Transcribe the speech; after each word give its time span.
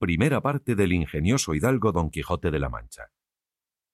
Primera 0.00 0.40
parte 0.40 0.76
del 0.76 0.92
ingenioso 0.92 1.54
hidalgo 1.54 1.90
Don 1.90 2.10
Quijote 2.10 2.52
de 2.52 2.60
la 2.60 2.68
Mancha. 2.68 3.10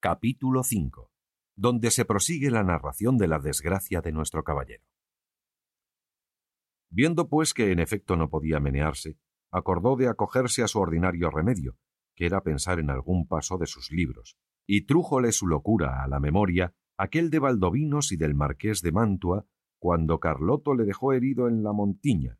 Capítulo 0.01 0.63
5. 0.63 1.11
Donde 1.57 1.91
se 1.91 2.05
prosigue 2.05 2.51
la 2.51 2.63
narración 2.63 3.17
de 3.17 3.27
la 3.27 3.39
desgracia 3.39 4.03
de 4.03 4.13
nuestro 4.13 4.45
caballero. 4.45 4.85
Viendo 6.91 7.31
pues 7.31 7.55
que 7.55 7.73
en 7.73 7.79
efecto 7.79 8.17
no 8.17 8.29
podía 8.29 8.61
menearse, 8.61 9.17
acordó 9.51 9.97
de 9.97 10.09
acogerse 10.09 10.63
a 10.63 10.69
su 10.69 10.79
ordinario 10.79 11.31
remedio, 11.31 11.79
que 12.15 12.27
era 12.27 12.43
pensar 12.43 12.81
en 12.81 12.91
algún 12.91 13.27
paso 13.27 13.57
de 13.57 13.67
sus 13.67 13.91
libros, 13.91 14.37
y 14.67 14.85
trújole 14.85 15.33
su 15.33 15.47
locura 15.47 16.05
a 16.05 16.07
la 16.07 16.21
memoria 16.21 16.75
aquel 16.99 17.31
de 17.31 17.39
Valdovinos 17.39 18.13
y 18.13 18.19
del 18.19 18.35
marqués 18.35 18.83
de 18.83 18.93
Mantua, 18.93 19.47
cuando 19.79 20.21
Carloto 20.21 20.75
le 20.75 20.85
dejó 20.85 21.15
herido 21.15 21.49
en 21.49 21.63
la 21.63 21.73
montiña, 21.73 22.37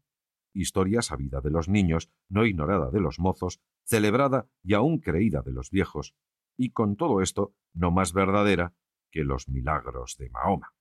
historia 0.55 1.03
sabida 1.03 1.41
de 1.41 1.51
los 1.51 1.69
niños, 1.69 2.11
no 2.29 2.47
ignorada 2.47 2.91
de 2.91 3.01
los 3.01 3.19
mozos, 3.19 3.61
celebrada 3.85 4.49
y 4.63 4.75
aún 4.75 5.01
creída 5.01 5.43
de 5.43 5.53
los 5.53 5.71
viejos, 5.71 6.15
y 6.57 6.71
con 6.71 6.97
todo 6.97 7.21
esto 7.21 7.55
no 7.75 7.91
más 7.91 8.13
verdadera 8.13 8.75
que 9.11 9.25
los 9.25 9.49
milagros 9.49 10.17
de 10.19 10.31
Mahoma. 10.31 10.73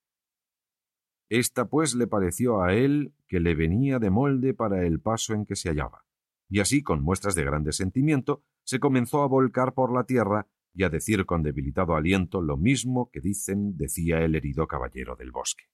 Esta 1.29 1.67
pues 1.67 1.95
le 1.95 2.07
pareció 2.07 2.61
a 2.61 2.73
él 2.73 3.13
que 3.27 3.39
le 3.39 3.55
venía 3.55 3.99
de 3.99 4.09
molde 4.09 4.53
para 4.53 4.85
el 4.85 4.99
paso 4.99 5.33
en 5.33 5.45
que 5.45 5.55
se 5.55 5.69
hallaba, 5.69 6.05
y 6.49 6.59
así 6.59 6.83
con 6.83 7.01
muestras 7.01 7.35
de 7.35 7.43
grande 7.43 7.71
sentimiento 7.71 8.43
se 8.63 8.79
comenzó 8.79 9.23
a 9.23 9.27
volcar 9.27 9.73
por 9.73 9.93
la 9.93 10.05
tierra 10.05 10.47
y 10.73 10.83
a 10.83 10.89
decir 10.89 11.25
con 11.25 11.43
debilitado 11.43 11.95
aliento 11.95 12.41
lo 12.41 12.57
mismo 12.57 13.09
que 13.11 13.21
dicen 13.21 13.77
decía 13.77 14.19
el 14.19 14.35
herido 14.35 14.67
caballero 14.67 15.15
del 15.15 15.31
bosque. 15.31 15.65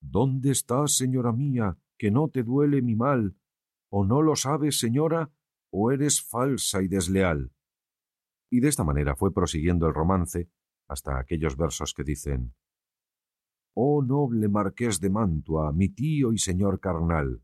¿Dónde 0.00 0.50
estás, 0.50 0.96
señora 0.96 1.32
mía, 1.32 1.78
que 1.98 2.10
no 2.10 2.28
te 2.28 2.42
duele 2.42 2.82
mi 2.82 2.96
mal, 2.96 3.36
o 3.90 4.04
no 4.04 4.22
lo 4.22 4.36
sabes, 4.36 4.78
señora, 4.78 5.32
o 5.70 5.92
eres 5.92 6.22
falsa 6.22 6.82
y 6.82 6.88
desleal. 6.88 7.52
Y 8.50 8.60
de 8.60 8.68
esta 8.68 8.84
manera 8.84 9.16
fue 9.16 9.32
prosiguiendo 9.32 9.86
el 9.86 9.94
romance 9.94 10.48
hasta 10.88 11.18
aquellos 11.18 11.56
versos 11.56 11.94
que 11.94 12.04
dicen 12.04 12.54
Oh 13.74 14.02
noble 14.02 14.48
marqués 14.48 15.00
de 15.00 15.10
Mantua, 15.10 15.72
mi 15.72 15.88
tío 15.88 16.32
y 16.32 16.38
señor 16.38 16.78
carnal. 16.78 17.42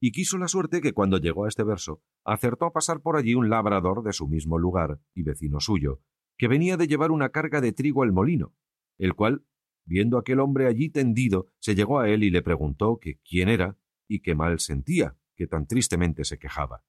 Y 0.00 0.10
quiso 0.10 0.36
la 0.36 0.48
suerte 0.48 0.80
que 0.80 0.92
cuando 0.92 1.18
llegó 1.18 1.44
a 1.44 1.48
este 1.48 1.62
verso, 1.62 2.02
acertó 2.24 2.66
a 2.66 2.72
pasar 2.72 3.02
por 3.02 3.16
allí 3.16 3.36
un 3.36 3.48
labrador 3.48 4.02
de 4.02 4.12
su 4.12 4.26
mismo 4.26 4.58
lugar 4.58 5.00
y 5.14 5.22
vecino 5.22 5.60
suyo, 5.60 6.00
que 6.36 6.48
venía 6.48 6.76
de 6.76 6.88
llevar 6.88 7.12
una 7.12 7.28
carga 7.28 7.60
de 7.60 7.72
trigo 7.72 8.02
al 8.02 8.12
molino, 8.12 8.52
el 8.98 9.14
cual 9.14 9.44
Viendo 9.84 10.18
aquel 10.18 10.40
hombre 10.40 10.66
allí 10.66 10.88
tendido, 10.88 11.48
se 11.58 11.74
llegó 11.74 11.98
a 11.98 12.08
él 12.08 12.24
y 12.24 12.30
le 12.30 12.42
preguntó 12.42 12.98
que 13.00 13.18
quién 13.28 13.48
era 13.48 13.76
y 14.08 14.20
qué 14.20 14.34
mal 14.34 14.60
sentía, 14.60 15.16
que 15.34 15.46
tan 15.46 15.66
tristemente 15.66 16.24
se 16.24 16.38
quejaba. 16.38 16.84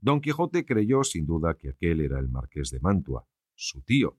Don 0.00 0.20
Quijote 0.20 0.64
creyó 0.64 1.04
sin 1.04 1.26
duda 1.26 1.56
que 1.56 1.70
aquel 1.70 2.00
era 2.00 2.18
el 2.18 2.28
marqués 2.28 2.70
de 2.70 2.80
Mantua, 2.80 3.26
su 3.54 3.82
tío, 3.82 4.18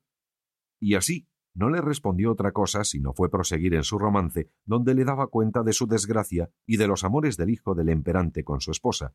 y 0.79 0.96
así 0.96 1.28
no 1.53 1.69
le 1.69 1.81
respondió 1.81 2.31
otra 2.31 2.52
cosa 2.52 2.84
sino 2.84 3.13
fue 3.13 3.29
proseguir 3.29 3.75
en 3.75 3.84
su 3.84 4.00
romance, 4.00 4.50
donde 4.66 4.96
le 4.96 5.06
daba 5.06 5.28
cuenta 5.28 5.63
de 5.63 5.73
su 5.73 5.85
desgracia 5.85 6.50
y 6.66 6.78
de 6.78 6.88
los 6.88 7.03
amores 7.03 7.38
del 7.38 7.50
hijo 7.50 7.75
del 7.75 7.90
emperante 7.90 8.44
con 8.44 8.62
su 8.62 8.72
esposa, 8.72 9.13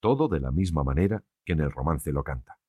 todo 0.00 0.28
de 0.28 0.40
la 0.40 0.50
misma 0.50 0.84
manera 0.84 1.24
que 1.44 1.54
en 1.54 1.60
el 1.60 1.70
romance 1.70 2.12
lo 2.12 2.22
canta. 2.22 2.59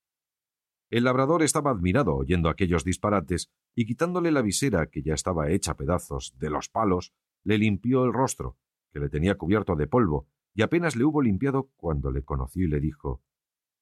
El 0.91 1.05
labrador 1.05 1.41
estaba 1.41 1.71
admirado 1.71 2.13
oyendo 2.15 2.49
aquellos 2.49 2.83
disparates, 2.83 3.49
y 3.73 3.85
quitándole 3.85 4.29
la 4.29 4.41
visera, 4.41 4.87
que 4.87 5.01
ya 5.01 5.13
estaba 5.13 5.49
hecha 5.49 5.77
pedazos, 5.77 6.37
de 6.37 6.49
los 6.49 6.67
palos, 6.67 7.13
le 7.43 7.57
limpió 7.57 8.03
el 8.03 8.11
rostro, 8.11 8.57
que 8.91 8.99
le 8.99 9.07
tenía 9.07 9.37
cubierto 9.37 9.77
de 9.77 9.87
polvo, 9.87 10.27
y 10.53 10.63
apenas 10.63 10.97
le 10.97 11.05
hubo 11.05 11.21
limpiado 11.21 11.71
cuando 11.77 12.11
le 12.11 12.23
conoció 12.23 12.65
y 12.65 12.67
le 12.67 12.81
dijo 12.81 13.23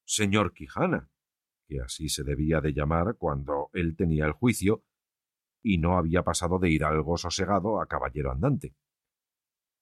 Señor 0.04 0.52
Quijana, 0.52 1.10
que 1.66 1.80
así 1.80 2.08
se 2.08 2.22
debía 2.22 2.60
de 2.60 2.72
llamar 2.72 3.16
cuando 3.16 3.70
él 3.72 3.96
tenía 3.96 4.24
el 4.26 4.32
juicio, 4.32 4.84
y 5.64 5.78
no 5.78 5.98
había 5.98 6.22
pasado 6.22 6.60
de 6.60 6.70
hidalgo 6.70 7.16
sosegado 7.16 7.80
a 7.80 7.86
caballero 7.86 8.30
andante. 8.30 8.76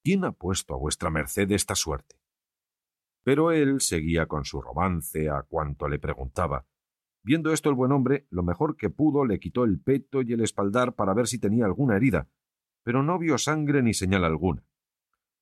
¿Quién 0.03 0.25
ha 0.25 0.33
puesto 0.33 0.73
a 0.73 0.79
vuestra 0.79 1.11
merced 1.11 1.51
esta 1.53 1.75
suerte? 1.75 2.17
Pero 3.23 3.53
él 3.53 3.83
seguía 3.83 4.25
con 4.25 4.47
su 4.47 4.63
romance 4.63 5.29
a 5.29 5.43
cuanto 5.43 5.89
le 5.89 5.99
preguntaba, 5.99 6.67
Viendo 7.29 7.53
esto 7.53 7.69
el 7.69 7.75
buen 7.75 7.93
hombre, 7.93 8.27
lo 8.31 8.43
mejor 8.43 8.75
que 8.75 8.89
pudo, 8.89 9.27
le 9.27 9.39
quitó 9.39 9.65
el 9.65 9.79
peto 9.79 10.23
y 10.23 10.33
el 10.33 10.41
espaldar 10.41 10.95
para 10.95 11.13
ver 11.13 11.27
si 11.27 11.39
tenía 11.39 11.67
alguna 11.67 11.95
herida, 11.95 12.31
pero 12.83 13.03
no 13.03 13.19
vio 13.19 13.37
sangre 13.37 13.83
ni 13.83 13.93
señal 13.93 14.25
alguna. 14.25 14.65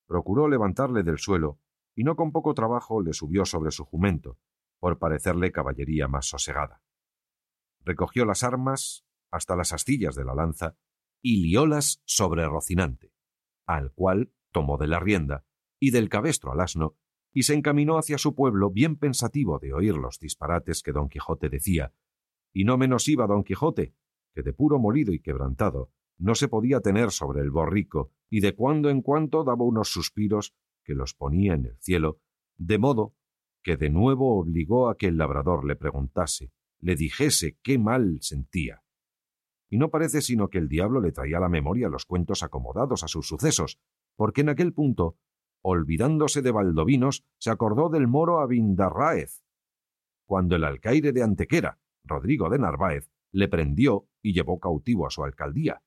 Procuró 0.08 0.48
levantarle 0.48 1.04
del 1.04 1.18
suelo, 1.18 1.60
y 1.94 2.02
no 2.02 2.16
con 2.16 2.32
poco 2.32 2.54
trabajo 2.54 3.00
le 3.00 3.12
subió 3.12 3.44
sobre 3.44 3.70
su 3.70 3.84
jumento, 3.84 4.36
por 4.80 4.98
parecerle 4.98 5.52
caballería 5.52 6.08
más 6.08 6.26
sosegada. 6.26 6.82
Recogió 7.84 8.24
las 8.24 8.42
armas 8.42 9.06
hasta 9.30 9.54
las 9.54 9.72
astillas 9.72 10.16
de 10.16 10.24
la 10.24 10.34
lanza 10.34 10.76
y 11.22 11.40
liólas 11.40 12.02
sobre 12.04 12.46
Rocinante, 12.46 13.12
al 13.64 13.92
cual 13.92 14.32
tomó 14.50 14.76
de 14.76 14.88
la 14.88 14.98
rienda 14.98 15.44
y 15.78 15.92
del 15.92 16.08
cabestro 16.08 16.50
al 16.50 16.62
asno 16.62 16.96
y 17.36 17.42
se 17.42 17.52
encaminó 17.52 17.98
hacia 17.98 18.16
su 18.16 18.34
pueblo 18.34 18.70
bien 18.70 18.96
pensativo 18.96 19.58
de 19.58 19.74
oír 19.74 19.94
los 19.94 20.18
disparates 20.18 20.82
que 20.82 20.92
don 20.92 21.10
Quijote 21.10 21.50
decía, 21.50 21.92
y 22.50 22.64
no 22.64 22.78
menos 22.78 23.06
iba 23.08 23.26
don 23.26 23.44
Quijote, 23.44 23.92
que 24.32 24.42
de 24.42 24.54
puro 24.54 24.78
molido 24.78 25.12
y 25.12 25.20
quebrantado 25.20 25.90
no 26.16 26.34
se 26.34 26.48
podía 26.48 26.80
tener 26.80 27.10
sobre 27.10 27.42
el 27.42 27.50
borrico, 27.50 28.10
y 28.30 28.40
de 28.40 28.54
cuando 28.54 28.88
en 28.88 29.02
cuando 29.02 29.44
daba 29.44 29.66
unos 29.66 29.90
suspiros 29.90 30.54
que 30.82 30.94
los 30.94 31.12
ponía 31.12 31.52
en 31.52 31.66
el 31.66 31.76
cielo, 31.78 32.22
de 32.56 32.78
modo 32.78 33.14
que 33.62 33.76
de 33.76 33.90
nuevo 33.90 34.40
obligó 34.40 34.88
a 34.88 34.96
que 34.96 35.08
el 35.08 35.18
labrador 35.18 35.66
le 35.66 35.76
preguntase, 35.76 36.52
le 36.80 36.96
dijese 36.96 37.58
qué 37.62 37.78
mal 37.78 38.16
sentía. 38.22 38.82
Y 39.68 39.76
no 39.76 39.90
parece 39.90 40.22
sino 40.22 40.48
que 40.48 40.56
el 40.56 40.70
diablo 40.70 41.02
le 41.02 41.12
traía 41.12 41.36
a 41.36 41.40
la 41.40 41.50
memoria 41.50 41.90
los 41.90 42.06
cuentos 42.06 42.42
acomodados 42.42 43.04
a 43.04 43.08
sus 43.08 43.28
sucesos, 43.28 43.78
porque 44.16 44.40
en 44.40 44.48
aquel 44.48 44.72
punto 44.72 45.18
olvidándose 45.62 46.42
de 46.42 46.52
Valdovinos, 46.52 47.24
se 47.38 47.50
acordó 47.50 47.88
del 47.88 48.06
moro 48.06 48.40
Abindarráez, 48.40 49.42
cuando 50.26 50.56
el 50.56 50.64
alcaide 50.64 51.12
de 51.12 51.22
Antequera, 51.22 51.78
Rodrigo 52.04 52.50
de 52.50 52.58
Narváez, 52.58 53.10
le 53.32 53.48
prendió 53.48 54.08
y 54.22 54.32
llevó 54.32 54.58
cautivo 54.58 55.06
a 55.06 55.10
su 55.10 55.24
alcaldía. 55.24 55.82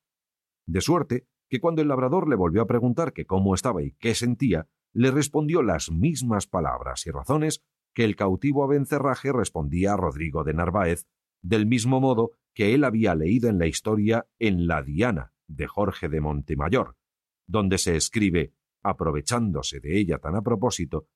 De 0.66 0.80
suerte 0.80 1.26
que 1.48 1.60
cuando 1.60 1.82
el 1.82 1.88
labrador 1.88 2.28
le 2.28 2.36
volvió 2.36 2.62
a 2.62 2.66
preguntar 2.66 3.12
que 3.12 3.26
cómo 3.26 3.54
estaba 3.54 3.82
y 3.82 3.92
qué 3.92 4.14
sentía, 4.14 4.68
le 4.92 5.10
respondió 5.10 5.62
las 5.62 5.90
mismas 5.90 6.46
palabras 6.46 7.06
y 7.06 7.10
razones 7.10 7.62
que 7.92 8.04
el 8.04 8.16
cautivo 8.16 8.64
Abencerraje 8.64 9.32
respondía 9.32 9.94
a 9.94 9.96
Rodrigo 9.96 10.44
de 10.44 10.54
Narváez, 10.54 11.06
del 11.42 11.66
mismo 11.66 12.00
modo 12.00 12.32
que 12.54 12.74
él 12.74 12.84
había 12.84 13.14
leído 13.14 13.48
en 13.48 13.58
la 13.58 13.66
historia 13.66 14.26
en 14.38 14.66
La 14.66 14.82
Diana 14.82 15.32
de 15.48 15.66
Jorge 15.66 16.08
de 16.08 16.20
Montemayor, 16.20 16.96
donde 17.46 17.78
se 17.78 17.96
escribe 17.96 18.52
aprovechándose 18.82 19.80
de 19.80 19.98
ella 19.98 20.18
tan 20.18 20.36
a 20.36 20.42
propósito, 20.42 21.06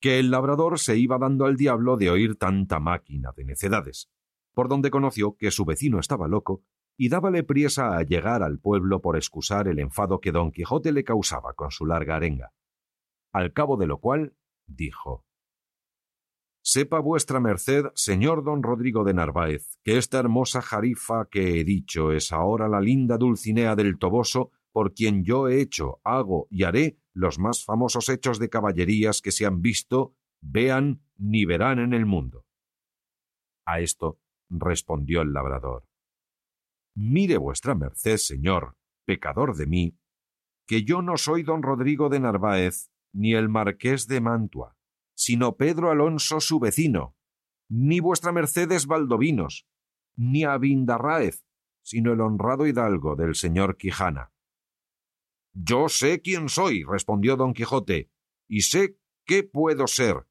que 0.00 0.18
el 0.18 0.30
labrador 0.30 0.78
se 0.78 0.96
iba 0.96 1.18
dando 1.18 1.46
al 1.46 1.56
diablo 1.56 1.96
de 1.96 2.10
oír 2.10 2.36
tanta 2.36 2.80
máquina 2.80 3.32
de 3.36 3.44
necedades, 3.44 4.10
por 4.54 4.68
donde 4.68 4.90
conoció 4.90 5.36
que 5.36 5.50
su 5.50 5.64
vecino 5.64 5.98
estaba 5.98 6.28
loco 6.28 6.62
y 6.96 7.08
dábale 7.08 7.42
priesa 7.42 7.96
a 7.96 8.02
llegar 8.02 8.42
al 8.42 8.58
pueblo 8.58 9.00
por 9.00 9.16
excusar 9.16 9.68
el 9.68 9.78
enfado 9.78 10.20
que 10.20 10.32
don 10.32 10.50
Quijote 10.50 10.92
le 10.92 11.04
causaba 11.04 11.52
con 11.54 11.70
su 11.70 11.86
larga 11.86 12.16
arenga. 12.16 12.52
al 13.32 13.52
cabo 13.52 13.76
de 13.76 13.86
lo 13.86 13.98
cual 14.00 14.34
dijo 14.66 15.24
Sepa 16.62 16.98
vuestra 16.98 17.38
merced, 17.38 17.84
señor 17.94 18.42
don 18.42 18.60
Rodrigo 18.62 19.04
de 19.04 19.14
Narváez, 19.14 19.78
que 19.84 19.98
esta 19.98 20.18
hermosa 20.18 20.62
jarifa 20.62 21.28
que 21.30 21.60
he 21.60 21.64
dicho 21.64 22.10
es 22.10 22.32
ahora 22.32 22.66
la 22.66 22.80
linda 22.80 23.18
Dulcinea 23.18 23.76
del 23.76 23.98
Toboso, 23.98 24.50
por 24.72 24.92
quien 24.92 25.22
yo 25.22 25.46
he 25.46 25.60
hecho, 25.60 26.00
hago 26.02 26.48
y 26.50 26.64
haré 26.64 26.98
los 27.16 27.38
más 27.38 27.64
famosos 27.64 28.08
hechos 28.08 28.38
de 28.38 28.48
caballerías 28.48 29.22
que 29.22 29.32
se 29.32 29.46
han 29.46 29.62
visto, 29.62 30.14
vean 30.40 31.02
ni 31.16 31.44
verán 31.44 31.78
en 31.78 31.92
el 31.92 32.06
mundo. 32.06 32.44
A 33.64 33.80
esto 33.80 34.20
respondió 34.48 35.22
el 35.22 35.32
labrador. 35.32 35.88
Mire 36.94 37.36
vuestra 37.36 37.74
merced, 37.74 38.16
señor, 38.18 38.76
pecador 39.04 39.56
de 39.56 39.66
mí, 39.66 39.98
que 40.66 40.84
yo 40.84 41.02
no 41.02 41.16
soy 41.16 41.42
don 41.42 41.62
Rodrigo 41.62 42.08
de 42.08 42.20
Narváez, 42.20 42.90
ni 43.12 43.34
el 43.34 43.48
marqués 43.48 44.06
de 44.06 44.20
Mantua 44.20 44.76
sino 45.16 45.56
Pedro 45.56 45.90
Alonso 45.90 46.40
su 46.40 46.60
vecino, 46.60 47.16
ni 47.68 48.00
vuestra 48.00 48.32
Mercedes 48.32 48.86
Valdovinos, 48.86 49.66
ni 50.14 50.44
Abindarráez, 50.44 51.44
sino 51.82 52.12
el 52.12 52.20
honrado 52.20 52.66
hidalgo 52.66 53.16
del 53.16 53.34
señor 53.34 53.76
Quijana. 53.76 54.32
Yo 55.58 55.88
sé 55.88 56.20
quién 56.20 56.50
soy, 56.50 56.84
respondió 56.84 57.36
don 57.36 57.54
Quijote, 57.54 58.10
y 58.46 58.60
sé 58.60 58.98
qué 59.24 59.42
puedo 59.42 59.86
ser, 59.86 60.26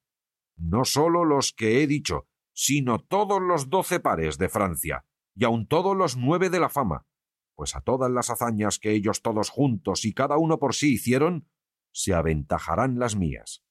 no 0.56 0.86
sólo 0.86 1.25
los 1.25 1.51
que 1.51 1.81
he 1.81 1.88
dicho, 1.88 2.27
sino 2.54 3.00
todos 3.00 3.42
los 3.42 3.72
doce 3.72 4.00
pares 4.00 4.38
de 4.38 4.50
Francia, 4.50 5.04
y 5.33 5.44
aun 5.45 5.68
todos 5.68 5.98
los 5.98 6.16
nueve 6.16 6.51
de 6.51 6.60
la 6.60 6.69
fama, 6.69 7.07
pues 7.56 7.75
a 7.75 7.81
todas 7.81 8.12
las 8.12 8.30
hazañas 8.30 8.77
que 8.77 8.92
ellos 8.92 9.24
todos 9.24 9.50
juntos 9.50 10.06
y 10.06 10.13
cada 10.13 10.38
uno 10.38 10.60
por 10.60 10.75
sí 10.75 10.94
hicieron, 10.94 11.50
se 11.92 12.13
aventajarán 12.13 13.00
las 13.00 13.16
mías. 13.16 13.63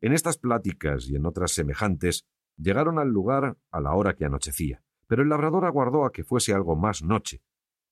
En 0.00 0.12
estas 0.12 0.38
pláticas 0.38 1.08
y 1.08 1.16
en 1.16 1.26
otras 1.26 1.50
semejantes 1.50 2.28
llegaron 2.56 3.00
al 3.00 3.08
lugar 3.08 3.58
a 3.72 3.80
la 3.80 3.94
hora 3.94 4.14
que 4.14 4.24
anochecía, 4.24 4.84
pero 5.08 5.24
el 5.24 5.30
labrador 5.30 5.64
aguardó 5.64 6.04
a 6.04 6.12
que 6.12 6.22
fuese 6.22 6.54
algo 6.54 6.76
más 6.76 7.02
noche, 7.02 7.42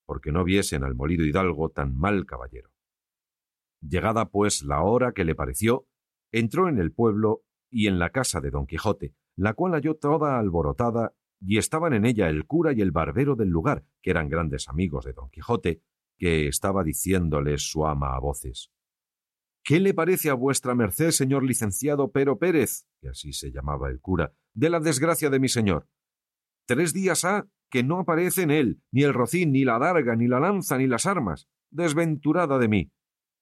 porque 0.05 0.31
no 0.31 0.43
viesen 0.43 0.83
al 0.83 0.95
molido 0.95 1.25
hidalgo 1.25 1.69
tan 1.69 1.95
mal 1.95 2.25
caballero. 2.25 2.69
Llegada 3.81 4.29
pues 4.29 4.63
la 4.63 4.81
hora 4.81 5.11
que 5.13 5.25
le 5.25 5.35
pareció, 5.35 5.87
entró 6.31 6.69
en 6.69 6.79
el 6.79 6.91
pueblo 6.91 7.43
y 7.69 7.87
en 7.87 7.99
la 7.99 8.11
casa 8.11 8.39
de 8.39 8.51
don 8.51 8.65
Quijote, 8.65 9.15
la 9.35 9.53
cual 9.53 9.73
halló 9.73 9.95
toda 9.95 10.39
alborotada, 10.39 11.13
y 11.39 11.57
estaban 11.57 11.93
en 11.93 12.05
ella 12.05 12.29
el 12.29 12.45
cura 12.45 12.71
y 12.71 12.81
el 12.81 12.91
barbero 12.91 13.35
del 13.35 13.49
lugar, 13.49 13.83
que 14.01 14.11
eran 14.11 14.29
grandes 14.29 14.69
amigos 14.69 15.05
de 15.05 15.13
don 15.13 15.29
Quijote, 15.29 15.81
que 16.17 16.47
estaba 16.47 16.83
diciéndoles 16.83 17.69
su 17.69 17.85
ama 17.85 18.15
a 18.15 18.19
voces 18.19 18.71
¿Qué 19.63 19.79
le 19.79 19.93
parece 19.93 20.29
a 20.29 20.33
vuestra 20.33 20.75
merced, 20.75 21.11
señor 21.11 21.43
licenciado 21.43 22.11
Pero 22.11 22.37
Pérez, 22.37 22.85
que 22.99 23.09
así 23.09 23.31
se 23.31 23.51
llamaba 23.51 23.89
el 23.89 24.01
cura, 24.01 24.33
de 24.53 24.69
la 24.69 24.81
desgracia 24.81 25.29
de 25.29 25.39
mi 25.39 25.47
señor? 25.47 25.87
Tres 26.65 26.93
días 26.93 27.23
ha 27.23 27.47
que 27.73 27.81
no 27.81 27.97
aparece 27.97 28.43
en 28.43 28.51
él 28.51 28.83
ni 28.91 29.01
el 29.01 29.15
rocín, 29.15 29.51
ni 29.51 29.63
la 29.63 29.79
darga, 29.79 30.15
ni 30.15 30.27
la 30.27 30.39
lanza, 30.39 30.77
ni 30.77 30.85
las 30.85 31.07
armas. 31.07 31.49
Desventurada 31.71 32.59
de 32.59 32.67
mí. 32.67 32.91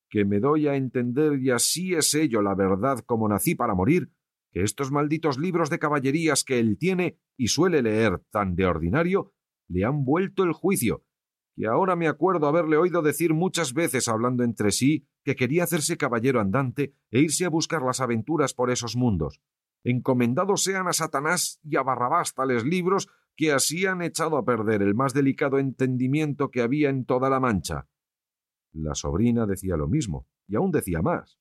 Que 0.10 0.24
me 0.24 0.40
doy 0.40 0.70
a 0.70 0.76
entender, 0.76 1.38
y 1.42 1.50
así 1.50 1.96
es 1.96 2.14
ello 2.14 2.42
la 2.42 2.56
verdad 2.56 3.00
como 3.06 3.28
nací 3.28 3.56
para 3.56 3.76
morir, 3.76 4.14
que 4.54 4.64
estos 4.64 4.90
malditos 4.90 5.38
libros 5.38 5.70
de 5.70 5.80
caballerías 5.80 6.46
que 6.46 6.60
él 6.60 6.78
tiene 6.78 7.18
y 7.36 7.50
suele 7.50 7.82
leer 7.82 8.22
tan 8.32 8.56
de 8.56 8.66
ordinario, 8.66 9.34
le 9.68 9.84
han 9.84 10.06
vuelto 10.06 10.46
el 10.46 10.54
juicio, 10.54 11.04
que 11.58 11.68
ahora 11.68 11.98
me 11.98 12.08
acuerdo 12.08 12.48
haberle 12.48 12.78
oído 12.78 13.02
decir 13.02 13.34
muchas 13.34 13.74
veces 13.74 14.08
hablando 14.08 14.46
entre 14.46 14.72
sí 14.72 15.10
que 15.26 15.36
quería 15.36 15.66
hacerse 15.66 15.98
caballero 15.98 16.40
andante 16.40 16.94
e 17.10 17.20
irse 17.20 17.44
a 17.44 17.50
buscar 17.50 17.82
las 17.82 18.00
aventuras 18.00 18.54
por 18.54 18.72
esos 18.72 18.96
mundos. 18.96 19.42
Encomendados 19.84 20.64
sean 20.64 20.88
a 20.88 20.94
Satanás 20.94 21.60
y 21.64 21.76
a 21.76 21.84
Barrabás 21.84 22.34
tales 22.34 22.64
libros 22.64 23.10
que 23.36 23.52
así 23.52 23.86
han 23.86 24.02
echado 24.02 24.38
a 24.38 24.46
perder 24.46 24.82
el 24.82 24.96
más 24.96 25.14
delicado 25.14 25.60
entendimiento 25.60 26.52
que 26.52 26.62
había 26.62 26.90
en 26.90 27.06
toda 27.06 27.30
la 27.30 27.40
Mancha. 27.40 27.88
La 28.74 28.96
sobrina 28.96 29.46
decía 29.46 29.78
lo 29.78 29.88
mismo, 29.88 30.28
y 30.48 30.56
aún 30.56 30.72
decía 30.72 31.02
más. 31.02 31.40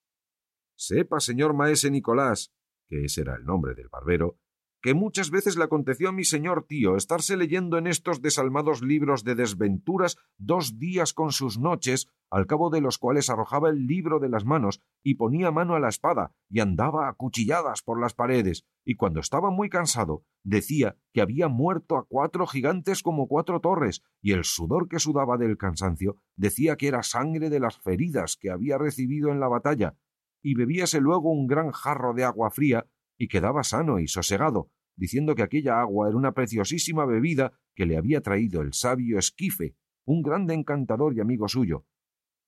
Sepa, 0.75 1.20
señor 1.20 1.54
maese 1.54 1.90
Nicolás, 1.90 2.52
que 2.88 3.04
ese 3.04 3.20
era 3.20 3.37
el 3.37 3.44
nombre 3.44 3.75
del 3.75 3.88
barbero, 3.88 4.38
que 4.82 4.94
muchas 4.94 5.30
veces 5.30 5.56
le 5.56 5.64
aconteció 5.64 6.08
a 6.08 6.12
mi 6.12 6.24
señor 6.24 6.64
tío 6.66 6.96
estarse 6.96 7.36
leyendo 7.36 7.76
en 7.76 7.86
estos 7.86 8.22
desalmados 8.22 8.82
libros 8.82 9.24
de 9.24 9.34
desventuras 9.34 10.16
dos 10.38 10.78
días 10.78 11.12
con 11.12 11.32
sus 11.32 11.58
noches, 11.58 12.08
al 12.30 12.46
cabo 12.46 12.70
de 12.70 12.80
los 12.80 12.98
cuales 12.98 13.28
arrojaba 13.28 13.70
el 13.70 13.86
libro 13.86 14.20
de 14.20 14.28
las 14.28 14.44
manos 14.44 14.80
y 15.02 15.16
ponía 15.16 15.50
mano 15.50 15.74
a 15.74 15.80
la 15.80 15.88
espada 15.88 16.32
y 16.48 16.60
andaba 16.60 17.08
a 17.08 17.12
cuchilladas 17.14 17.82
por 17.82 18.00
las 18.00 18.14
paredes, 18.14 18.64
y 18.84 18.94
cuando 18.94 19.20
estaba 19.20 19.50
muy 19.50 19.68
cansado 19.68 20.24
decía 20.42 20.96
que 21.12 21.20
había 21.20 21.48
muerto 21.48 21.96
a 21.96 22.06
cuatro 22.06 22.46
gigantes 22.46 23.02
como 23.02 23.28
cuatro 23.28 23.60
torres, 23.60 24.02
y 24.22 24.32
el 24.32 24.44
sudor 24.44 24.88
que 24.88 24.98
sudaba 24.98 25.36
del 25.36 25.58
cansancio 25.58 26.16
decía 26.36 26.76
que 26.76 26.88
era 26.88 27.02
sangre 27.02 27.50
de 27.50 27.60
las 27.60 27.78
feridas 27.78 28.36
que 28.40 28.50
había 28.50 28.78
recibido 28.78 29.30
en 29.30 29.40
la 29.40 29.48
batalla, 29.48 29.96
y 30.42 30.54
bebíase 30.54 31.00
luego 31.00 31.30
un 31.30 31.46
gran 31.46 31.70
jarro 31.70 32.14
de 32.14 32.24
agua 32.24 32.50
fría 32.50 32.86
y 33.20 33.28
quedaba 33.28 33.62
sano 33.64 33.99
y 33.99 34.08
sosegado, 34.08 34.70
diciendo 34.96 35.34
que 35.34 35.43
aquella 35.43 35.78
agua 35.78 36.08
era 36.08 36.17
una 36.17 36.32
preciosísima 36.32 37.05
bebida 37.05 37.52
que 37.75 37.84
le 37.84 37.99
había 37.99 38.22
traído 38.22 38.62
el 38.62 38.72
sabio 38.72 39.19
Esquife, 39.19 39.76
un 40.06 40.22
grande 40.22 40.55
encantador 40.55 41.14
y 41.14 41.20
amigo 41.20 41.46
suyo. 41.46 41.84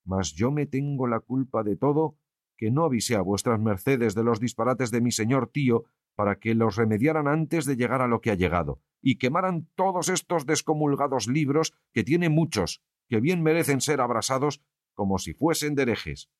Mas 0.06 0.32
yo 0.32 0.50
me 0.50 0.64
tengo 0.64 1.06
la 1.06 1.20
culpa 1.20 1.62
de 1.62 1.76
todo, 1.76 2.16
que 2.56 2.70
no 2.70 2.84
avisé 2.84 3.16
a 3.16 3.20
vuestras 3.20 3.60
mercedes 3.60 4.14
de 4.14 4.24
los 4.24 4.40
disparates 4.40 4.90
de 4.90 5.02
mi 5.02 5.12
señor 5.12 5.50
tío 5.50 5.84
para 6.14 6.36
que 6.36 6.54
los 6.54 6.76
remediaran 6.76 7.28
antes 7.28 7.66
de 7.66 7.76
llegar 7.76 8.00
a 8.00 8.08
lo 8.08 8.22
que 8.22 8.30
ha 8.30 8.34
llegado, 8.34 8.80
y 9.02 9.18
quemaran 9.18 9.68
todos 9.74 10.08
estos 10.08 10.46
descomulgados 10.46 11.26
libros, 11.26 11.74
que 11.92 12.02
tiene 12.02 12.30
muchos, 12.30 12.82
que 13.10 13.20
bien 13.20 13.42
merecen 13.42 13.82
ser 13.82 14.00
abrasados 14.00 14.62
como 14.94 15.18
si 15.18 15.34
fuesen 15.34 15.74
de 15.74 15.82
herejes. 15.82 16.30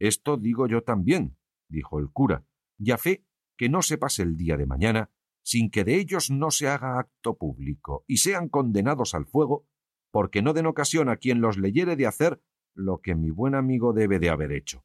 Esto 0.00 0.36
digo 0.36 0.66
yo 0.66 0.82
también, 0.82 1.36
dijo 1.68 2.00
el 2.00 2.10
cura, 2.10 2.44
y 2.82 2.90
a 2.90 2.98
fe 2.98 3.24
que 3.56 3.68
no 3.68 3.82
se 3.82 3.98
pase 3.98 4.22
el 4.22 4.36
día 4.36 4.56
de 4.56 4.66
mañana 4.66 5.10
sin 5.42 5.70
que 5.70 5.84
de 5.84 5.96
ellos 5.96 6.30
no 6.30 6.50
se 6.50 6.68
haga 6.68 6.98
acto 6.98 7.36
público 7.36 8.04
y 8.06 8.18
sean 8.18 8.48
condenados 8.48 9.14
al 9.14 9.26
fuego, 9.26 9.66
porque 10.10 10.42
no 10.42 10.52
den 10.52 10.66
ocasión 10.66 11.08
a 11.08 11.16
quien 11.16 11.40
los 11.40 11.58
leyere 11.58 11.96
de 11.96 12.06
hacer 12.06 12.42
lo 12.74 13.00
que 13.00 13.14
mi 13.14 13.30
buen 13.30 13.54
amigo 13.54 13.92
debe 13.92 14.18
de 14.18 14.30
haber 14.30 14.52
hecho. 14.52 14.84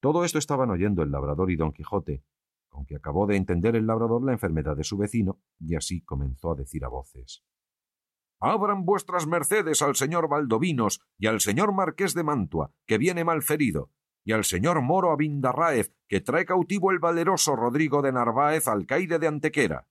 Todo 0.00 0.24
esto 0.24 0.38
estaban 0.38 0.70
oyendo 0.70 1.02
el 1.02 1.10
labrador 1.10 1.50
y 1.50 1.56
don 1.56 1.72
Quijote, 1.72 2.24
con 2.68 2.86
que 2.86 2.96
acabó 2.96 3.26
de 3.26 3.36
entender 3.36 3.76
el 3.76 3.86
labrador 3.86 4.24
la 4.24 4.32
enfermedad 4.32 4.76
de 4.76 4.84
su 4.84 4.96
vecino, 4.96 5.40
y 5.58 5.74
así 5.74 6.02
comenzó 6.02 6.52
a 6.52 6.56
decir 6.56 6.84
a 6.84 6.88
voces 6.88 7.44
Abran 8.40 8.84
vuestras 8.84 9.26
mercedes 9.28 9.82
al 9.82 9.94
señor 9.94 10.28
Valdovinos 10.28 11.00
y 11.16 11.26
al 11.28 11.40
señor 11.40 11.72
marqués 11.72 12.14
de 12.14 12.24
Mantua, 12.24 12.72
que 12.86 12.98
viene 12.98 13.24
mal 13.24 13.42
ferido, 13.42 13.92
y 14.24 14.32
al 14.32 14.44
señor 14.44 14.80
Moro 14.82 15.10
Abindarráez, 15.10 15.92
que 16.08 16.20
trae 16.20 16.44
cautivo 16.44 16.90
el 16.90 16.98
valeroso 16.98 17.56
Rodrigo 17.56 18.02
de 18.02 18.12
Narváez, 18.12 18.68
alcaide 18.68 19.18
de 19.18 19.26
Antequera. 19.26 19.88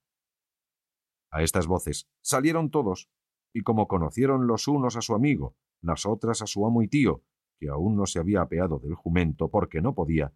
A 1.30 1.42
estas 1.42 1.66
voces 1.66 2.08
salieron 2.20 2.70
todos, 2.70 3.10
y 3.52 3.62
como 3.62 3.88
conocieron 3.88 4.46
los 4.46 4.68
unos 4.68 4.96
a 4.96 5.02
su 5.02 5.14
amigo, 5.14 5.56
las 5.80 6.06
otras 6.06 6.42
a 6.42 6.46
su 6.46 6.66
amo 6.66 6.82
y 6.82 6.88
tío, 6.88 7.22
que 7.58 7.68
aún 7.68 7.96
no 7.96 8.06
se 8.06 8.18
había 8.18 8.42
apeado 8.42 8.78
del 8.78 8.94
jumento 8.94 9.50
porque 9.50 9.80
no 9.80 9.94
podía, 9.94 10.32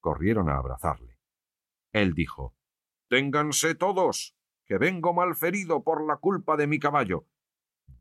corrieron 0.00 0.48
a 0.48 0.56
abrazarle. 0.56 1.18
Él 1.92 2.12
dijo 2.14 2.54
Ténganse 3.08 3.74
todos, 3.74 4.36
que 4.64 4.78
vengo 4.78 5.14
mal 5.14 5.36
ferido 5.36 5.84
por 5.84 6.04
la 6.04 6.16
culpa 6.16 6.56
de 6.56 6.66
mi 6.66 6.78
caballo. 6.78 7.26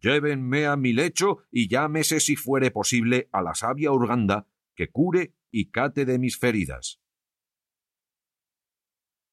Llévenme 0.02 0.66
a 0.66 0.76
mi 0.76 0.94
lecho 0.94 1.44
y 1.52 1.70
llámese 1.70 2.20
si 2.20 2.36
fuere 2.36 2.72
posible 2.72 3.30
a 3.32 3.42
la 3.42 3.54
sabia 3.54 3.92
Urganda, 3.92 4.48
que 4.76 4.90
cure 4.90 5.35
y 5.52 5.72
cate 5.72 6.06
de 6.06 6.20
mis 6.20 6.38
feridas. 6.38 7.02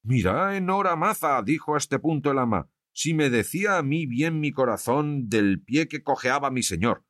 Mira, 0.03 0.57
en 0.57 0.69
hora 0.69 0.95
maza, 0.95 1.41
dijo 1.43 1.75
a 1.75 1.77
este 1.77 1.97
punto 1.99 2.31
el 2.31 2.39
ama, 2.39 2.69
si 2.93 3.13
me 3.13 3.29
decía 3.29 3.77
a 3.77 3.83
mí 3.83 4.05
bien 4.05 4.39
mi 4.39 4.51
corazón 4.51 5.29
del 5.29 5.61
pie 5.61 5.87
que 5.87 6.03
cojeaba 6.03 6.51
mi 6.51 6.61
señor. 6.61 7.05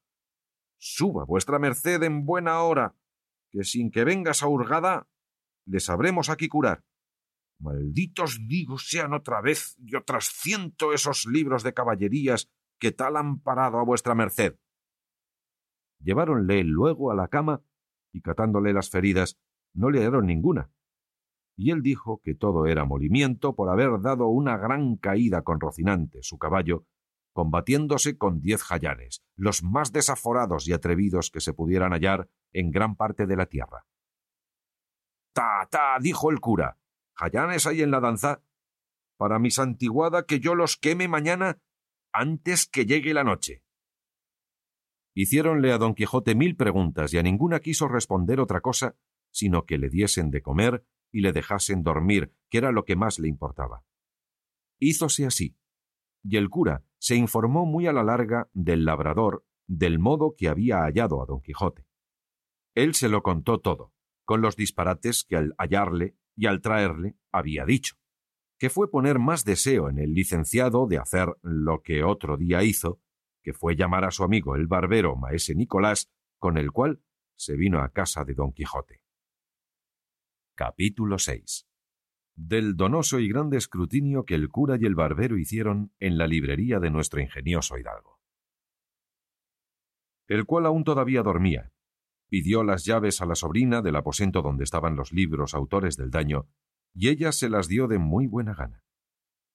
Suba 0.77 1.25
vuestra 1.25 1.60
merced 1.60 2.03
en 2.03 2.25
buena 2.25 2.62
hora, 2.62 2.95
que 3.50 3.63
sin 3.63 3.91
que 3.91 4.03
vengas 4.03 4.43
a 4.43 4.48
hurgada, 4.48 5.07
le 5.65 5.79
sabremos 5.79 6.29
aquí 6.29 6.48
curar. 6.48 6.83
Malditos 7.60 8.39
digo 8.48 8.77
sean 8.77 9.13
otra 9.13 9.41
vez 9.41 9.75
y 9.79 9.95
otras 9.95 10.25
ciento 10.25 10.93
esos 10.93 11.25
libros 11.25 11.63
de 11.63 11.74
caballerías 11.74 12.50
que 12.79 12.91
tal 12.91 13.15
han 13.15 13.39
parado 13.39 13.79
a 13.79 13.86
vuestra 13.86 14.15
merced. 14.15 14.57
Lleváronle 16.00 16.63
luego 16.63 17.12
a 17.12 17.15
la 17.15 17.29
cama 17.29 17.63
y 18.13 18.22
catándole 18.22 18.72
las 18.72 18.89
feridas, 18.89 19.38
no 19.74 19.89
le 19.89 20.00
dieron 20.00 20.27
ninguna. 20.27 20.72
Y 21.55 21.72
él 21.72 21.82
dijo 21.82 22.22
que 22.24 22.34
todo 22.34 22.65
era 22.65 22.86
molimiento 22.86 23.55
por 23.55 23.70
haber 23.70 24.00
dado 24.01 24.27
una 24.27 24.58
gran 24.58 24.96
caída 24.96 25.41
con 25.41 25.60
Rocinante, 25.60 26.20
su 26.24 26.38
caballo, 26.38 26.86
combatiéndose 27.34 28.17
con 28.17 28.39
diez 28.41 28.63
jayanes, 28.63 29.24
los 29.36 29.63
más 29.63 29.91
desaforados 29.91 30.67
y 30.67 30.74
atrevidos 30.74 31.32
que 31.32 31.41
se 31.41 31.53
pudieran 31.53 31.91
hallar 31.91 32.29
en 32.53 32.72
gran 32.72 32.96
parte 32.96 33.25
de 33.25 33.36
la 33.36 33.48
tierra. 33.48 33.86
Ta, 35.34 35.67
ta, 35.70 35.98
dijo 36.00 36.32
el 36.32 36.39
cura. 36.39 36.77
¿Jayanes 37.15 37.65
hay 37.67 37.82
en 37.82 37.91
la 37.91 38.00
danza? 38.00 38.43
Para 39.17 39.39
mi 39.39 39.51
santiguada 39.51 40.25
que 40.25 40.39
yo 40.39 40.55
los 40.55 40.77
queme 40.77 41.08
mañana 41.08 41.60
antes 42.12 42.67
que 42.67 42.86
llegue 42.86 43.13
la 43.13 43.24
noche. 43.24 43.62
Hiciéronle 45.13 45.72
a 45.72 45.77
don 45.77 45.93
Quijote 45.93 46.36
mil 46.36 46.55
preguntas 46.55 47.13
y 47.13 47.17
a 47.17 47.24
ninguna 47.24 47.60
quiso 47.60 47.88
responder 47.88 48.39
otra 48.39 48.62
cosa 48.62 48.96
sino 49.34 49.65
que 49.65 49.77
le 49.77 49.89
diesen 49.89 50.29
de 50.32 50.41
comer 50.41 50.86
y 51.12 51.22
le 51.22 51.34
dejasen 51.34 51.84
dormir, 51.84 52.34
que 52.50 52.60
era 52.60 52.72
lo 52.72 52.86
que 52.86 52.96
más 52.96 53.20
le 53.20 53.27
importaba. 53.27 53.84
Hízose 54.79 55.25
así, 55.25 55.58
y 56.24 56.38
el 56.38 56.50
cura 56.50 56.84
se 57.00 57.15
informó 57.15 57.65
muy 57.65 57.88
a 57.88 57.93
la 57.93 58.03
larga 58.03 58.50
del 58.53 58.86
labrador 58.86 59.46
del 59.67 60.00
modo 60.00 60.36
que 60.38 60.48
había 60.48 60.84
hallado 60.84 61.22
a 61.22 61.25
don 61.25 61.41
Quijote. 61.41 61.86
Él 62.75 62.93
se 62.93 63.10
lo 63.10 63.24
contó 63.24 63.60
todo, 63.60 63.91
con 64.24 64.41
los 64.41 64.55
disparates 64.55 65.24
que 65.24 65.36
al 65.36 65.55
hallarle 65.58 66.15
y 66.36 66.46
al 66.46 66.62
traerle 66.62 67.17
había 67.32 67.65
dicho, 67.65 67.96
que 68.58 68.70
fue 68.70 68.89
poner 68.89 69.20
más 69.20 69.46
deseo 69.46 69.89
en 69.89 70.00
el 70.00 70.13
licenciado 70.13 70.88
de 70.88 70.98
hacer 70.98 71.36
lo 71.41 71.82
que 71.82 72.03
otro 72.03 72.38
día 72.38 72.63
hizo, 72.63 73.01
que 73.43 73.53
fue 73.53 73.75
llamar 73.75 74.05
a 74.05 74.12
su 74.12 74.23
amigo 74.23 74.55
el 74.55 74.67
barbero 74.67 75.15
maese 75.15 75.53
Nicolás, 75.53 76.09
con 76.39 76.57
el 76.57 76.71
cual 76.71 77.03
se 77.35 77.55
vino 77.55 77.81
a 77.81 77.89
casa 77.89 78.23
de 78.23 78.33
don 78.33 78.53
Quijote. 78.53 79.01
Capítulo 80.55 81.19
6 81.19 81.67
Del 82.35 82.75
donoso 82.75 83.19
y 83.19 83.27
grande 83.27 83.57
escrutinio 83.57 84.23
que 84.23 84.35
el 84.35 84.50
cura 84.50 84.77
y 84.79 84.85
el 84.85 84.95
barbero 84.95 85.38
hicieron 85.38 85.93
en 86.00 86.17
la 86.17 86.25
librería 86.25 86.79
de 86.79 86.89
nuestro 86.89 87.21
ingenioso 87.21 87.77
hidalgo. 87.77 88.19
El 90.27 90.45
cual 90.45 90.65
aún 90.65 90.85
todavía 90.85 91.21
dormía, 91.21 91.73
pidió 92.29 92.63
las 92.63 92.85
llaves 92.85 93.21
a 93.21 93.25
la 93.25 93.35
sobrina 93.35 93.81
del 93.81 93.97
aposento 93.97 94.41
donde 94.41 94.63
estaban 94.63 94.95
los 94.95 95.12
libros 95.12 95.53
autores 95.53 95.97
del 95.97 96.12
daño, 96.12 96.47
y 96.93 97.09
ella 97.09 97.31
se 97.31 97.50
las 97.50 97.67
dio 97.67 97.88
de 97.88 98.00
muy 98.00 98.25
buena 98.27 98.53
gana. 98.55 98.83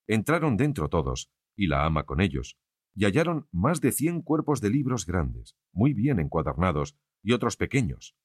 Entraron 0.06 0.56
dentro 0.56 0.88
todos, 0.88 1.30
y 1.56 1.66
la 1.68 1.86
ama 1.86 2.04
con 2.04 2.20
ellos, 2.20 2.58
y 2.98 3.04
hallaron 3.04 3.46
más 3.52 3.80
de 3.80 3.92
cien 3.92 4.22
cuerpos 4.22 4.60
de 4.60 4.70
libros 4.70 5.06
grandes, 5.06 5.56
muy 5.72 5.94
bien 5.94 6.18
encuadernados, 6.18 6.96
y 7.22 7.32
otros 7.32 7.56
pequeños. 7.56 8.16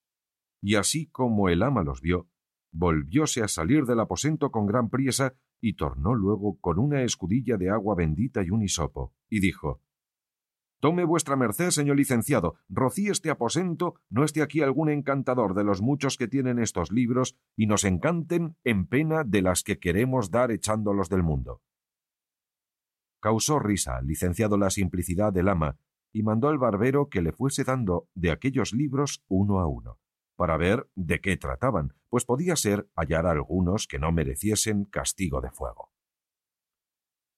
Y 0.63 0.75
así 0.75 1.05
como 1.11 1.47
el 1.47 1.61
ama 1.61 1.83
los 1.83 2.01
vio, 2.01 2.27
volvióse 2.71 3.43
a 3.43 3.47
salir 3.47 3.85
del 3.85 3.99
aposento 3.99 4.49
con 4.49 4.65
gran 4.65 4.89
priesa 4.89 5.35
y 5.61 5.75
tornó 5.75 6.15
luego 6.15 6.57
con 6.59 6.79
una 6.79 7.03
escudilla 7.03 7.55
de 7.57 7.69
agua 7.69 7.93
bendita 7.93 8.41
y 8.41 8.49
un 8.49 8.63
hisopo, 8.63 9.13
y 9.29 9.41
dijo 9.41 9.79
Tome 10.79 11.05
vuestra 11.05 11.35
merced, 11.35 11.69
señor 11.69 11.97
licenciado, 11.97 12.55
rocí 12.67 13.09
este 13.09 13.29
aposento, 13.29 13.99
no 14.09 14.23
esté 14.23 14.41
aquí 14.41 14.61
algún 14.61 14.89
encantador 14.89 15.53
de 15.53 15.63
los 15.63 15.83
muchos 15.83 16.17
que 16.17 16.27
tienen 16.27 16.57
estos 16.57 16.91
libros, 16.91 17.37
y 17.55 17.67
nos 17.67 17.83
encanten 17.83 18.57
en 18.63 18.87
pena 18.87 19.23
de 19.23 19.43
las 19.43 19.61
que 19.61 19.77
queremos 19.77 20.31
dar 20.31 20.49
echándolos 20.49 21.09
del 21.09 21.21
mundo. 21.21 21.61
Causó 23.23 23.57
risa 23.57 24.01
licenciado 24.01 24.57
la 24.57 24.69
simplicidad 24.69 25.31
del 25.31 25.47
ama, 25.47 25.77
y 26.11 26.23
mandó 26.23 26.49
al 26.49 26.57
barbero 26.57 27.07
que 27.07 27.21
le 27.21 27.31
fuese 27.31 27.63
dando 27.63 28.09
de 28.15 28.31
aquellos 28.31 28.73
libros 28.73 29.23
uno 29.29 29.61
a 29.61 29.65
uno, 29.65 29.97
para 30.35 30.57
ver 30.57 30.89
de 30.95 31.21
qué 31.21 31.37
trataban, 31.37 31.93
pues 32.09 32.25
podía 32.25 32.57
ser 32.57 32.89
hallar 32.97 33.25
algunos 33.25 33.87
que 33.87 33.97
no 33.97 34.11
mereciesen 34.11 34.83
castigo 34.83 35.39
de 35.39 35.51
fuego. 35.51 35.93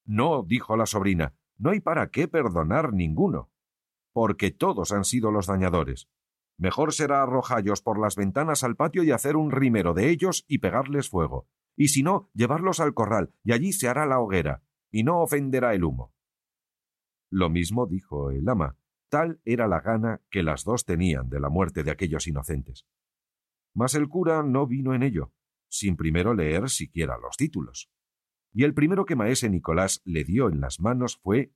No, 0.05 0.41
dijo 0.41 0.75
la 0.75 0.87
sobrina, 0.87 1.35
no 1.59 1.69
hay 1.69 1.81
para 1.81 2.09
qué 2.09 2.27
perdonar 2.27 2.91
ninguno, 2.91 3.51
porque 4.11 4.49
todos 4.49 4.91
han 4.91 5.03
sido 5.03 5.29
los 5.29 5.45
dañadores. 5.45 6.09
Mejor 6.57 6.93
será 6.93 7.21
arrojallos 7.21 7.83
por 7.83 7.99
las 7.99 8.15
ventanas 8.15 8.63
al 8.63 8.75
patio 8.75 9.03
y 9.03 9.11
hacer 9.11 9.35
un 9.35 9.51
rimero 9.51 9.93
de 9.93 10.09
ellos 10.09 10.45
y 10.47 10.57
pegarles 10.57 11.09
fuego, 11.09 11.47
y 11.75 11.89
si 11.89 12.01
no, 12.01 12.31
llevarlos 12.33 12.79
al 12.79 12.95
corral, 12.95 13.35
y 13.43 13.51
allí 13.51 13.71
se 13.71 13.87
hará 13.87 14.07
la 14.07 14.19
hoguera, 14.19 14.63
y 14.95 15.03
no 15.03 15.21
ofenderá 15.21 15.73
el 15.73 15.83
humo. 15.83 16.13
Lo 17.29 17.49
mismo 17.49 17.87
dijo 17.87 18.31
el 18.31 18.47
ama, 18.47 18.77
tal 19.09 19.41
era 19.43 19.67
la 19.67 19.81
gana 19.81 20.21
que 20.29 20.43
las 20.43 20.63
dos 20.63 20.85
tenían 20.85 21.29
de 21.29 21.39
la 21.39 21.49
muerte 21.49 21.83
de 21.83 21.91
aquellos 21.91 22.27
inocentes. 22.27 22.85
Mas 23.73 23.95
el 23.95 24.07
cura 24.07 24.43
no 24.43 24.67
vino 24.67 24.93
en 24.93 25.03
ello, 25.03 25.33
sin 25.67 25.97
primero 25.97 26.33
leer 26.33 26.69
siquiera 26.69 27.17
los 27.17 27.35
títulos 27.35 27.91
y 28.55 28.63
el 28.63 28.73
primero 28.73 29.03
que 29.03 29.17
maese 29.17 29.49
Nicolás 29.49 30.01
le 30.05 30.23
dio 30.23 30.47
en 30.47 30.61
las 30.61 30.79
manos 30.79 31.19
fue 31.21 31.51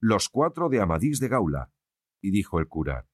Los 0.00 0.28
cuatro 0.28 0.68
de 0.68 0.80
Amadís 0.80 1.20
de 1.20 1.28
Gaula, 1.28 1.70
y 2.20 2.32
dijo 2.32 2.58
el 2.58 2.66
cura 2.66 3.06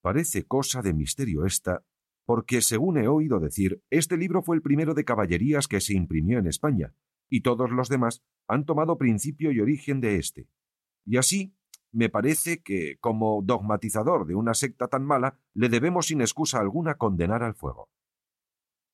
Parece 0.00 0.46
cosa 0.46 0.80
de 0.80 0.94
misterio 0.94 1.44
esta, 1.44 1.84
porque 2.24 2.60
según 2.60 2.98
he 2.98 3.08
oído 3.08 3.40
decir, 3.40 3.82
este 3.90 4.16
libro 4.16 4.42
fue 4.42 4.54
el 4.54 4.62
primero 4.62 4.94
de 4.94 5.04
caballerías 5.04 5.66
que 5.66 5.80
se 5.80 5.94
imprimió 5.94 6.38
en 6.38 6.46
España, 6.46 6.94
y 7.34 7.40
todos 7.40 7.72
los 7.72 7.88
demás 7.88 8.22
han 8.46 8.64
tomado 8.64 8.96
principio 8.96 9.50
y 9.50 9.58
origen 9.58 10.00
de 10.00 10.18
éste. 10.18 10.48
Y 11.04 11.16
así 11.16 11.56
me 11.90 12.08
parece 12.08 12.62
que, 12.62 12.96
como 13.00 13.42
dogmatizador 13.42 14.24
de 14.24 14.36
una 14.36 14.54
secta 14.54 14.86
tan 14.86 15.04
mala, 15.04 15.40
le 15.52 15.68
debemos 15.68 16.06
sin 16.06 16.20
excusa 16.20 16.60
alguna 16.60 16.94
condenar 16.94 17.42
al 17.42 17.56
fuego. 17.56 17.90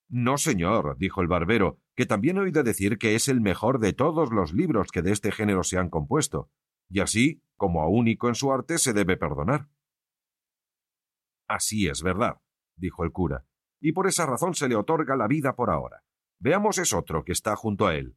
No, 0.09 0.39
señor, 0.39 0.97
dijo 0.97 1.21
el 1.21 1.29
barbero, 1.29 1.81
que 1.95 2.07
también 2.07 2.39
he 2.39 2.41
oído 2.41 2.63
decir 2.63 2.97
que 2.97 3.15
es 3.15 3.29
el 3.29 3.43
mejor 3.43 3.79
de 3.79 3.93
todos 3.93 4.33
los 4.33 4.55
libros 4.55 4.91
que 4.91 5.03
de 5.03 5.13
este 5.13 5.33
género 5.33 5.63
se 5.63 5.77
han 5.77 5.91
compuesto, 5.91 6.51
y 6.89 7.01
así, 7.01 7.43
como 7.59 7.83
a 7.83 7.91
único 7.91 8.29
en 8.29 8.37
su 8.37 8.51
arte, 8.51 8.79
se 8.79 8.95
debe 8.95 9.19
perdonar. 9.19 9.69
Así 11.47 11.89
es 11.89 12.03
verdad, 12.03 12.41
dijo 12.75 13.05
el 13.05 13.13
cura, 13.13 13.45
y 13.83 13.93
por 13.93 14.07
esa 14.07 14.25
razón 14.25 14.55
se 14.55 14.67
le 14.67 14.77
otorga 14.77 15.15
la 15.15 15.29
vida 15.29 15.55
por 15.55 15.69
ahora. 15.69 16.05
Veamos 16.39 16.79
es 16.79 16.95
otro 16.95 17.23
que 17.23 17.33
está 17.33 17.55
junto 17.55 17.87
a 17.87 17.95
él. 17.97 18.17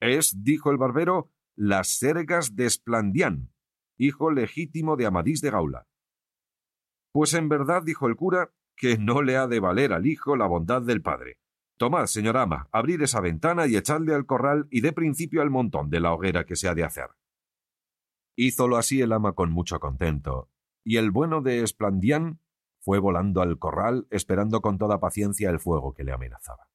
Es, 0.00 0.42
dijo 0.44 0.70
el 0.70 0.76
barbero, 0.76 1.30
las 1.56 1.98
Sergas 1.98 2.54
de 2.54 2.66
Esplandián, 2.66 3.52
hijo 3.96 4.30
legítimo 4.30 4.96
de 4.96 5.06
Amadís 5.06 5.40
de 5.40 5.50
Gaula. 5.50 5.86
Pues 7.12 7.34
en 7.34 7.48
verdad, 7.48 7.82
dijo 7.82 8.06
el 8.06 8.16
cura, 8.16 8.52
que 8.76 8.96
no 8.96 9.22
le 9.22 9.36
ha 9.36 9.48
de 9.48 9.58
valer 9.58 9.92
al 9.92 10.06
hijo 10.06 10.36
la 10.36 10.46
bondad 10.46 10.82
del 10.82 11.02
padre. 11.02 11.38
Tomad, 11.78 12.06
señor 12.06 12.36
ama, 12.36 12.68
abrid 12.72 13.00
esa 13.02 13.20
ventana 13.20 13.66
y 13.66 13.76
echadle 13.76 14.14
al 14.14 14.26
corral 14.26 14.68
y 14.70 14.80
dé 14.80 14.92
principio 14.92 15.42
al 15.42 15.50
montón 15.50 15.90
de 15.90 16.00
la 16.00 16.12
hoguera 16.12 16.44
que 16.44 16.56
se 16.56 16.68
ha 16.68 16.74
de 16.74 16.84
hacer. 16.84 17.08
Hízolo 18.36 18.76
así 18.76 19.00
el 19.00 19.12
ama 19.12 19.32
con 19.32 19.50
mucho 19.50 19.80
contento, 19.80 20.48
y 20.84 20.96
el 20.96 21.10
bueno 21.10 21.40
de 21.40 21.62
Esplandián 21.62 22.40
fue 22.80 23.00
volando 23.00 23.42
al 23.42 23.58
corral 23.58 24.06
esperando 24.10 24.60
con 24.60 24.78
toda 24.78 25.00
paciencia 25.00 25.50
el 25.50 25.58
fuego 25.58 25.92
que 25.92 26.04
le 26.04 26.12
amenazaba. 26.12 26.68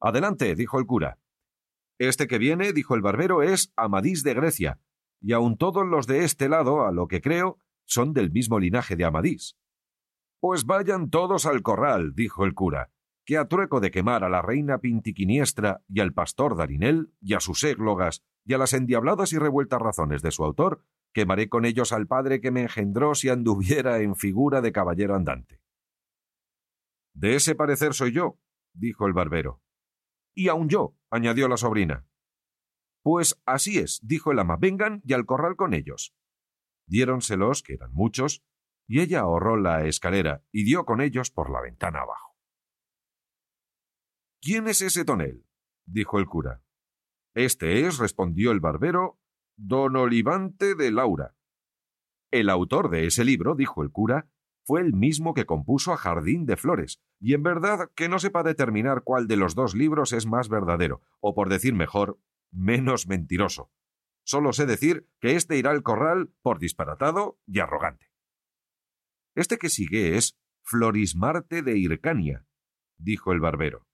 Adelante, 0.00 0.54
dijo 0.54 0.78
el 0.78 0.86
cura. 0.86 1.18
Este 2.00 2.26
que 2.26 2.38
viene, 2.38 2.72
dijo 2.72 2.94
el 2.94 3.02
barbero, 3.02 3.42
es 3.42 3.74
Amadís 3.76 4.22
de 4.22 4.32
Grecia, 4.32 4.80
y 5.20 5.34
aun 5.34 5.58
todos 5.58 5.86
los 5.86 6.06
de 6.06 6.24
este 6.24 6.48
lado, 6.48 6.86
a 6.86 6.92
lo 6.92 7.08
que 7.08 7.20
creo, 7.20 7.58
son 7.84 8.14
del 8.14 8.30
mismo 8.30 8.58
linaje 8.58 8.96
de 8.96 9.04
Amadís. 9.04 9.58
Pues 10.40 10.64
vayan 10.64 11.10
todos 11.10 11.44
al 11.44 11.60
corral, 11.60 12.14
dijo 12.14 12.46
el 12.46 12.54
cura, 12.54 12.90
que 13.26 13.36
a 13.36 13.48
trueco 13.48 13.80
de 13.80 13.90
quemar 13.90 14.24
a 14.24 14.30
la 14.30 14.40
reina 14.40 14.78
Pintiquiniestra 14.78 15.82
y 15.88 16.00
al 16.00 16.14
pastor 16.14 16.56
Darinel 16.56 17.12
y 17.20 17.34
a 17.34 17.40
sus 17.40 17.62
églogas 17.64 18.22
y 18.46 18.54
a 18.54 18.58
las 18.58 18.72
endiabladas 18.72 19.34
y 19.34 19.38
revueltas 19.38 19.82
razones 19.82 20.22
de 20.22 20.30
su 20.30 20.42
autor, 20.42 20.82
quemaré 21.12 21.50
con 21.50 21.66
ellos 21.66 21.92
al 21.92 22.06
padre 22.06 22.40
que 22.40 22.50
me 22.50 22.62
engendró 22.62 23.14
si 23.14 23.28
anduviera 23.28 23.98
en 23.98 24.16
figura 24.16 24.62
de 24.62 24.72
caballero 24.72 25.16
andante. 25.16 25.60
De 27.12 27.34
ese 27.34 27.54
parecer 27.54 27.92
soy 27.92 28.12
yo, 28.12 28.38
dijo 28.72 29.06
el 29.06 29.12
barbero. 29.12 29.60
Y 30.40 30.48
aun 30.48 30.70
yo, 30.70 30.96
añadió 31.10 31.48
la 31.48 31.58
sobrina. 31.58 32.06
Pues 33.02 33.38
así 33.44 33.78
es, 33.78 34.00
dijo 34.02 34.32
el 34.32 34.38
ama, 34.38 34.56
vengan 34.56 35.02
y 35.04 35.12
al 35.12 35.26
corral 35.26 35.54
con 35.54 35.74
ellos. 35.74 36.14
Diéronselos, 36.86 37.62
que 37.62 37.74
eran 37.74 37.92
muchos, 37.92 38.42
y 38.88 39.02
ella 39.02 39.20
ahorró 39.20 39.58
la 39.58 39.84
escalera 39.84 40.42
y 40.50 40.64
dio 40.64 40.86
con 40.86 41.02
ellos 41.02 41.30
por 41.30 41.50
la 41.50 41.60
ventana 41.60 42.00
abajo. 42.00 42.38
¿Quién 44.40 44.66
es 44.66 44.80
ese 44.80 45.04
tonel? 45.04 45.44
dijo 45.84 46.18
el 46.18 46.24
cura. 46.24 46.62
Este 47.34 47.86
es, 47.86 47.98
respondió 47.98 48.50
el 48.50 48.60
barbero, 48.60 49.20
don 49.58 49.94
Olivante 49.94 50.74
de 50.74 50.90
Laura. 50.90 51.36
El 52.30 52.48
autor 52.48 52.88
de 52.88 53.04
ese 53.04 53.26
libro, 53.26 53.56
dijo 53.56 53.82
el 53.82 53.90
cura, 53.90 54.30
fue 54.64 54.80
el 54.80 54.92
mismo 54.92 55.34
que 55.34 55.46
compuso 55.46 55.92
a 55.92 55.96
Jardín 55.96 56.46
de 56.46 56.56
Flores, 56.56 57.00
y 57.18 57.34
en 57.34 57.42
verdad 57.42 57.90
que 57.94 58.08
no 58.08 58.18
sepa 58.18 58.42
determinar 58.42 59.02
cuál 59.02 59.26
de 59.26 59.36
los 59.36 59.54
dos 59.54 59.74
libros 59.74 60.12
es 60.12 60.26
más 60.26 60.48
verdadero, 60.48 61.00
o 61.20 61.34
por 61.34 61.48
decir 61.48 61.74
mejor, 61.74 62.18
menos 62.50 63.06
mentiroso. 63.06 63.70
Solo 64.24 64.52
sé 64.52 64.66
decir 64.66 65.08
que 65.20 65.36
éste 65.36 65.56
irá 65.56 65.70
al 65.70 65.82
corral 65.82 66.32
por 66.42 66.58
disparatado 66.58 67.38
y 67.46 67.60
arrogante. 67.60 68.10
Este 69.34 69.58
que 69.58 69.68
sigue 69.68 70.16
es 70.16 70.38
Florismarte 70.62 71.62
de 71.62 71.78
Hircania, 71.78 72.46
dijo 72.98 73.32
el 73.32 73.40
barbero. 73.40 73.86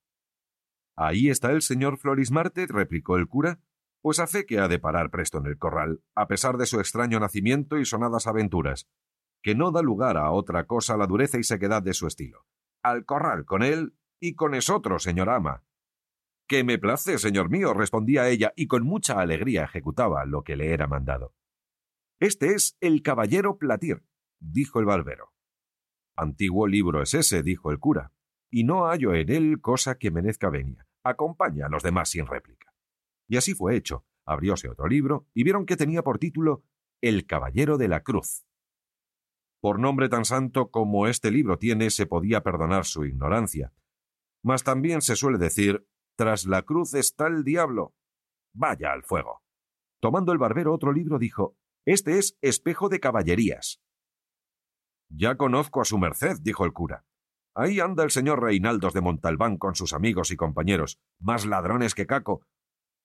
Ahí 0.96 1.28
está 1.28 1.52
el 1.52 1.62
señor 1.62 1.98
Florismarte, 1.98 2.66
replicó 2.66 3.16
el 3.16 3.28
cura, 3.28 3.60
pues 4.00 4.18
a 4.18 4.26
fe 4.26 4.46
que 4.46 4.58
ha 4.58 4.68
de 4.68 4.78
parar 4.78 5.10
presto 5.10 5.38
en 5.38 5.46
el 5.46 5.58
corral, 5.58 6.02
a 6.14 6.26
pesar 6.26 6.56
de 6.56 6.66
su 6.66 6.80
extraño 6.80 7.20
nacimiento 7.20 7.78
y 7.78 7.84
sonadas 7.84 8.26
aventuras. 8.26 8.88
Que 9.42 9.54
no 9.54 9.70
da 9.70 9.82
lugar 9.82 10.16
a 10.16 10.30
otra 10.30 10.66
cosa 10.66 10.96
la 10.96 11.06
dureza 11.06 11.38
y 11.38 11.44
sequedad 11.44 11.82
de 11.82 11.94
su 11.94 12.06
estilo. 12.06 12.46
Al 12.82 13.04
corral 13.04 13.44
con 13.44 13.62
él 13.62 13.96
y 14.20 14.34
con 14.34 14.54
esotro, 14.54 14.98
señor 14.98 15.30
ama. 15.30 15.64
Que 16.48 16.64
me 16.64 16.78
place, 16.78 17.18
señor 17.18 17.50
mío, 17.50 17.74
respondía 17.74 18.28
ella, 18.28 18.52
y 18.56 18.66
con 18.66 18.84
mucha 18.84 19.20
alegría 19.20 19.64
ejecutaba 19.64 20.24
lo 20.24 20.42
que 20.42 20.56
le 20.56 20.72
era 20.72 20.86
mandado. 20.86 21.34
Este 22.20 22.54
es 22.54 22.76
el 22.80 23.02
caballero 23.02 23.58
Platir, 23.58 24.04
dijo 24.38 24.78
el 24.80 24.86
barbero. 24.86 25.32
Antiguo 26.16 26.66
libro 26.66 27.02
es 27.02 27.14
ese, 27.14 27.42
dijo 27.42 27.70
el 27.70 27.78
cura, 27.78 28.12
y 28.50 28.64
no 28.64 28.86
hallo 28.86 29.14
en 29.14 29.30
él 29.30 29.60
cosa 29.60 29.98
que 29.98 30.10
merezca 30.10 30.48
venia. 30.48 30.86
Acompaña 31.02 31.66
a 31.66 31.68
los 31.68 31.82
demás 31.82 32.10
sin 32.10 32.26
réplica. 32.26 32.72
Y 33.28 33.36
así 33.36 33.54
fue 33.54 33.76
hecho. 33.76 34.04
Abrióse 34.24 34.68
otro 34.68 34.88
libro 34.88 35.28
y 35.34 35.44
vieron 35.44 35.66
que 35.66 35.76
tenía 35.76 36.02
por 36.02 36.18
título 36.18 36.64
El 37.00 37.26
Caballero 37.26 37.78
de 37.78 37.88
la 37.88 38.02
Cruz. 38.02 38.44
Por 39.66 39.80
nombre 39.80 40.08
tan 40.08 40.24
santo 40.24 40.70
como 40.70 41.08
este 41.08 41.32
libro 41.32 41.58
tiene, 41.58 41.90
se 41.90 42.06
podía 42.06 42.44
perdonar 42.44 42.84
su 42.84 43.04
ignorancia. 43.04 43.72
Mas 44.44 44.62
también 44.62 45.02
se 45.02 45.16
suele 45.16 45.38
decir 45.38 45.88
tras 46.14 46.46
la 46.46 46.62
cruz 46.62 46.94
está 46.94 47.26
el 47.26 47.42
diablo. 47.42 47.92
Vaya 48.54 48.92
al 48.92 49.02
fuego. 49.02 49.42
Tomando 50.00 50.30
el 50.30 50.38
barbero 50.38 50.72
otro 50.72 50.92
libro, 50.92 51.18
dijo 51.18 51.56
Este 51.84 52.16
es 52.16 52.38
espejo 52.42 52.88
de 52.88 53.00
caballerías. 53.00 53.82
Ya 55.08 55.36
conozco 55.36 55.80
a 55.80 55.84
su 55.84 55.98
merced, 55.98 56.36
dijo 56.42 56.64
el 56.64 56.72
cura. 56.72 57.04
Ahí 57.52 57.80
anda 57.80 58.04
el 58.04 58.12
señor 58.12 58.40
Reinaldos 58.40 58.94
de 58.94 59.00
Montalbán 59.00 59.56
con 59.56 59.74
sus 59.74 59.92
amigos 59.92 60.30
y 60.30 60.36
compañeros, 60.36 61.00
más 61.18 61.44
ladrones 61.44 61.96
que 61.96 62.06
Caco, 62.06 62.46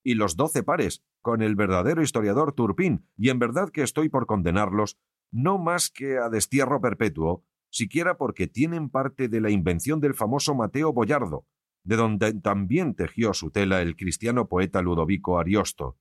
y 0.04 0.14
los 0.14 0.36
doce 0.36 0.62
pares, 0.62 1.04
con 1.22 1.42
el 1.42 1.56
verdadero 1.56 2.04
historiador 2.04 2.54
Turpín, 2.54 3.10
y 3.18 3.30
en 3.30 3.40
verdad 3.40 3.72
que 3.72 3.82
estoy 3.82 4.10
por 4.10 4.28
condenarlos, 4.28 5.00
no 5.32 5.58
más 5.58 5.90
que 5.90 6.18
a 6.18 6.30
destierro 6.30 6.82
perpetuo, 6.82 7.46
siquiera 7.70 8.18
porque 8.18 8.48
tienen 8.48 8.90
parte 8.90 9.28
de 9.28 9.42
la 9.42 9.50
invención 9.50 10.00
del 10.00 10.14
famoso 10.14 10.56
Mateo 10.56 10.94
Boyardo, 10.94 11.48
de 11.84 11.96
donde 11.96 12.34
también 12.34 12.96
tejió 12.96 13.34
su 13.34 13.52
tela 13.52 13.82
el 13.82 13.96
cristiano 13.96 14.48
poeta 14.48 14.82
Ludovico 14.82 15.40
Ariosto, 15.40 15.98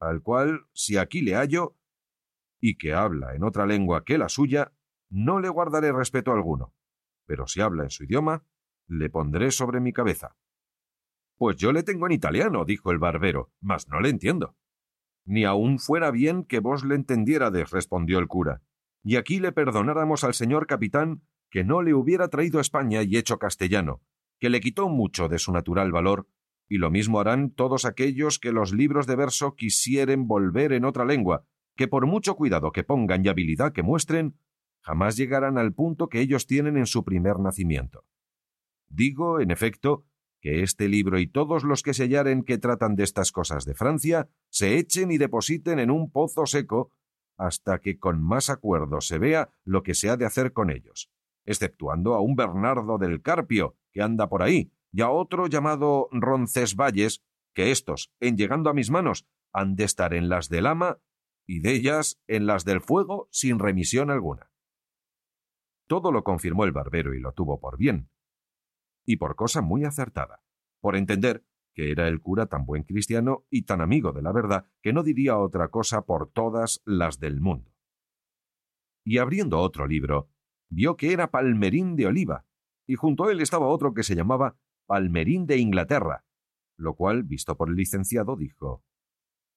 al 0.00 0.22
cual, 0.22 0.66
si 0.72 0.96
aquí 0.96 1.22
le 1.22 1.34
hallo, 1.34 1.76
y 2.60 2.76
que 2.76 2.92
habla 2.92 3.34
en 3.34 3.42
otra 3.42 3.66
lengua 3.66 4.04
que 4.04 4.18
la 4.18 4.28
suya, 4.28 4.72
no 5.10 5.40
le 5.40 5.48
guardaré 5.48 5.92
respeto 5.92 6.32
alguno 6.32 6.74
pero 7.26 7.46
si 7.46 7.60
habla 7.60 7.84
en 7.84 7.90
su 7.90 8.04
idioma, 8.04 8.44
le 8.86 9.10
pondré 9.10 9.50
sobre 9.50 9.80
mi 9.80 9.92
cabeza. 9.92 10.36
Pues 11.36 11.56
yo 11.56 11.72
le 11.72 11.82
tengo 11.82 12.06
en 12.06 12.12
italiano, 12.12 12.64
dijo 12.64 12.90
el 12.90 12.98
barbero, 12.98 13.52
mas 13.60 13.88
no 13.88 14.00
le 14.00 14.10
entiendo. 14.10 14.56
Ni 15.24 15.44
aun 15.44 15.78
fuera 15.78 16.10
bien 16.10 16.44
que 16.44 16.60
vos 16.60 16.84
le 16.84 16.94
entendiérades, 16.94 17.70
respondió 17.70 18.18
el 18.18 18.28
cura, 18.28 18.62
y 19.02 19.16
aquí 19.16 19.40
le 19.40 19.52
perdonáramos 19.52 20.24
al 20.24 20.34
señor 20.34 20.66
capitán 20.66 21.22
que 21.50 21.64
no 21.64 21.82
le 21.82 21.94
hubiera 21.94 22.28
traído 22.28 22.58
a 22.58 22.62
España 22.62 23.02
y 23.02 23.16
hecho 23.16 23.38
castellano, 23.38 24.00
que 24.40 24.50
le 24.50 24.60
quitó 24.60 24.88
mucho 24.88 25.28
de 25.28 25.38
su 25.38 25.52
natural 25.52 25.92
valor, 25.92 26.26
y 26.68 26.78
lo 26.78 26.90
mismo 26.90 27.20
harán 27.20 27.50
todos 27.50 27.84
aquellos 27.84 28.38
que 28.38 28.52
los 28.52 28.72
libros 28.72 29.06
de 29.06 29.16
verso 29.16 29.54
quisieren 29.54 30.26
volver 30.26 30.72
en 30.72 30.84
otra 30.84 31.04
lengua, 31.04 31.44
que 31.76 31.88
por 31.88 32.06
mucho 32.06 32.34
cuidado 32.34 32.72
que 32.72 32.84
pongan 32.84 33.24
y 33.24 33.28
habilidad 33.28 33.72
que 33.72 33.82
muestren, 33.82 34.38
jamás 34.80 35.16
llegarán 35.16 35.58
al 35.58 35.74
punto 35.74 36.08
que 36.08 36.20
ellos 36.20 36.46
tienen 36.46 36.76
en 36.76 36.86
su 36.86 37.04
primer 37.04 37.38
nacimiento. 37.38 38.04
Digo, 38.88 39.40
en 39.40 39.50
efecto, 39.50 40.04
que 40.42 40.62
este 40.62 40.88
libro 40.88 41.18
y 41.20 41.28
todos 41.28 41.62
los 41.62 41.82
que 41.82 41.94
se 41.94 42.02
hallaren 42.02 42.42
que 42.42 42.58
tratan 42.58 42.96
de 42.96 43.04
estas 43.04 43.30
cosas 43.30 43.64
de 43.64 43.74
Francia 43.74 44.28
se 44.50 44.76
echen 44.76 45.12
y 45.12 45.16
depositen 45.16 45.78
en 45.78 45.90
un 45.90 46.10
pozo 46.10 46.46
seco 46.46 46.90
hasta 47.38 47.78
que 47.78 47.98
con 47.98 48.20
más 48.20 48.50
acuerdo 48.50 49.00
se 49.00 49.18
vea 49.18 49.50
lo 49.64 49.82
que 49.82 49.94
se 49.94 50.10
ha 50.10 50.16
de 50.16 50.26
hacer 50.26 50.52
con 50.52 50.70
ellos, 50.70 51.10
exceptuando 51.46 52.14
a 52.14 52.20
un 52.20 52.34
Bernardo 52.34 52.98
del 52.98 53.22
Carpio 53.22 53.76
que 53.92 54.02
anda 54.02 54.28
por 54.28 54.42
ahí, 54.42 54.72
y 54.92 55.00
a 55.00 55.10
otro 55.10 55.46
llamado 55.46 56.08
Roncesvalles, 56.10 57.22
que 57.54 57.70
éstos, 57.70 58.12
en 58.20 58.36
llegando 58.36 58.68
a 58.68 58.74
mis 58.74 58.90
manos, 58.90 59.26
han 59.52 59.76
de 59.76 59.84
estar 59.84 60.12
en 60.12 60.28
las 60.28 60.48
del 60.48 60.66
ama 60.66 60.98
y 61.46 61.60
de 61.60 61.72
ellas 61.72 62.20
en 62.26 62.46
las 62.46 62.64
del 62.64 62.80
fuego 62.80 63.28
sin 63.30 63.58
remisión 63.58 64.10
alguna. 64.10 64.50
Todo 65.86 66.10
lo 66.10 66.24
confirmó 66.24 66.64
el 66.64 66.72
barbero 66.72 67.14
y 67.14 67.20
lo 67.20 67.32
tuvo 67.32 67.60
por 67.60 67.76
bien, 67.76 68.08
y 69.04 69.16
por 69.16 69.36
cosa 69.36 69.62
muy 69.62 69.84
acertada, 69.84 70.42
por 70.80 70.96
entender 70.96 71.44
que 71.74 71.90
era 71.90 72.08
el 72.08 72.20
cura 72.20 72.46
tan 72.46 72.66
buen 72.66 72.82
cristiano 72.82 73.46
y 73.50 73.62
tan 73.62 73.80
amigo 73.80 74.12
de 74.12 74.22
la 74.22 74.32
verdad 74.32 74.66
que 74.82 74.92
no 74.92 75.02
diría 75.02 75.38
otra 75.38 75.68
cosa 75.68 76.04
por 76.04 76.30
todas 76.30 76.82
las 76.84 77.18
del 77.18 77.40
mundo. 77.40 77.72
Y 79.04 79.18
abriendo 79.18 79.58
otro 79.58 79.86
libro, 79.86 80.30
vio 80.68 80.96
que 80.96 81.12
era 81.12 81.30
Palmerín 81.30 81.96
de 81.96 82.06
Oliva, 82.06 82.46
y 82.86 82.94
junto 82.94 83.24
a 83.24 83.32
él 83.32 83.40
estaba 83.40 83.66
otro 83.66 83.94
que 83.94 84.02
se 84.02 84.14
llamaba 84.14 84.56
Palmerín 84.86 85.46
de 85.46 85.58
Inglaterra, 85.58 86.24
lo 86.76 86.94
cual, 86.94 87.22
visto 87.22 87.56
por 87.56 87.68
el 87.68 87.76
licenciado, 87.76 88.36
dijo 88.36 88.84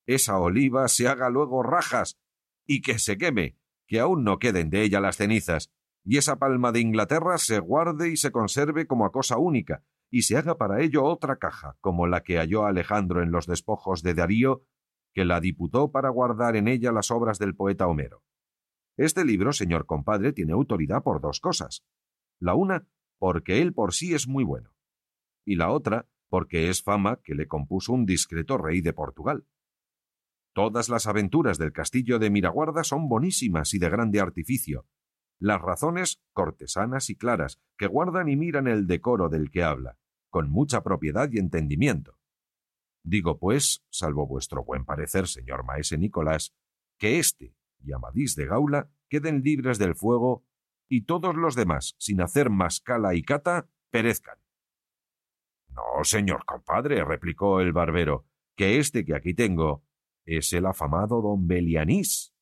Esa 0.05 0.39
oliva 0.39 0.87
se 0.87 1.07
haga 1.07 1.29
luego 1.29 1.63
rajas, 1.63 2.17
y 2.65 2.81
que 2.81 2.99
se 2.99 3.17
queme, 3.17 3.57
que 3.87 3.99
aún 3.99 4.23
no 4.23 4.39
queden 4.39 4.69
de 4.69 4.83
ella 4.83 4.99
las 4.99 5.17
cenizas, 5.17 5.71
y 6.05 6.17
esa 6.17 6.37
palma 6.37 6.71
de 6.71 6.81
Inglaterra 6.81 7.37
se 7.39 7.59
guarde 7.59 8.09
y 8.09 8.17
se 8.17 8.31
conserve 8.31 8.85
como 8.85 9.05
a 9.05 9.11
cosa 9.11 9.37
única, 9.37 9.83
y 10.11 10.21
se 10.21 10.37
haga 10.37 10.55
para 10.55 10.81
ello 10.81 11.03
otra 11.03 11.37
caja, 11.37 11.77
como 11.81 12.05
la 12.05 12.21
que 12.21 12.37
halló 12.37 12.65
Alejandro 12.65 13.23
en 13.23 13.31
los 13.31 13.47
despojos 13.47 14.03
de 14.03 14.13
Darío, 14.13 14.63
que 15.13 15.25
la 15.25 15.41
diputó 15.41 15.91
para 15.91 16.09
guardar 16.09 16.55
en 16.55 16.67
ella 16.67 16.91
las 16.91 17.09
obras 17.09 17.39
del 17.39 17.55
poeta 17.55 17.87
Homero. 17.87 18.23
Este 18.97 19.25
libro, 19.25 19.51
señor 19.51 19.87
compadre, 19.87 20.31
tiene 20.31 20.53
autoridad 20.53 21.03
por 21.03 21.21
dos 21.21 21.39
cosas. 21.39 21.83
La 22.39 22.53
una, 22.53 22.87
porque 23.17 23.61
él 23.61 23.73
por 23.73 23.93
sí 23.93 24.13
es 24.13 24.27
muy 24.27 24.43
bueno, 24.43 24.75
y 25.43 25.55
la 25.55 25.71
otra, 25.71 26.07
porque 26.29 26.69
es 26.69 26.83
fama 26.83 27.19
que 27.23 27.33
le 27.33 27.47
compuso 27.47 27.93
un 27.93 28.05
discreto 28.05 28.57
rey 28.57 28.81
de 28.81 28.93
Portugal. 28.93 29.47
Todas 30.53 30.87
las 30.87 31.07
aventuras 31.07 31.57
del 31.57 31.73
castillo 31.73 32.19
de 32.19 32.29
Miraguarda 32.29 32.83
son 32.83 33.09
bonísimas 33.09 33.73
y 33.73 33.79
de 33.79 33.89
grande 33.89 34.19
artificio, 34.19 34.85
las 35.39 35.61
razones 35.61 36.21
cortesanas 36.33 37.09
y 37.09 37.15
claras, 37.15 37.61
que 37.77 37.87
guardan 37.87 38.29
y 38.29 38.35
miran 38.35 38.67
el 38.67 38.87
decoro 38.87 39.29
del 39.29 39.51
que 39.51 39.63
habla, 39.63 39.97
con 40.29 40.49
mucha 40.49 40.81
propiedad 40.81 41.29
y 41.31 41.39
entendimiento. 41.39 42.17
Digo, 43.03 43.37
pues, 43.37 43.85
salvo 43.89 44.25
vuestro 44.27 44.63
buen 44.63 44.85
parecer, 44.85 45.27
señor 45.27 45.63
maese 45.63 45.97
Nicolás, 45.97 46.55
que 46.97 47.19
éste 47.19 47.55
y 47.85 47.93
Amadís 47.93 48.35
de 48.35 48.47
Gaula 48.47 48.89
queden 49.09 49.41
libres 49.43 49.77
del 49.77 49.95
fuego 49.95 50.45
y 50.87 51.05
todos 51.05 51.35
los 51.35 51.55
demás, 51.55 51.95
sin 51.99 52.21
hacer 52.21 52.49
más 52.49 52.79
cala 52.79 53.15
y 53.15 53.23
cata, 53.23 53.69
perezcan. 53.91 54.37
No, 55.69 56.03
señor 56.03 56.45
compadre, 56.45 57.03
replicó 57.03 57.59
el 57.59 57.73
barbero, 57.73 58.25
que 58.55 58.79
este 58.79 59.05
que 59.05 59.15
aquí 59.15 59.33
tengo 59.33 59.83
es 60.25 60.53
el 60.53 60.65
afamado 60.65 61.21
don 61.21 61.47
Belianís. 61.47 62.33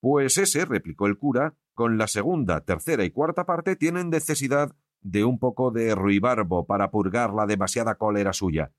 Pues 0.00 0.36
ese, 0.36 0.64
replicó 0.64 1.06
el 1.06 1.16
cura, 1.16 1.56
con 1.74 1.98
la 1.98 2.06
segunda, 2.06 2.60
tercera 2.62 3.04
y 3.04 3.10
cuarta 3.10 3.44
parte 3.44 3.76
tienen 3.76 4.10
necesidad 4.10 4.74
de 5.02 5.24
un 5.24 5.38
poco 5.38 5.70
de 5.70 5.94
ruibarbo 5.94 6.66
para 6.66 6.90
purgar 6.90 7.34
la 7.34 7.46
demasiada 7.46 7.96
cólera 7.96 8.32
suya, 8.32 8.72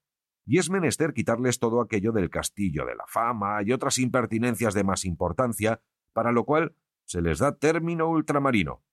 y 0.45 0.57
es 0.57 0.69
menester 0.69 1.13
quitarles 1.13 1.59
todo 1.59 1.81
aquello 1.81 2.11
del 2.11 2.29
castillo 2.29 2.85
de 2.85 2.95
la 2.95 3.05
fama 3.07 3.61
y 3.63 3.71
otras 3.71 3.97
impertinencias 3.99 4.73
de 4.73 4.83
más 4.83 5.05
importancia, 5.05 5.81
para 6.13 6.31
lo 6.31 6.45
cual 6.45 6.75
se 7.05 7.21
les 7.21 7.39
da 7.39 7.57
término 7.57 8.09
ultramarino, 8.09 8.83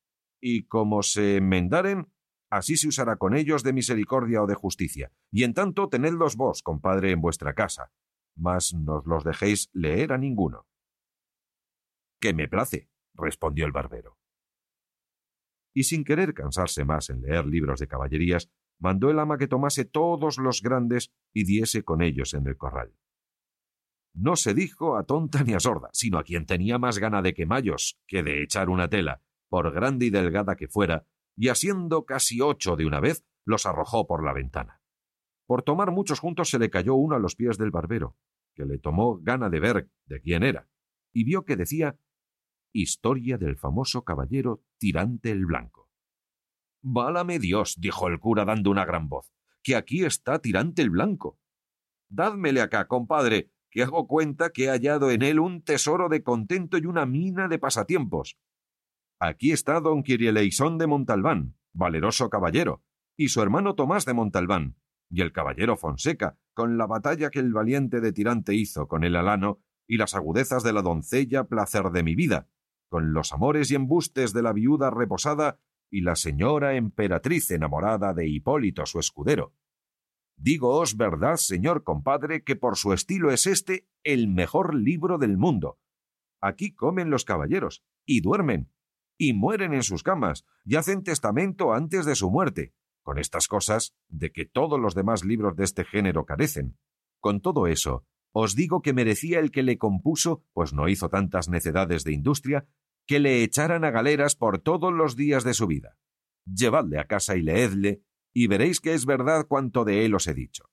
y 0.41 0.65
como 0.65 1.03
se 1.03 1.37
enmendaren, 1.37 2.13
así 2.51 2.77
se 2.77 2.89
usará 2.89 3.17
con 3.17 3.35
ellos 3.35 3.63
de 3.63 3.73
misericordia 3.73 4.43
o 4.43 4.47
de 4.47 4.55
justicia, 4.55 5.13
y 5.31 5.45
en 5.45 5.55
tanto 5.55 5.89
tenedlos 5.89 6.37
vos, 6.37 6.63
compadre, 6.63 7.13
en 7.13 7.21
vuestra 7.21 7.55
casa, 7.55 7.93
mas 8.35 8.75
nos 8.75 9.07
los 9.07 9.25
dejéis 9.25 9.71
leer 9.73 10.13
a 10.13 10.19
ninguno. 10.19 10.67
Que 12.21 12.35
me 12.35 12.49
place, 12.49 12.89
respondió 13.23 13.65
el 13.65 13.73
barbero. 13.73 14.19
Y 15.75 15.85
sin 15.85 16.05
querer 16.05 16.35
cansarse 16.35 16.85
más 16.85 17.09
en 17.09 17.23
leer 17.23 17.47
libros 17.47 17.81
de 17.81 17.89
caballerías, 17.89 18.51
mandó 18.79 19.11
el 19.11 19.19
ama 19.19 19.39
que 19.39 19.49
tomase 19.49 19.85
todos 19.85 20.39
los 20.39 20.61
grandes 20.61 21.13
y 21.33 21.45
diese 21.45 21.83
con 21.83 22.03
ellos 22.03 22.35
en 22.35 22.47
el 22.47 22.57
corral. 22.57 22.93
No 24.15 24.37
se 24.37 24.53
dijo 24.53 24.97
a 24.99 25.05
tonta 25.05 25.43
ni 25.43 25.55
a 25.55 25.61
sorda, 25.61 25.89
sino 25.93 26.19
a 26.19 26.25
quien 26.25 26.45
tenía 26.45 26.79
más 26.79 26.99
gana 26.99 27.23
de 27.23 27.33
quemallos 27.33 27.99
que 28.07 28.23
de 28.23 28.43
echar 28.43 28.69
una 28.69 28.89
tela, 28.89 29.23
por 29.49 29.73
grande 29.73 30.07
y 30.07 30.11
delgada 30.11 30.57
que 30.57 30.69
fuera, 30.69 31.07
y 31.37 31.49
asiendo 31.49 32.05
casi 32.05 32.41
ocho 32.41 32.77
de 32.77 32.85
una 32.85 33.01
vez, 33.01 33.25
los 33.45 33.65
arrojó 33.65 34.07
por 34.07 34.25
la 34.25 34.33
ventana. 34.35 34.83
Por 35.47 35.63
tomar 35.63 35.91
muchos 35.91 36.21
juntos 36.21 36.51
se 36.51 36.59
le 36.59 36.71
cayó 36.71 36.95
uno 36.95 37.17
a 37.17 37.19
los 37.19 37.37
pies 37.37 37.57
del 37.57 37.71
barbero, 37.71 38.17
que 38.55 38.67
le 38.67 38.79
tomó 38.79 39.19
gana 39.19 39.49
de 39.49 39.61
ver 39.61 39.91
de 40.07 40.21
quién 40.21 40.43
era, 40.43 40.69
y 41.13 41.25
vio 41.25 41.45
que 41.45 41.57
decía 41.57 41.97
Historia 42.75 43.37
del 43.37 43.57
famoso 43.57 44.03
caballero 44.03 44.65
Tirante 44.79 45.31
el 45.31 45.45
Blanco. 45.45 45.91
Válame 46.83 47.39
Dios, 47.39 47.77
dijo 47.79 48.09
el 48.09 48.19
cura 48.19 48.47
dando 48.47 48.71
una 48.71 48.87
gran 48.87 49.11
voz, 49.11 49.31
que 49.63 49.77
aquí 49.77 50.07
está 50.07 50.39
Tirante 50.39 50.81
el 50.81 50.89
Blanco. 50.89 51.39
Dádmele 52.09 52.63
acá, 52.63 52.89
compadre, 52.89 53.53
que 53.71 53.83
hago 53.83 54.07
cuenta 54.07 54.51
que 54.51 54.65
he 54.65 54.69
hallado 54.71 55.11
en 55.11 55.21
él 55.21 55.39
un 55.39 55.63
tesoro 55.63 56.09
de 56.09 56.23
contento 56.23 56.79
y 56.79 56.87
una 56.87 57.05
mina 57.05 57.47
de 57.47 57.59
pasatiempos. 57.59 58.39
Aquí 59.21 59.53
está 59.53 59.79
don 59.81 60.03
Quirieleisón 60.03 60.79
de 60.79 60.87
Montalbán, 60.87 61.59
valeroso 61.75 62.31
caballero, 62.31 62.83
y 63.19 63.29
su 63.29 63.43
hermano 63.43 63.75
Tomás 63.75 64.07
de 64.07 64.15
Montalbán, 64.15 64.79
y 65.11 65.21
el 65.21 65.33
caballero 65.33 65.77
Fonseca, 65.77 66.39
con 66.55 66.79
la 66.79 66.87
batalla 66.87 67.29
que 67.29 67.41
el 67.41 67.53
valiente 67.53 68.01
de 68.01 68.15
Tirante 68.15 68.55
hizo 68.55 68.89
con 68.89 69.05
el 69.05 69.15
alano, 69.15 69.61
y 69.87 69.99
las 69.99 70.15
agudezas 70.15 70.63
de 70.63 70.73
la 70.73 70.81
doncella 70.81 71.45
placer 71.45 71.91
de 71.91 72.03
mi 72.03 72.15
vida, 72.15 72.49
con 72.93 73.15
los 73.15 73.33
amores 73.33 73.71
y 73.71 73.75
embustes 73.75 74.35
de 74.35 74.43
la 74.43 74.53
viuda 74.53 74.91
reposada 74.91 75.59
y 75.91 76.03
la 76.03 76.15
señora 76.15 76.75
emperatriz 76.75 77.51
enamorada 77.51 78.13
de 78.13 78.29
Hipólito 78.29 78.85
su 78.85 78.99
escudero. 78.99 79.55
Dígoos 80.37 80.99
verdad, 80.99 81.37
señor 81.37 81.85
compadre, 81.85 82.45
que 82.45 82.55
por 82.55 82.77
su 82.77 82.93
estilo 82.93 83.31
es 83.31 83.47
este 83.47 83.89
el 84.05 84.29
mejor 84.29 84.75
libro 84.75 85.17
del 85.17 85.39
mundo. 85.39 85.79
Aquí 86.43 86.75
comen 86.75 87.09
los 87.09 87.25
caballeros, 87.25 87.83
y 88.05 88.21
duermen, 88.21 88.71
y 89.17 89.33
mueren 89.33 89.73
en 89.73 89.85
sus 89.85 90.03
camas, 90.03 90.45
y 90.63 90.77
hacen 90.77 91.03
testamento 91.03 91.73
antes 91.73 92.05
de 92.05 92.15
su 92.15 92.31
muerte, 92.31 92.75
con 93.03 93.19
estas 93.19 93.49
cosas 93.49 93.95
de 94.09 94.33
que 94.33 94.45
todos 94.45 94.79
los 94.79 94.95
demás 94.95 95.25
libros 95.25 95.57
de 95.57 95.65
este 95.65 95.87
género 95.87 96.27
carecen. 96.27 96.77
Con 97.21 97.41
todo 97.41 97.67
eso, 97.69 98.05
os 98.33 98.55
digo 98.55 98.83
que 98.83 98.93
merecía 98.93 99.39
el 99.39 99.51
que 99.51 99.63
le 99.63 99.79
compuso, 99.79 100.45
pues 100.53 100.75
no 100.75 100.89
hizo 100.89 101.09
tantas 101.09 101.49
necedades 101.49 102.05
de 102.05 102.13
industria, 102.13 102.67
que 103.07 103.21
le 103.21 103.43
echaran 103.43 103.85
a 103.85 103.91
galeras 103.91 104.37
por 104.37 104.59
todos 104.59 104.93
los 104.93 105.17
días 105.17 105.45
de 105.45 105.55
su 105.55 105.67
vida. 105.67 105.99
Llevadle 106.45 106.99
a 106.99 107.07
casa 107.07 107.37
y 107.37 107.43
leedle, 107.43 108.03
y 108.33 108.47
veréis 108.47 108.81
que 108.81 108.95
es 108.95 109.07
verdad 109.07 109.47
cuanto 109.47 109.85
de 109.85 110.05
él 110.05 110.15
os 110.15 110.27
he 110.27 110.35
dicho. 110.35 110.71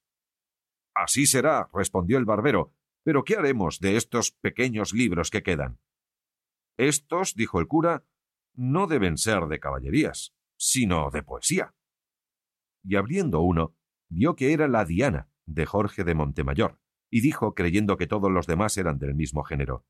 Así 0.96 1.26
será, 1.26 1.70
respondió 1.74 2.18
el 2.18 2.26
barbero, 2.26 2.74
pero 3.04 3.24
¿qué 3.24 3.36
haremos 3.36 3.80
de 3.80 3.96
estos 3.96 4.32
pequeños 4.32 4.94
libros 4.94 5.30
que 5.30 5.44
quedan? 5.44 5.80
Estos, 6.78 7.36
dijo 7.36 7.60
el 7.60 7.68
cura, 7.68 8.06
no 8.54 8.88
deben 8.88 9.18
ser 9.18 9.48
de 9.48 9.60
caballerías, 9.60 10.34
sino 10.58 11.10
de 11.12 11.24
poesía. 11.24 11.74
Y 12.84 12.96
abriendo 12.96 13.42
uno, 13.42 13.76
vio 14.10 14.36
que 14.36 14.54
era 14.54 14.68
la 14.68 14.86
Diana, 14.86 15.30
de 15.46 15.66
Jorge 15.66 16.04
de 16.04 16.16
Montemayor, 16.16 16.80
y 17.10 17.22
dijo, 17.22 17.56
creyendo 17.56 17.98
que 17.98 18.08
todos 18.08 18.32
los 18.32 18.48
demás 18.48 18.78
eran 18.78 19.00
del 19.00 19.16
mismo 19.16 19.44
género. 19.44 19.86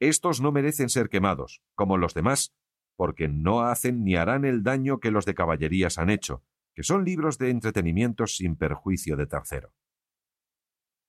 Estos 0.00 0.40
no 0.40 0.50
merecen 0.50 0.88
ser 0.88 1.10
quemados, 1.10 1.62
como 1.74 1.98
los 1.98 2.14
demás, 2.14 2.54
porque 2.96 3.28
no 3.28 3.60
hacen 3.60 4.02
ni 4.02 4.16
harán 4.16 4.44
el 4.44 4.62
daño 4.62 4.98
que 4.98 5.10
los 5.10 5.26
de 5.26 5.34
caballerías 5.34 5.98
han 5.98 6.10
hecho, 6.10 6.42
que 6.74 6.82
son 6.82 7.04
libros 7.04 7.36
de 7.36 7.50
entretenimiento 7.50 8.26
sin 8.26 8.56
perjuicio 8.56 9.16
de 9.16 9.26
tercero. 9.26 9.74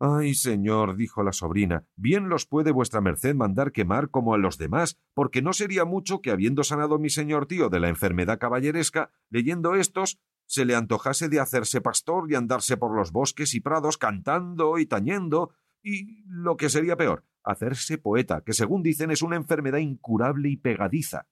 Ay, 0.04 0.34
señor, 0.34 0.98
dijo 0.98 1.24
la 1.24 1.32
sobrina, 1.32 1.86
bien 1.96 2.28
los 2.28 2.48
puede 2.48 2.72
vuestra 2.72 3.02
merced 3.02 3.36
mandar 3.36 3.72
quemar 3.72 4.10
como 4.10 4.34
a 4.34 4.38
los 4.38 4.58
demás, 4.58 4.98
porque 5.14 5.42
no 5.42 5.54
sería 5.54 5.86
mucho 5.86 6.22
que 6.22 6.32
habiendo 6.32 6.64
sanado 6.64 6.98
mi 6.98 7.10
señor 7.10 7.46
tío 7.46 7.70
de 7.70 7.80
la 7.80 7.88
enfermedad 7.88 8.40
caballeresca, 8.40 9.12
leyendo 9.30 9.76
estos, 9.76 10.20
se 10.48 10.66
le 10.66 10.76
antojase 10.76 11.30
de 11.30 11.40
hacerse 11.40 11.82
pastor 11.82 12.30
y 12.30 12.36
andarse 12.36 12.78
por 12.78 12.96
los 12.96 13.12
bosques 13.12 13.54
y 13.54 13.62
prados 13.62 13.98
cantando 13.98 14.80
y 14.80 14.86
tañendo, 14.86 15.54
y 15.84 16.24
lo 16.26 16.58
que 16.58 16.70
sería 16.70 16.98
peor, 16.98 17.24
hacerse 17.44 17.98
poeta, 17.98 18.44
que 18.46 18.54
según 18.54 18.84
dicen 18.84 19.12
es 19.12 19.22
una 19.22 19.36
enfermedad 19.36 19.80
incurable 19.80 20.50
y 20.50 20.58
pegadiza. 20.58 21.28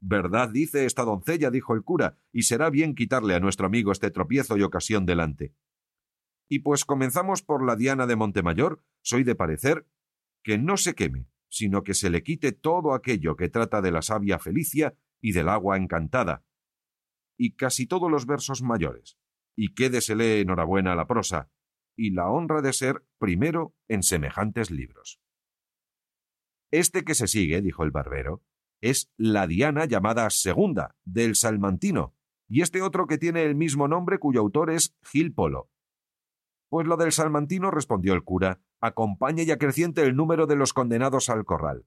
Verdad 0.00 0.50
dice 0.50 0.84
esta 0.84 1.04
doncella, 1.04 1.50
dijo 1.50 1.74
el 1.74 1.82
cura, 1.82 2.18
y 2.32 2.42
será 2.42 2.70
bien 2.70 2.94
quitarle 2.94 3.34
a 3.34 3.40
nuestro 3.40 3.66
amigo 3.66 3.90
este 3.90 4.10
tropiezo 4.10 4.56
y 4.56 4.62
ocasión 4.62 5.06
delante. 5.06 5.54
Y 6.48 6.58
pues 6.58 6.84
comenzamos 6.84 7.42
por 7.42 7.64
la 7.64 7.74
Diana 7.74 8.06
de 8.06 8.16
Montemayor, 8.16 8.82
soy 9.02 9.24
de 9.24 9.34
parecer 9.34 9.86
que 10.42 10.58
no 10.58 10.76
se 10.76 10.94
queme, 10.94 11.26
sino 11.48 11.82
que 11.82 11.94
se 11.94 12.10
le 12.10 12.22
quite 12.22 12.52
todo 12.52 12.92
aquello 12.92 13.36
que 13.36 13.48
trata 13.48 13.80
de 13.80 13.92
la 13.92 14.02
sabia 14.02 14.38
Felicia 14.38 14.94
y 15.22 15.32
del 15.32 15.48
agua 15.48 15.78
encantada, 15.78 16.44
y 17.38 17.56
casi 17.56 17.86
todos 17.86 18.10
los 18.10 18.26
versos 18.26 18.62
mayores, 18.62 19.16
y 19.56 19.74
quédesele 19.74 20.40
enhorabuena 20.40 20.94
la 20.94 21.06
prosa, 21.06 21.50
y 21.96 22.10
la 22.10 22.28
honra 22.28 22.62
de 22.62 22.72
ser 22.72 23.04
primero 23.18 23.74
en 23.88 24.02
semejantes 24.02 24.70
libros. 24.70 25.20
Este 26.70 27.04
que 27.04 27.14
se 27.14 27.28
sigue, 27.28 27.62
dijo 27.62 27.84
el 27.84 27.90
barbero, 27.90 28.42
es 28.80 29.10
la 29.16 29.46
Diana 29.46 29.86
llamada 29.86 30.28
Segunda, 30.30 30.96
del 31.04 31.36
Salmantino, 31.36 32.14
y 32.48 32.62
este 32.62 32.82
otro 32.82 33.06
que 33.06 33.18
tiene 33.18 33.44
el 33.44 33.54
mismo 33.54 33.88
nombre 33.88 34.18
cuyo 34.18 34.40
autor 34.40 34.70
es 34.70 34.94
Gil 35.02 35.32
Polo. 35.32 35.70
Pues 36.68 36.86
lo 36.86 36.96
del 36.96 37.12
Salmantino, 37.12 37.70
respondió 37.70 38.14
el 38.14 38.24
cura, 38.24 38.60
acompañe 38.80 39.44
y 39.44 39.50
acreciente 39.50 40.02
el 40.02 40.16
número 40.16 40.46
de 40.46 40.56
los 40.56 40.72
condenados 40.72 41.30
al 41.30 41.44
corral. 41.44 41.86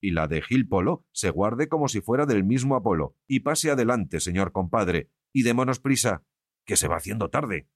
Y 0.00 0.10
la 0.10 0.28
de 0.28 0.42
Gil 0.42 0.68
Polo 0.68 1.06
se 1.12 1.30
guarde 1.30 1.68
como 1.68 1.88
si 1.88 2.00
fuera 2.00 2.26
del 2.26 2.44
mismo 2.44 2.76
Apolo, 2.76 3.16
y 3.26 3.40
pase 3.40 3.70
adelante, 3.70 4.20
señor 4.20 4.52
compadre, 4.52 5.10
y 5.32 5.42
démonos 5.42 5.80
prisa, 5.80 6.24
que 6.64 6.76
se 6.76 6.88
va 6.88 6.96
haciendo 6.96 7.30
tarde. 7.30 7.68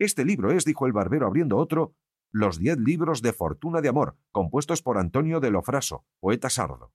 Este 0.00 0.24
libro 0.24 0.50
es, 0.50 0.64
dijo 0.64 0.86
el 0.86 0.94
barbero 0.94 1.26
abriendo 1.26 1.58
otro, 1.58 1.94
Los 2.32 2.58
diez 2.58 2.78
libros 2.78 3.20
de 3.20 3.34
fortuna 3.34 3.82
de 3.82 3.90
amor, 3.90 4.16
compuestos 4.32 4.80
por 4.80 4.96
Antonio 4.96 5.40
de 5.40 5.50
Lofraso, 5.50 6.06
poeta 6.20 6.48
sardo. 6.48 6.94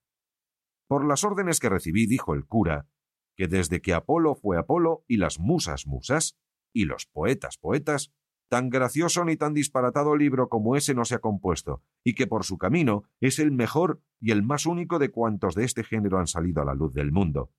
Por 0.88 1.06
las 1.06 1.24
órdenes 1.24 1.60
que 1.60 1.70
recibí, 1.70 2.08
dijo 2.08 2.34
el 2.34 2.48
cura, 2.48 2.88
que 3.36 3.48
desde 3.48 3.80
que 3.80 3.94
Apolo 3.94 4.34
fue 4.34 4.58
Apolo 4.58 5.04
y 5.08 5.18
las 5.18 5.38
musas 5.38 5.86
musas, 5.86 6.36
y 6.74 6.86
los 6.86 7.06
poetas 7.06 7.60
poetas, 7.60 8.12
tan 8.50 8.72
gracioso 8.72 9.24
ni 9.24 9.38
tan 9.38 9.54
disparatado 9.54 10.16
libro 10.16 10.50
como 10.50 10.76
ese 10.76 10.96
no 10.96 11.06
se 11.06 11.14
ha 11.14 11.20
compuesto, 11.20 11.84
y 12.04 12.16
que 12.16 12.26
por 12.26 12.44
su 12.44 12.58
camino 12.58 13.04
es 13.20 13.38
el 13.38 13.52
mejor 13.52 14.02
y 14.20 14.32
el 14.32 14.42
más 14.42 14.66
único 14.66 14.98
de 14.98 15.12
cuantos 15.12 15.54
de 15.54 15.66
este 15.66 15.84
género 15.84 16.18
han 16.18 16.28
salido 16.28 16.64
a 16.64 16.66
la 16.66 16.74
luz 16.74 16.96
del 16.96 17.12
mundo. 17.12 17.52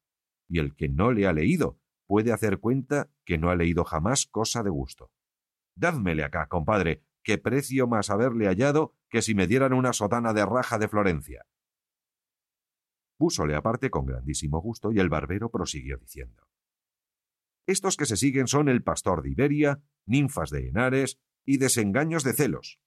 Y 0.49 0.59
el 0.59 0.75
que 0.75 0.89
no 0.89 1.13
le 1.13 1.29
ha 1.29 1.33
leído 1.33 1.79
puede 2.09 2.33
hacer 2.33 2.59
cuenta 2.59 3.11
que 3.25 3.39
no 3.39 3.51
ha 3.51 3.55
leído 3.55 3.85
jamás 3.85 4.27
cosa 4.27 4.65
de 4.65 4.71
gusto. 4.71 5.13
Dádmele 5.77 6.25
acá, 6.25 6.49
compadre, 6.49 7.03
qué 7.23 7.39
precio 7.39 7.87
más 7.87 8.11
haberle 8.11 8.47
hallado 8.47 8.95
que 9.11 9.23
si 9.23 9.35
me 9.35 9.47
dieran 9.47 9.73
una 9.73 9.93
sotana 9.93 10.33
de 10.33 10.45
raja 10.47 10.79
de 10.79 10.89
Florencia. 10.89 11.47
Púsole 13.19 13.55
aparte 13.55 13.91
con 13.91 14.07
grandísimo 14.07 14.61
gusto 14.61 14.91
y 14.91 14.99
el 14.99 15.09
barbero 15.09 15.51
prosiguió 15.51 15.99
diciendo. 15.99 16.49
Estos 17.67 17.97
que 17.97 18.07
se 18.07 18.17
siguen 18.17 18.47
son 18.47 18.69
el 18.69 18.83
pastor 18.83 19.23
de 19.23 19.31
Iberia, 19.31 19.83
ninfas 20.07 20.51
de 20.51 20.69
Henares 20.69 21.19
y 21.45 21.59
desengaños 21.59 22.25
de 22.25 22.33
celos. 22.33 22.81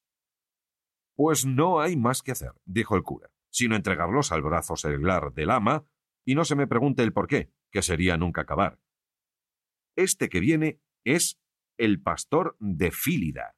Pues 1.15 1.45
no 1.45 1.81
hay 1.81 1.97
más 1.97 2.21
que 2.21 2.31
hacer, 2.31 2.53
dijo 2.65 2.95
el 2.95 3.03
cura, 3.03 3.29
sino 3.49 3.75
entregarlos 3.75 4.31
al 4.31 4.41
brazo 4.41 4.77
seglar 4.77 5.33
del 5.33 5.49
ama, 5.49 5.85
y 6.25 6.35
no 6.35 6.45
se 6.45 6.55
me 6.55 6.67
pregunte 6.67 7.03
el 7.03 7.11
por 7.11 7.27
qué, 7.27 7.51
que 7.71 7.81
sería 7.81 8.17
nunca 8.17 8.41
acabar. 8.41 8.79
Este 9.95 10.29
que 10.29 10.39
viene 10.39 10.79
es 11.03 11.39
el 11.79 12.01
pastor 12.01 12.57
de 12.59 12.91
Fílida. 12.91 13.55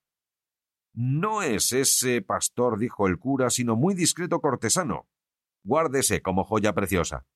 No 0.94 1.42
es 1.42 1.74
ese 1.74 2.22
pastor, 2.22 2.78
dijo 2.78 3.08
el 3.08 3.18
cura, 3.18 3.50
sino 3.50 3.76
muy 3.76 3.96
discreto 3.96 4.40
cortesano, 4.40 5.10
Guárdese 5.64 6.22
como 6.22 6.44
joya 6.44 6.74
preciosa. 6.74 7.28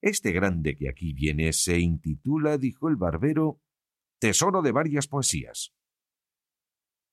Este 0.00 0.32
grande 0.32 0.76
que 0.76 0.88
aquí 0.88 1.12
viene 1.12 1.52
se 1.52 1.78
intitula, 1.78 2.56
dijo 2.56 2.88
el 2.88 2.96
barbero, 2.96 3.60
Tesoro 4.20 4.62
de 4.62 4.72
varias 4.72 5.06
poesías. 5.06 5.74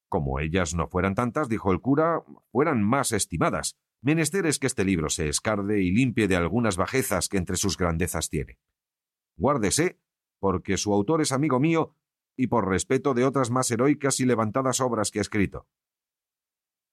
Como 0.09 0.39
ellas 0.39 0.73
no 0.75 0.87
fueran 0.87 1.13
tantas, 1.13 1.49
dijo 1.49 1.71
el 1.71 1.81
cura, 1.81 2.23
fueran 2.51 2.83
más 2.83 3.11
estimadas. 3.11 3.75
Menester 4.01 4.45
es 4.45 4.59
que 4.59 4.67
este 4.67 4.85
libro 4.85 5.09
se 5.09 5.27
escarde 5.27 5.81
y 5.81 5.91
limpie 5.91 6.27
de 6.27 6.35
algunas 6.35 6.77
bajezas 6.77 7.27
que 7.27 7.37
entre 7.37 7.57
sus 7.57 7.77
grandezas 7.77 8.29
tiene. 8.29 8.59
Guárdese, 9.35 9.99
porque 10.39 10.77
su 10.77 10.93
autor 10.93 11.21
es 11.21 11.31
amigo 11.31 11.59
mío 11.59 11.95
y 12.35 12.47
por 12.47 12.67
respeto 12.67 13.13
de 13.13 13.25
otras 13.25 13.51
más 13.51 13.69
heroicas 13.71 14.19
y 14.19 14.25
levantadas 14.25 14.81
obras 14.81 15.11
que 15.11 15.19
ha 15.19 15.21
escrito. 15.21 15.67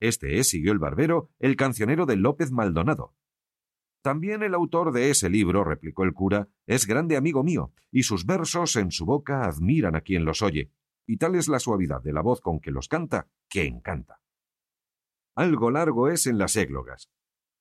Este 0.00 0.38
es, 0.38 0.48
siguió 0.48 0.72
el 0.72 0.78
barbero, 0.78 1.30
el 1.38 1.56
cancionero 1.56 2.06
de 2.06 2.16
López 2.16 2.50
Maldonado. 2.50 3.14
También 4.02 4.42
el 4.42 4.54
autor 4.54 4.92
de 4.92 5.10
ese 5.10 5.30
libro, 5.30 5.62
replicó 5.62 6.02
el 6.02 6.12
cura, 6.12 6.48
es 6.66 6.86
grande 6.86 7.16
amigo 7.16 7.44
mío, 7.44 7.72
y 7.92 8.02
sus 8.02 8.26
versos 8.26 8.74
en 8.74 8.90
su 8.90 9.06
boca 9.06 9.44
admiran 9.44 9.94
a 9.94 10.00
quien 10.00 10.24
los 10.24 10.42
oye, 10.42 10.72
y 11.06 11.18
tal 11.18 11.36
es 11.36 11.46
la 11.46 11.60
suavidad 11.60 12.02
de 12.02 12.12
la 12.12 12.20
voz 12.20 12.40
con 12.40 12.58
que 12.58 12.72
los 12.72 12.88
canta, 12.88 13.28
que 13.48 13.64
encanta. 13.64 14.20
Algo 15.36 15.70
largo 15.70 16.08
es 16.08 16.26
en 16.26 16.36
las 16.36 16.56
églogas, 16.56 17.10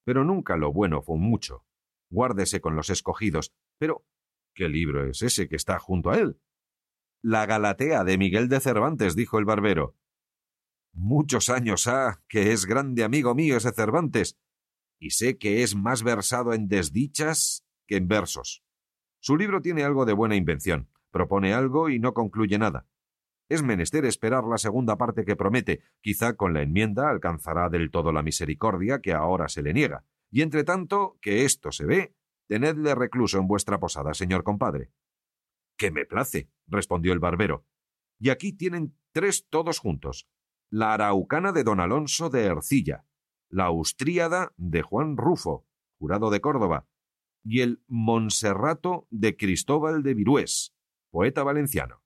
pero 0.03 0.23
nunca 0.23 0.57
lo 0.57 0.73
bueno 0.73 1.01
fue 1.01 1.17
mucho. 1.17 1.63
Guárdese 2.09 2.59
con 2.59 2.75
los 2.75 2.89
escogidos, 2.89 3.53
pero 3.77 4.03
¿qué 4.55 4.67
libro 4.67 5.07
es 5.07 5.21
ese 5.21 5.47
que 5.47 5.55
está 5.55 5.79
junto 5.79 6.09
a 6.09 6.17
él? 6.17 6.39
La 7.23 7.45
Galatea 7.45 8.03
de 8.03 8.17
Miguel 8.17 8.49
de 8.49 8.59
Cervantes, 8.59 9.15
dijo 9.15 9.37
el 9.37 9.45
barbero. 9.45 9.95
Muchos 10.91 11.49
años 11.49 11.87
ha 11.87 12.23
que 12.27 12.51
es 12.51 12.65
grande 12.65 13.03
amigo 13.03 13.35
mío 13.35 13.57
ese 13.57 13.71
Cervantes, 13.71 14.39
y 14.97 15.11
sé 15.11 15.37
que 15.37 15.61
es 15.61 15.75
más 15.75 16.01
versado 16.01 16.53
en 16.53 16.67
desdichas 16.67 17.63
que 17.85 17.97
en 17.97 18.07
versos. 18.07 18.63
Su 19.19 19.37
libro 19.37 19.61
tiene 19.61 19.83
algo 19.83 20.05
de 20.05 20.13
buena 20.13 20.35
invención, 20.35 20.89
propone 21.11 21.53
algo 21.53 21.89
y 21.89 21.99
no 21.99 22.15
concluye 22.15 22.57
nada. 22.57 22.87
Es 23.49 23.61
menester 23.61 24.03
esperar 24.05 24.43
la 24.45 24.57
segunda 24.57 24.97
parte 24.97 25.23
que 25.23 25.35
promete, 25.35 25.83
quizá 26.01 26.35
con 26.35 26.55
la 26.55 26.63
enmienda 26.63 27.11
alcanzará 27.11 27.69
del 27.69 27.91
todo 27.91 28.11
la 28.11 28.23
misericordia 28.23 28.99
que 28.99 29.13
ahora 29.13 29.47
se 29.47 29.61
le 29.61 29.73
niega, 29.73 30.05
y 30.31 30.41
entre 30.41 30.63
tanto 30.63 31.19
que 31.21 31.45
esto 31.45 31.71
se 31.71 31.85
ve, 31.85 32.15
tenedle 32.47 32.95
recluso 32.95 33.37
en 33.37 33.47
vuestra 33.47 33.79
posada, 33.79 34.15
señor 34.15 34.43
compadre. 34.43 34.89
Que 35.81 35.89
me 35.89 36.05
place, 36.05 36.47
respondió 36.67 37.11
el 37.11 37.17
barbero. 37.17 37.65
Y 38.19 38.29
aquí 38.29 38.53
tienen 38.53 38.95
tres 39.13 39.47
todos 39.49 39.79
juntos. 39.79 40.29
La 40.69 40.93
araucana 40.93 41.53
de 41.53 41.63
don 41.63 41.79
Alonso 41.79 42.29
de 42.29 42.45
Ercilla, 42.45 43.07
la 43.49 43.65
austríada 43.65 44.53
de 44.57 44.83
Juan 44.83 45.17
Rufo, 45.17 45.65
jurado 45.97 46.29
de 46.29 46.39
Córdoba, 46.39 46.87
y 47.43 47.61
el 47.61 47.83
Monserrato 47.87 49.07
de 49.09 49.35
Cristóbal 49.35 50.03
de 50.03 50.13
Virués, 50.13 50.75
poeta 51.09 51.41
valenciano. 51.41 52.03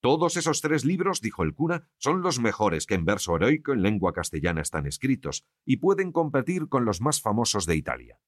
Todos 0.00 0.36
esos 0.36 0.60
tres 0.60 0.84
libros, 0.84 1.20
dijo 1.20 1.42
el 1.42 1.56
cura, 1.56 1.88
son 1.98 2.22
los 2.22 2.38
mejores 2.38 2.86
que 2.86 2.94
en 2.94 3.04
verso 3.04 3.34
heroico 3.34 3.72
en 3.72 3.82
lengua 3.82 4.12
castellana 4.12 4.60
están 4.60 4.86
escritos, 4.86 5.44
y 5.64 5.78
pueden 5.78 6.12
competir 6.12 6.68
con 6.68 6.84
los 6.84 7.00
más 7.00 7.20
famosos 7.20 7.66
de 7.66 7.74
Italia. 7.74 8.20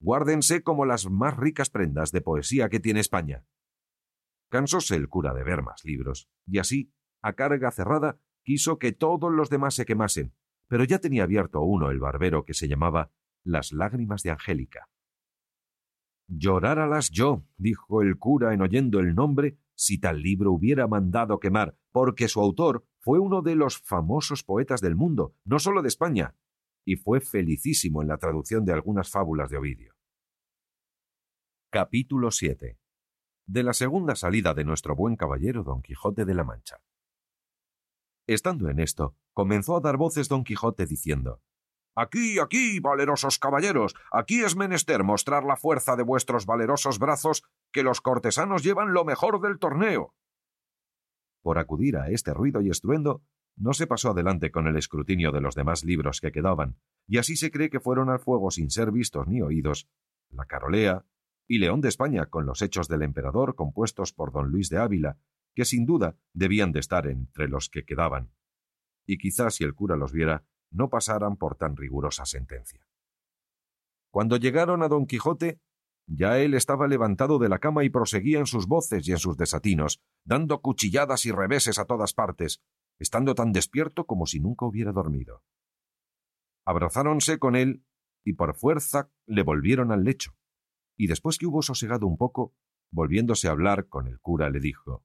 Guárdense 0.00 0.62
como 0.62 0.84
las 0.84 1.08
más 1.08 1.34
ricas 1.38 1.70
prendas 1.70 2.12
de 2.12 2.20
poesía 2.20 2.68
que 2.68 2.78
tiene 2.78 3.00
España. 3.00 3.46
Cansóse 4.50 4.96
el 4.96 5.08
cura 5.08 5.32
de 5.32 5.44
ver 5.44 5.62
más 5.62 5.84
libros, 5.84 6.28
y 6.44 6.58
así, 6.58 6.92
a 7.22 7.34
carga 7.34 7.70
cerrada, 7.70 8.18
quiso 8.42 8.80
que 8.80 8.90
todos 8.90 9.32
los 9.32 9.48
demás 9.48 9.74
se 9.74 9.86
quemasen, 9.86 10.34
pero 10.66 10.82
ya 10.82 10.98
tenía 10.98 11.22
abierto 11.22 11.60
uno 11.62 11.90
el 11.90 12.00
barbero 12.00 12.44
que 12.44 12.52
se 12.52 12.66
llamaba 12.66 13.12
Las 13.44 13.72
lágrimas 13.72 14.24
de 14.24 14.30
Angélica. 14.30 14.88
Lloráralas 16.26 17.10
yo, 17.10 17.44
dijo 17.58 18.02
el 18.02 18.18
cura 18.18 18.52
en 18.52 18.60
oyendo 18.60 18.98
el 18.98 19.14
nombre, 19.14 19.56
si 19.76 19.98
tal 19.98 20.20
libro 20.20 20.52
hubiera 20.52 20.88
mandado 20.88 21.38
quemar, 21.38 21.76
porque 21.92 22.26
su 22.26 22.40
autor 22.40 22.84
fue 22.98 23.20
uno 23.20 23.42
de 23.42 23.54
los 23.54 23.78
famosos 23.78 24.42
poetas 24.42 24.80
del 24.80 24.96
mundo, 24.96 25.36
no 25.44 25.60
sólo 25.60 25.80
de 25.80 25.88
España, 25.88 26.34
y 26.84 26.96
fue 26.96 27.20
felicísimo 27.20 28.02
en 28.02 28.08
la 28.08 28.18
traducción 28.18 28.64
de 28.64 28.72
algunas 28.72 29.10
fábulas 29.10 29.48
de 29.48 29.58
Ovidio. 29.58 29.94
Capítulo 31.70 32.32
7 32.32 32.80
de 33.50 33.64
la 33.64 33.72
segunda 33.72 34.14
salida 34.14 34.54
de 34.54 34.62
nuestro 34.62 34.94
buen 34.94 35.16
caballero 35.16 35.64
Don 35.64 35.82
Quijote 35.82 36.24
de 36.24 36.34
la 36.34 36.44
Mancha. 36.44 36.80
Estando 38.28 38.68
en 38.68 38.78
esto, 38.78 39.16
comenzó 39.32 39.76
a 39.76 39.80
dar 39.80 39.96
voces 39.96 40.28
Don 40.28 40.44
Quijote 40.44 40.86
diciendo 40.86 41.42
Aquí, 41.96 42.38
aquí, 42.38 42.78
valerosos 42.78 43.40
caballeros, 43.40 43.96
aquí 44.12 44.44
es 44.44 44.54
menester 44.54 45.02
mostrar 45.02 45.42
la 45.42 45.56
fuerza 45.56 45.96
de 45.96 46.04
vuestros 46.04 46.46
valerosos 46.46 47.00
brazos, 47.00 47.42
que 47.72 47.82
los 47.82 48.00
cortesanos 48.00 48.62
llevan 48.62 48.92
lo 48.92 49.04
mejor 49.04 49.40
del 49.40 49.58
torneo. 49.58 50.14
Por 51.42 51.58
acudir 51.58 51.96
a 51.96 52.08
este 52.08 52.32
ruido 52.32 52.60
y 52.60 52.70
estruendo, 52.70 53.24
no 53.56 53.72
se 53.72 53.88
pasó 53.88 54.10
adelante 54.10 54.52
con 54.52 54.68
el 54.68 54.76
escrutinio 54.76 55.32
de 55.32 55.40
los 55.40 55.56
demás 55.56 55.82
libros 55.82 56.20
que 56.20 56.30
quedaban, 56.30 56.78
y 57.08 57.18
así 57.18 57.34
se 57.34 57.50
cree 57.50 57.68
que 57.68 57.80
fueron 57.80 58.10
al 58.10 58.20
fuego 58.20 58.52
sin 58.52 58.70
ser 58.70 58.92
vistos 58.92 59.26
ni 59.26 59.42
oídos 59.42 59.88
la 60.28 60.44
Carolea 60.44 61.04
y 61.50 61.58
León 61.58 61.80
de 61.80 61.88
España 61.88 62.26
con 62.26 62.46
los 62.46 62.62
hechos 62.62 62.86
del 62.86 63.02
emperador 63.02 63.56
compuestos 63.56 64.12
por 64.12 64.30
don 64.30 64.52
Luis 64.52 64.68
de 64.68 64.78
Ávila, 64.78 65.18
que 65.52 65.64
sin 65.64 65.84
duda 65.84 66.16
debían 66.32 66.70
de 66.70 66.78
estar 66.78 67.08
entre 67.08 67.48
los 67.48 67.68
que 67.68 67.84
quedaban, 67.84 68.30
y 69.04 69.18
quizás 69.18 69.56
si 69.56 69.64
el 69.64 69.74
cura 69.74 69.96
los 69.96 70.12
viera, 70.12 70.44
no 70.70 70.90
pasaran 70.90 71.36
por 71.36 71.56
tan 71.56 71.76
rigurosa 71.76 72.24
sentencia. 72.24 72.86
Cuando 74.12 74.36
llegaron 74.36 74.84
a 74.84 74.88
don 74.88 75.06
Quijote, 75.06 75.60
ya 76.06 76.38
él 76.38 76.54
estaba 76.54 76.86
levantado 76.86 77.40
de 77.40 77.48
la 77.48 77.58
cama 77.58 77.82
y 77.82 77.90
proseguía 77.90 78.38
en 78.38 78.46
sus 78.46 78.68
voces 78.68 79.08
y 79.08 79.10
en 79.10 79.18
sus 79.18 79.36
desatinos, 79.36 80.00
dando 80.24 80.60
cuchilladas 80.60 81.26
y 81.26 81.32
reveses 81.32 81.80
a 81.80 81.84
todas 81.84 82.14
partes, 82.14 82.62
estando 83.00 83.34
tan 83.34 83.50
despierto 83.50 84.06
como 84.06 84.26
si 84.26 84.38
nunca 84.38 84.66
hubiera 84.66 84.92
dormido. 84.92 85.42
Abrazáronse 86.64 87.40
con 87.40 87.56
él 87.56 87.84
y 88.24 88.34
por 88.34 88.54
fuerza 88.54 89.10
le 89.26 89.42
volvieron 89.42 89.90
al 89.90 90.04
lecho, 90.04 90.36
y 91.00 91.06
después 91.06 91.38
que 91.38 91.46
hubo 91.46 91.62
sosegado 91.62 92.06
un 92.06 92.18
poco, 92.18 92.52
volviéndose 92.90 93.48
a 93.48 93.52
hablar 93.52 93.88
con 93.88 94.06
el 94.06 94.20
cura, 94.20 94.50
le 94.50 94.60
dijo 94.60 95.02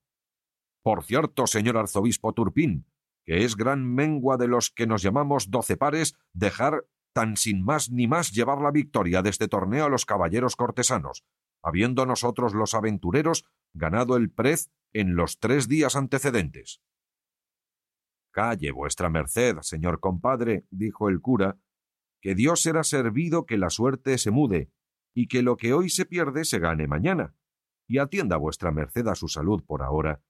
Por 0.83 1.05
cierto, 1.05 1.47
señor 1.47 1.77
arzobispo 1.77 2.33
Turpín, 2.33 2.85
que 3.23 3.45
es 3.45 3.55
gran 3.55 3.85
mengua 3.85 4.35
de 4.35 4.49
los 4.49 4.71
que 4.71 4.87
nos 4.87 5.01
llamamos 5.01 5.51
doce 5.51 5.77
pares 5.77 6.17
dejar 6.33 6.85
tan 7.13 7.37
sin 7.37 7.63
más 7.63 7.89
ni 7.91 8.07
más 8.07 8.33
llevar 8.33 8.59
la 8.59 8.71
victoria 8.71 9.21
de 9.21 9.29
este 9.29 9.47
torneo 9.47 9.85
a 9.85 9.89
los 9.89 10.05
caballeros 10.05 10.57
cortesanos, 10.57 11.23
habiendo 11.63 12.05
nosotros 12.05 12.53
los 12.53 12.73
aventureros 12.73 13.45
ganado 13.73 14.17
el 14.17 14.29
prez 14.29 14.69
en 14.91 15.15
los 15.15 15.39
tres 15.39 15.69
días 15.69 15.95
antecedentes. 15.95 16.81
Calle 18.31 18.71
vuestra 18.71 19.09
merced, 19.09 19.59
señor 19.61 20.01
compadre, 20.01 20.65
dijo 20.71 21.07
el 21.07 21.21
cura, 21.21 21.57
que 22.19 22.35
Dios 22.35 22.61
será 22.63 22.83
servido 22.83 23.45
que 23.45 23.57
la 23.57 23.69
suerte 23.69 24.17
se 24.17 24.31
mude, 24.31 24.73
y 25.15 25.27
que 25.27 25.41
lo 25.41 25.55
que 25.55 25.73
hoy 25.73 25.89
se 25.89 26.05
pierde 26.05 26.43
se 26.43 26.59
gane 26.59 26.87
mañana, 26.87 27.33
y 27.87 27.99
atienda 27.99 28.35
vuestra 28.37 28.71
merced 28.71 29.07
a 29.07 29.15
su 29.15 29.29
salud 29.29 29.63
por 29.65 29.81
ahora, 29.81 30.21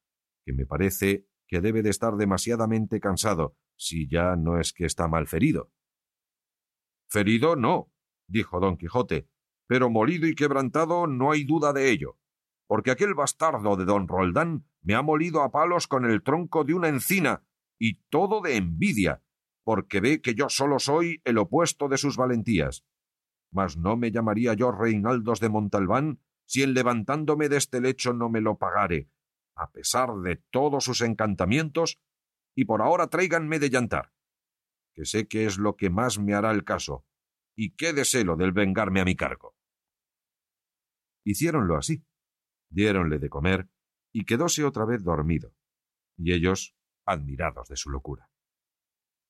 que 0.46 0.54
me 0.54 0.66
parece 0.66 1.26
que 1.48 1.60
debe 1.60 1.82
de 1.82 1.90
estar 1.90 2.16
demasiadamente 2.16 3.00
cansado, 3.00 3.58
si 3.76 4.08
ya 4.08 4.36
no 4.36 4.60
es 4.60 4.74
que 4.74 4.86
está 4.86 5.08
mal 5.08 5.28
ferido. 5.28 5.72
Ferido 7.10 7.56
no, 7.56 7.92
dijo 8.28 8.60
don 8.60 8.78
Quijote, 8.78 9.28
pero 9.68 9.90
molido 9.90 10.28
y 10.28 10.36
quebrantado 10.36 11.08
no 11.08 11.32
hay 11.32 11.44
duda 11.44 11.74
de 11.74 11.90
ello, 11.90 12.20
porque 12.68 12.92
aquel 12.92 13.16
bastardo 13.16 13.76
de 13.76 13.86
don 13.86 14.08
Roldán 14.08 14.68
me 14.82 14.94
ha 14.94 15.02
molido 15.02 15.42
a 15.42 15.52
palos 15.52 15.88
con 15.88 16.06
el 16.06 16.22
tronco 16.22 16.64
de 16.64 16.76
una 16.76 16.90
encina, 16.90 17.44
y 17.80 17.96
todo 18.10 18.42
de 18.42 18.58
envidia, 18.58 19.24
porque 19.64 20.00
ve 20.00 20.22
que 20.22 20.36
yo 20.36 20.50
solo 20.50 20.78
soy 20.78 21.22
el 21.24 21.40
opuesto 21.40 21.88
de 21.90 21.98
sus 21.98 22.18
valentías. 22.18 22.86
Mas 23.56 23.78
no 23.78 23.96
me 23.96 24.12
llamaría 24.12 24.54
yo 24.54 24.74
Reinaldos 24.74 25.40
de 25.40 25.48
Montalbán 25.48 26.20
si 26.46 26.62
en 26.62 26.74
levantándome 26.74 27.48
de 27.48 27.56
este 27.56 27.80
lecho 27.80 28.12
no 28.12 28.30
me 28.30 28.42
lo 28.42 28.58
pagare, 28.58 29.10
a 29.56 29.72
pesar 29.72 30.10
de 30.16 30.36
todos 30.52 30.84
sus 30.84 31.00
encantamientos, 31.00 31.98
y 32.54 32.66
por 32.66 32.82
ahora 32.82 33.08
tráiganme 33.08 33.58
de 33.60 33.70
llantar, 33.70 34.12
que 34.94 35.06
sé 35.06 35.30
que 35.30 35.46
es 35.46 35.58
lo 35.58 35.78
que 35.78 35.90
más 35.90 36.20
me 36.20 36.34
hará 36.34 36.52
el 36.52 36.66
caso, 36.66 37.06
y 37.56 37.72
qué 37.78 37.94
deseo 37.94 38.36
del 38.36 38.52
vengarme 38.52 39.00
a 39.00 39.06
mi 39.06 39.16
cargo. 39.16 39.56
Hiciéronlo 41.24 41.78
así, 41.78 42.04
diéronle 42.70 43.20
de 43.20 43.30
comer, 43.30 43.70
y 44.12 44.26
quedóse 44.26 44.66
otra 44.66 44.84
vez 44.84 45.02
dormido, 45.02 45.56
y 46.18 46.34
ellos 46.34 46.76
admirados 47.06 47.70
de 47.70 47.78
su 47.78 47.90
locura. 47.90 48.30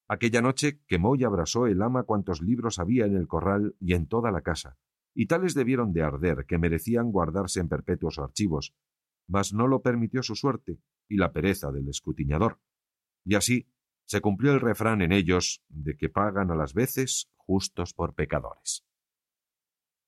Aquella 0.07 0.41
noche 0.41 0.81
quemó 0.87 1.15
y 1.15 1.23
abrasó 1.23 1.65
el 1.65 1.81
ama 1.81 2.03
cuantos 2.03 2.41
libros 2.41 2.77
había 2.79 3.05
en 3.05 3.15
el 3.15 3.27
corral 3.27 3.75
y 3.79 3.93
en 3.93 4.07
toda 4.07 4.31
la 4.31 4.41
casa, 4.41 4.77
y 5.15 5.25
tales 5.25 5.55
debieron 5.55 5.93
de 5.93 6.03
arder 6.03 6.45
que 6.45 6.57
merecían 6.59 7.11
guardarse 7.11 7.59
en 7.59 7.69
perpetuos 7.69 8.19
archivos, 8.19 8.75
mas 9.27 9.53
no 9.53 9.67
lo 9.67 9.81
permitió 9.81 10.21
su 10.21 10.35
suerte 10.35 10.79
y 11.07 11.17
la 11.17 11.31
pereza 11.31 11.71
del 11.71 11.89
escutiñador. 11.89 12.59
Y 13.23 13.35
así 13.35 13.67
se 14.05 14.21
cumplió 14.21 14.53
el 14.53 14.61
refrán 14.61 15.01
en 15.01 15.11
ellos 15.11 15.63
de 15.69 15.97
que 15.97 16.09
pagan 16.09 16.51
a 16.51 16.55
las 16.55 16.73
veces 16.73 17.31
justos 17.37 17.93
por 17.93 18.13
pecadores. 18.13 18.85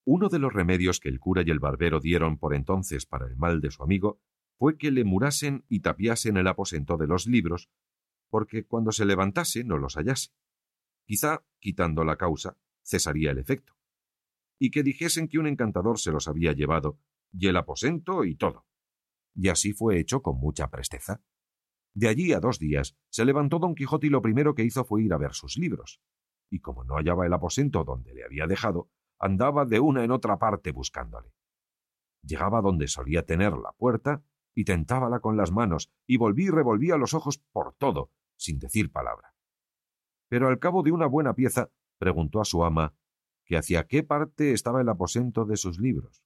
Uno 0.05 0.29
de 0.29 0.39
los 0.39 0.53
remedios 0.53 0.99
que 0.99 1.09
el 1.09 1.19
cura 1.19 1.43
y 1.45 1.49
el 1.49 1.59
barbero 1.59 1.99
dieron 1.99 2.37
por 2.37 2.53
entonces 2.53 3.05
para 3.05 3.27
el 3.27 3.35
mal 3.35 3.59
de 3.61 3.71
su 3.71 3.83
amigo 3.83 4.21
fue 4.57 4.77
que 4.77 4.91
le 4.91 5.03
murasen 5.03 5.65
y 5.67 5.81
tapiasen 5.81 6.37
el 6.37 6.47
aposento 6.47 6.97
de 6.97 7.07
los 7.07 7.27
libros, 7.27 7.69
porque 8.29 8.65
cuando 8.65 8.91
se 8.91 9.05
levantase 9.05 9.63
no 9.63 9.77
los 9.77 9.95
hallase. 9.95 10.31
Quizá, 11.05 11.43
quitando 11.59 12.03
la 12.03 12.17
causa, 12.17 12.57
cesaría 12.83 13.31
el 13.31 13.37
efecto. 13.37 13.73
Y 14.59 14.71
que 14.71 14.83
dijesen 14.83 15.27
que 15.27 15.39
un 15.39 15.47
encantador 15.47 15.99
se 15.99 16.11
los 16.11 16.27
había 16.27 16.51
llevado, 16.53 16.99
y 17.31 17.47
el 17.47 17.57
aposento 17.57 18.25
y 18.25 18.35
todo 18.35 18.67
y 19.37 19.49
así 19.49 19.71
fue 19.71 19.99
hecho 19.99 20.21
con 20.21 20.39
mucha 20.39 20.69
presteza. 20.69 21.21
De 21.93 22.07
allí 22.09 22.33
a 22.33 22.39
dos 22.39 22.59
días 22.59 22.97
se 23.09 23.23
levantó 23.23 23.59
don 23.59 23.75
Quijote 23.75 24.07
y 24.07 24.09
lo 24.09 24.21
primero 24.21 24.55
que 24.55 24.63
hizo 24.63 24.83
fue 24.83 25.03
ir 25.03 25.13
a 25.13 25.17
ver 25.17 25.33
sus 25.33 25.57
libros, 25.57 26.01
y 26.49 26.59
como 26.59 26.83
no 26.83 26.95
hallaba 26.95 27.25
el 27.25 27.33
aposento 27.33 27.83
donde 27.83 28.13
le 28.13 28.23
había 28.23 28.47
dejado, 28.47 28.89
andaba 29.19 29.65
de 29.65 29.79
una 29.79 30.03
en 30.03 30.11
otra 30.11 30.37
parte 30.37 30.71
buscándole. 30.71 31.33
Llegaba 32.23 32.61
donde 32.61 32.87
solía 32.87 33.25
tener 33.25 33.53
la 33.53 33.71
puerta 33.73 34.23
y 34.57 34.65
tentábala 34.65 35.19
con 35.19 35.37
las 35.37 35.51
manos, 35.51 35.91
y 36.07 36.17
volví 36.17 36.45
y 36.45 36.49
revolvía 36.49 36.97
los 36.97 37.13
ojos 37.13 37.37
por 37.51 37.75
todo, 37.75 38.09
sin 38.37 38.57
decir 38.57 38.91
palabra. 38.91 39.35
Pero 40.29 40.47
al 40.47 40.57
cabo 40.57 40.81
de 40.81 40.91
una 40.91 41.05
buena 41.05 41.35
pieza 41.35 41.69
preguntó 41.99 42.41
a 42.41 42.45
su 42.45 42.63
ama 42.63 42.95
que 43.45 43.55
hacia 43.55 43.85
qué 43.85 44.01
parte 44.01 44.53
estaba 44.53 44.81
el 44.81 44.89
aposento 44.89 45.45
de 45.45 45.57
sus 45.57 45.77
libros. 45.77 46.23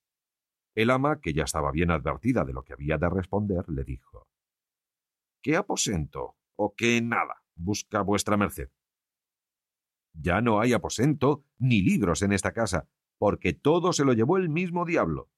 El 0.75 0.91
ama, 0.91 1.19
que 1.19 1.33
ya 1.33 1.43
estaba 1.43 1.73
bien 1.73 1.91
advertida 1.91 2.45
de 2.45 2.53
lo 2.53 2.63
que 2.63 2.71
había 2.71 2.97
de 2.97 3.09
responder, 3.09 3.67
le 3.67 3.83
dijo 3.83 4.29
¿Qué 5.41 5.57
aposento 5.57 6.37
o 6.55 6.73
qué 6.73 7.01
nada 7.01 7.43
busca 7.55 8.01
vuestra 8.01 8.37
merced? 8.37 8.69
Ya 10.13 10.39
no 10.39 10.61
hay 10.61 10.71
aposento 10.71 11.43
ni 11.57 11.81
libros 11.81 12.21
en 12.21 12.31
esta 12.31 12.53
casa, 12.53 12.87
porque 13.17 13.51
todo 13.51 13.91
se 13.91 14.05
lo 14.05 14.13
llevó 14.13 14.37
el 14.37 14.47
mismo 14.47 14.85
diablo. 14.85 15.29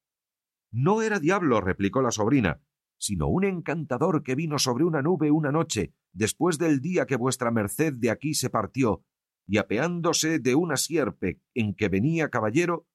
No 0.70 1.02
era 1.02 1.18
diablo, 1.18 1.60
replicó 1.60 2.00
la 2.00 2.12
sobrina, 2.12 2.62
sino 3.04 3.28
un 3.28 3.44
encantador 3.44 4.22
que 4.22 4.34
vino 4.34 4.58
sobre 4.58 4.82
una 4.84 5.02
nube 5.02 5.30
una 5.30 5.52
noche, 5.52 5.92
después 6.14 6.56
del 6.56 6.80
día 6.80 7.04
que 7.04 7.16
vuestra 7.16 7.50
merced 7.50 7.92
de 7.92 8.08
aquí 8.08 8.32
se 8.32 8.48
partió, 8.48 9.04
y 9.46 9.58
apeándose 9.58 10.38
de 10.38 10.54
una 10.54 10.78
sierpe 10.78 11.38
en 11.52 11.74
que 11.74 11.90
venía 11.90 12.30
caballero, 12.30 12.86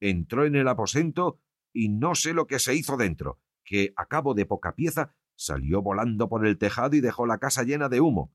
entró 0.00 0.46
en 0.46 0.54
el 0.54 0.68
aposento 0.68 1.38
y 1.70 1.90
no 1.90 2.14
sé 2.14 2.32
lo 2.32 2.46
que 2.46 2.58
se 2.58 2.74
hizo 2.74 2.96
dentro, 2.96 3.40
que 3.62 3.92
a 3.96 4.06
cabo 4.06 4.32
de 4.32 4.46
poca 4.46 4.74
pieza 4.74 5.14
salió 5.36 5.82
volando 5.82 6.30
por 6.30 6.46
el 6.46 6.56
tejado 6.56 6.96
y 6.96 7.02
dejó 7.02 7.26
la 7.26 7.36
casa 7.36 7.62
llena 7.62 7.90
de 7.90 8.00
humo. 8.00 8.32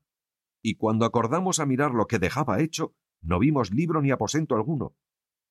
Y 0.62 0.76
cuando 0.76 1.04
acordamos 1.04 1.58
a 1.58 1.66
mirar 1.66 1.94
lo 1.94 2.06
que 2.06 2.20
dejaba 2.20 2.60
hecho, 2.60 2.94
no 3.22 3.40
vimos 3.40 3.72
libro 3.72 4.02
ni 4.02 4.12
aposento 4.12 4.54
alguno. 4.54 4.94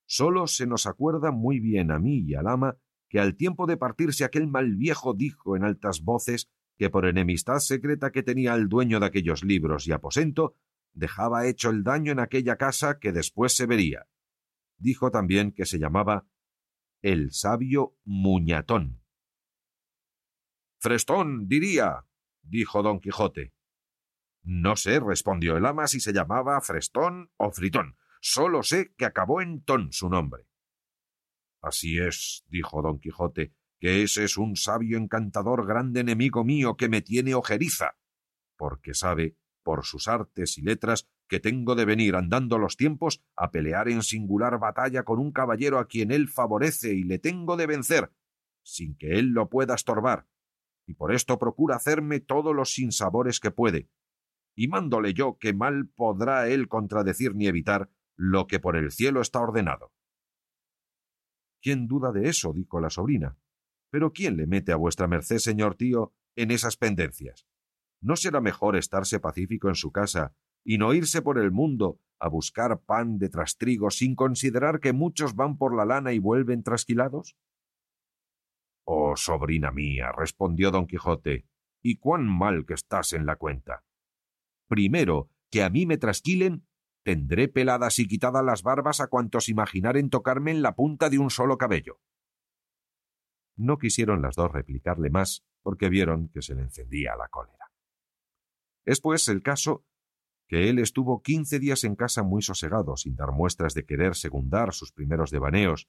Solo 0.06 0.48
se 0.48 0.66
nos 0.66 0.88
acuerda 0.88 1.32
muy 1.32 1.60
bien 1.60 1.92
a 1.92 2.00
mí 2.00 2.20
y 2.20 2.36
al 2.36 2.48
ama 2.48 2.78
que 3.10 3.20
al 3.20 3.36
tiempo 3.36 3.68
de 3.68 3.78
partirse 3.78 4.24
aquel 4.24 4.48
mal 4.48 4.76
viejo 4.76 5.14
dijo 5.14 5.56
en 5.56 5.64
altas 5.64 6.02
voces 6.02 6.50
que 6.78 6.90
por 6.90 7.06
enemistad 7.06 7.60
secreta 7.60 8.12
que 8.12 8.24
tenía 8.24 8.54
el 8.54 8.70
dueño 8.70 9.00
de 9.00 9.08
aquellos 9.08 9.44
libros 9.44 9.88
y 9.88 9.92
aposento, 9.92 10.56
dejaba 10.94 11.48
hecho 11.48 11.70
el 11.70 11.84
daño 11.84 12.12
en 12.12 12.20
aquella 12.20 12.58
casa 12.58 13.00
que 13.00 13.12
después 13.12 13.56
se 13.56 13.66
vería. 13.66 14.08
Dijo 14.78 15.10
también 15.12 15.52
que 15.52 15.66
se 15.66 15.80
llamaba 15.80 16.28
el 17.02 17.32
sabio 17.32 17.96
Muñatón. 18.04 19.04
Frestón, 20.80 21.48
diría, 21.48 22.06
dijo 22.42 22.84
don 22.84 23.00
Quijote. 23.00 23.54
No 24.44 24.76
sé, 24.76 25.00
respondió 25.00 25.58
el 25.58 25.66
ama, 25.66 25.88
si 25.88 26.00
se 26.00 26.14
llamaba 26.14 26.62
Frestón 26.62 27.32
o 27.38 27.52
Fritón. 27.52 27.98
Solo 28.22 28.64
sé 28.64 28.94
que 28.96 29.06
acabó 29.06 29.42
en 29.42 29.64
ton 29.64 29.92
su 29.92 30.10
nombre. 30.10 30.47
Así 31.68 32.00
es, 32.00 32.46
dijo 32.48 32.82
don 32.82 32.98
Quijote, 32.98 33.54
que 33.80 34.02
ese 34.02 34.24
es 34.24 34.38
un 34.38 34.56
sabio 34.56 34.98
encantador 34.98 35.68
grande 35.68 36.00
enemigo 36.00 36.46
mío 36.46 36.78
que 36.78 36.88
me 36.88 37.02
tiene 37.02 37.36
ojeriza, 37.36 37.98
porque 38.56 38.94
sabe, 38.94 39.36
por 39.64 39.84
sus 39.84 40.08
artes 40.08 40.58
y 40.58 40.62
letras, 40.62 41.10
que 41.28 41.42
tengo 41.42 41.76
de 41.76 41.84
venir 41.84 42.16
andando 42.16 42.58
los 42.58 42.78
tiempos 42.78 43.22
a 43.36 43.52
pelear 43.52 43.90
en 43.90 44.02
singular 44.02 44.58
batalla 44.60 45.04
con 45.04 45.20
un 45.20 45.34
caballero 45.34 45.78
a 45.78 45.88
quien 45.88 46.12
él 46.12 46.30
favorece 46.30 46.94
y 46.94 47.04
le 47.04 47.20
tengo 47.20 47.58
de 47.58 47.68
vencer, 47.68 48.14
sin 48.64 48.96
que 48.96 49.20
él 49.20 49.32
lo 49.32 49.50
pueda 49.50 49.76
estorbar, 49.76 50.26
y 50.86 50.94
por 50.94 51.14
esto 51.14 51.38
procura 51.38 51.76
hacerme 51.76 52.22
todos 52.22 52.56
los 52.56 52.74
sinsabores 52.74 53.42
que 53.42 53.52
puede, 53.52 53.90
y 54.56 54.70
mándole 54.70 55.14
yo 55.14 55.38
que 55.38 55.54
mal 55.54 55.90
podrá 55.90 56.48
él 56.48 56.70
contradecir 56.70 57.36
ni 57.36 57.48
evitar 57.48 57.90
lo 58.16 58.48
que 58.48 58.62
por 58.62 58.78
el 58.78 58.92
cielo 58.92 59.20
está 59.20 59.42
ordenado. 59.42 59.92
¿Quién 61.62 61.88
duda 61.88 62.12
de 62.12 62.30
eso? 62.30 62.54
dijo 62.54 62.80
la 62.80 62.90
sobrina. 62.90 63.38
Pero 63.90 64.12
¿quién 64.12 64.38
le 64.38 64.48
mete 64.48 64.72
a 64.72 64.76
vuestra 64.76 65.08
merced, 65.08 65.38
señor 65.38 65.76
tío, 65.76 66.14
en 66.36 66.52
esas 66.52 66.78
pendencias? 66.78 67.48
¿No 68.02 68.16
será 68.16 68.42
mejor 68.42 68.76
estarse 68.76 69.20
pacífico 69.20 69.70
en 69.70 69.76
su 69.76 69.92
casa 69.92 70.36
y 70.64 70.78
no 70.78 70.94
irse 70.94 71.22
por 71.22 71.40
el 71.40 71.52
mundo 71.52 72.00
a 72.20 72.30
buscar 72.30 72.82
pan 72.82 73.18
de 73.18 73.30
trastrigo 73.30 73.90
sin 73.90 74.16
considerar 74.16 74.80
que 74.80 74.94
muchos 74.94 75.36
van 75.36 75.58
por 75.58 75.76
la 75.76 75.86
lana 75.86 76.14
y 76.14 76.20
vuelven 76.20 76.64
trasquilados? 76.64 77.38
Oh, 78.86 79.16
sobrina 79.16 79.72
mía, 79.72 80.12
respondió 80.16 80.72
don 80.72 80.88
Quijote, 80.88 81.46
y 81.82 81.98
cuán 81.98 82.26
mal 82.26 82.66
que 82.66 82.74
estás 82.74 83.14
en 83.14 83.26
la 83.26 83.36
cuenta. 83.36 83.84
Primero, 84.68 85.30
que 85.52 85.64
a 85.64 85.70
mí 85.70 85.86
me 85.86 85.98
trasquilen, 85.98 86.68
tendré 87.08 87.48
peladas 87.48 88.00
y 88.00 88.06
quitadas 88.06 88.44
las 88.44 88.64
barbas 88.64 89.00
a 89.00 89.08
cuantos 89.08 89.48
imaginaren 89.48 90.10
tocarme 90.10 90.52
en 90.52 90.62
la 90.62 90.76
punta 90.76 91.10
de 91.10 91.20
un 91.20 91.30
solo 91.30 91.58
cabello. 91.58 92.02
No 93.56 93.78
quisieron 93.78 94.22
las 94.22 94.36
dos 94.36 94.52
replicarle 94.52 95.10
más, 95.10 95.46
porque 95.62 95.88
vieron 95.88 96.28
que 96.28 96.42
se 96.42 96.54
le 96.54 96.64
encendía 96.64 97.16
la 97.16 97.30
cólera. 97.30 97.72
Es 98.84 99.00
pues 99.00 99.30
el 99.30 99.42
caso 99.42 99.86
que 100.50 100.68
él 100.68 100.80
estuvo 100.80 101.22
quince 101.22 101.60
días 101.60 101.86
en 101.86 101.96
casa 101.96 102.24
muy 102.24 102.42
sosegado, 102.42 102.98
sin 102.98 103.16
dar 103.16 103.32
muestras 103.32 103.74
de 103.74 103.86
querer 103.86 104.14
segundar 104.16 104.74
sus 104.74 104.92
primeros 104.92 105.32
devaneos, 105.32 105.88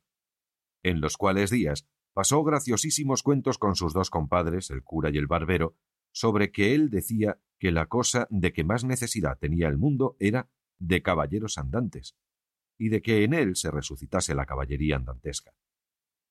en 0.84 1.00
los 1.00 1.16
cuales 1.16 1.50
días 1.50 1.88
pasó 2.12 2.44
graciosísimos 2.44 3.24
cuentos 3.24 3.58
con 3.58 3.74
sus 3.74 3.92
dos 3.92 4.10
compadres, 4.10 4.70
el 4.70 4.84
cura 4.84 5.10
y 5.10 5.18
el 5.18 5.26
barbero, 5.26 5.74
sobre 6.12 6.52
que 6.52 6.76
él 6.76 6.90
decía 6.90 7.40
que 7.58 7.72
la 7.72 7.86
cosa 7.86 8.28
de 8.30 8.52
que 8.52 8.62
más 8.62 8.84
necesidad 8.84 9.36
tenía 9.36 9.66
el 9.66 9.78
mundo 9.78 10.14
era 10.20 10.48
de 10.78 11.02
caballeros 11.02 11.58
andantes, 11.58 12.16
y 12.78 12.88
de 12.88 13.02
que 13.02 13.24
en 13.24 13.34
él 13.34 13.56
se 13.56 13.70
resucitase 13.70 14.34
la 14.34 14.46
caballería 14.46 14.96
andantesca. 14.96 15.52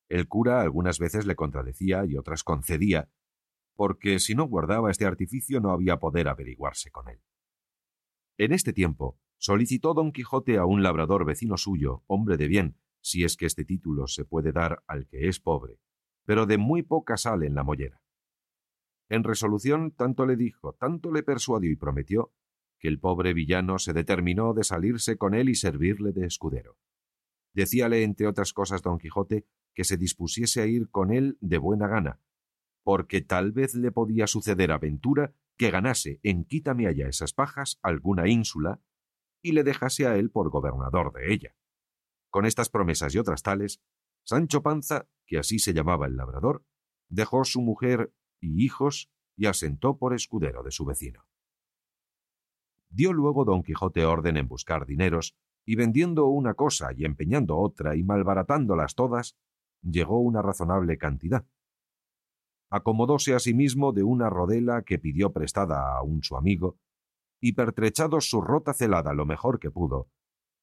El 0.10 0.28
cura 0.28 0.62
algunas 0.62 1.00
veces 1.00 1.26
le 1.26 1.36
contradecía 1.36 2.06
y 2.06 2.16
otras 2.16 2.44
concedía, 2.44 3.10
porque 3.76 4.20
si 4.20 4.34
no 4.34 4.46
guardaba 4.46 4.90
este 4.90 5.06
artificio 5.06 5.60
no 5.60 5.72
había 5.72 5.98
poder 5.98 6.28
averiguarse 6.28 6.90
con 6.90 7.10
él. 7.10 7.22
En 8.38 8.54
este 8.54 8.74
tiempo 8.74 9.20
solicitó 9.38 9.94
don 9.94 10.12
Quijote 10.12 10.58
a 10.58 10.66
un 10.66 10.82
labrador 10.82 11.26
vecino 11.26 11.58
suyo, 11.58 12.04
hombre 12.08 12.38
de 12.38 12.48
bien, 12.48 12.78
si 13.02 13.24
es 13.24 13.38
que 13.38 13.46
este 13.46 13.66
título 13.66 14.08
se 14.08 14.26
puede 14.26 14.52
dar 14.52 14.84
al 14.88 15.08
que 15.08 15.28
es 15.28 15.40
pobre, 15.40 15.80
pero 16.26 16.46
de 16.46 16.58
muy 16.58 16.84
poca 16.84 17.18
sal 17.18 17.44
en 17.44 17.56
la 17.56 17.64
mollera. 17.64 18.02
En 19.10 19.24
resolución 19.24 19.92
tanto 19.92 20.26
le 20.26 20.36
dijo, 20.36 20.74
tanto 20.74 21.12
le 21.12 21.24
persuadió 21.24 21.72
y 21.72 21.76
prometió, 21.76 22.34
que 22.80 22.88
el 22.88 23.00
pobre 23.00 23.34
villano 23.34 23.80
se 23.80 23.94
determinó 23.94 24.54
de 24.54 24.64
salirse 24.64 25.18
con 25.18 25.34
él 25.34 25.50
y 25.50 25.56
servirle 25.56 26.12
de 26.12 26.26
escudero. 26.26 26.78
Decíale, 27.54 28.04
entre 28.04 28.28
otras 28.28 28.54
cosas, 28.54 28.82
don 28.82 29.00
Quijote, 29.00 29.46
que 29.74 29.84
se 29.84 29.98
dispusiese 29.98 30.62
a 30.62 30.66
ir 30.66 30.90
con 30.90 31.12
él 31.12 31.38
de 31.42 31.58
buena 31.58 31.88
gana, 31.88 32.20
porque 32.84 33.22
tal 33.22 33.52
vez 33.52 33.76
le 33.76 33.92
podía 33.92 34.28
suceder 34.28 34.72
aventura 34.72 35.34
que 35.58 35.72
ganase 35.72 36.20
en 36.24 36.46
quítame 36.46 36.88
allá 36.88 37.08
esas 37.08 37.34
pajas 37.34 37.80
alguna 37.82 38.28
ínsula 38.28 38.82
y 39.42 39.52
le 39.52 39.64
dejase 39.64 40.08
a 40.08 40.16
él 40.18 40.30
por 40.30 40.50
gobernador 40.50 41.14
de 41.14 41.34
ella. 41.34 41.56
Con 42.30 42.46
estas 42.46 42.70
promesas 42.70 43.14
y 43.16 43.18
otras 43.18 43.44
tales, 43.44 43.82
Sancho 44.24 44.62
Panza, 44.62 45.08
que 45.26 45.38
así 45.38 45.60
se 45.60 45.74
llamaba 45.74 46.06
el 46.06 46.16
labrador, 46.16 46.66
dejó 47.10 47.44
su 47.44 47.62
mujer 47.62 48.14
y 48.40 48.64
hijos 48.64 49.12
y 49.36 49.46
asentó 49.46 49.98
por 49.98 50.14
escudero 50.14 50.64
de 50.64 50.72
su 50.72 50.86
vecino. 50.86 51.27
Dio 52.90 53.14
luego 53.14 53.46
don 53.46 53.64
Quijote 53.64 54.06
orden 54.06 54.38
en 54.38 54.48
buscar 54.48 54.86
dineros, 54.86 55.36
y 55.66 55.76
vendiendo 55.76 56.28
una 56.28 56.54
cosa 56.54 56.92
y 56.96 57.06
empeñando 57.06 57.58
otra 57.58 57.96
y 57.96 58.04
malbaratándolas 58.04 58.96
todas, 58.96 59.36
llegó 59.82 60.20
una 60.20 60.42
razonable 60.42 60.98
cantidad. 60.98 61.46
Acomodóse 62.70 63.34
a 63.34 63.40
sí 63.40 63.54
de 63.54 64.04
una 64.04 64.30
rodela 64.30 64.82
que 64.84 65.00
pidió 65.00 65.32
prestada 65.32 65.98
a 65.98 66.02
un 66.04 66.24
su 66.24 66.36
amigo, 66.38 66.78
y 67.40 67.54
pertrechado 67.54 68.20
su 68.22 68.42
rota 68.42 68.74
celada 68.74 69.14
lo 69.14 69.26
mejor 69.26 69.60
que 69.60 69.72
pudo, 69.72 70.10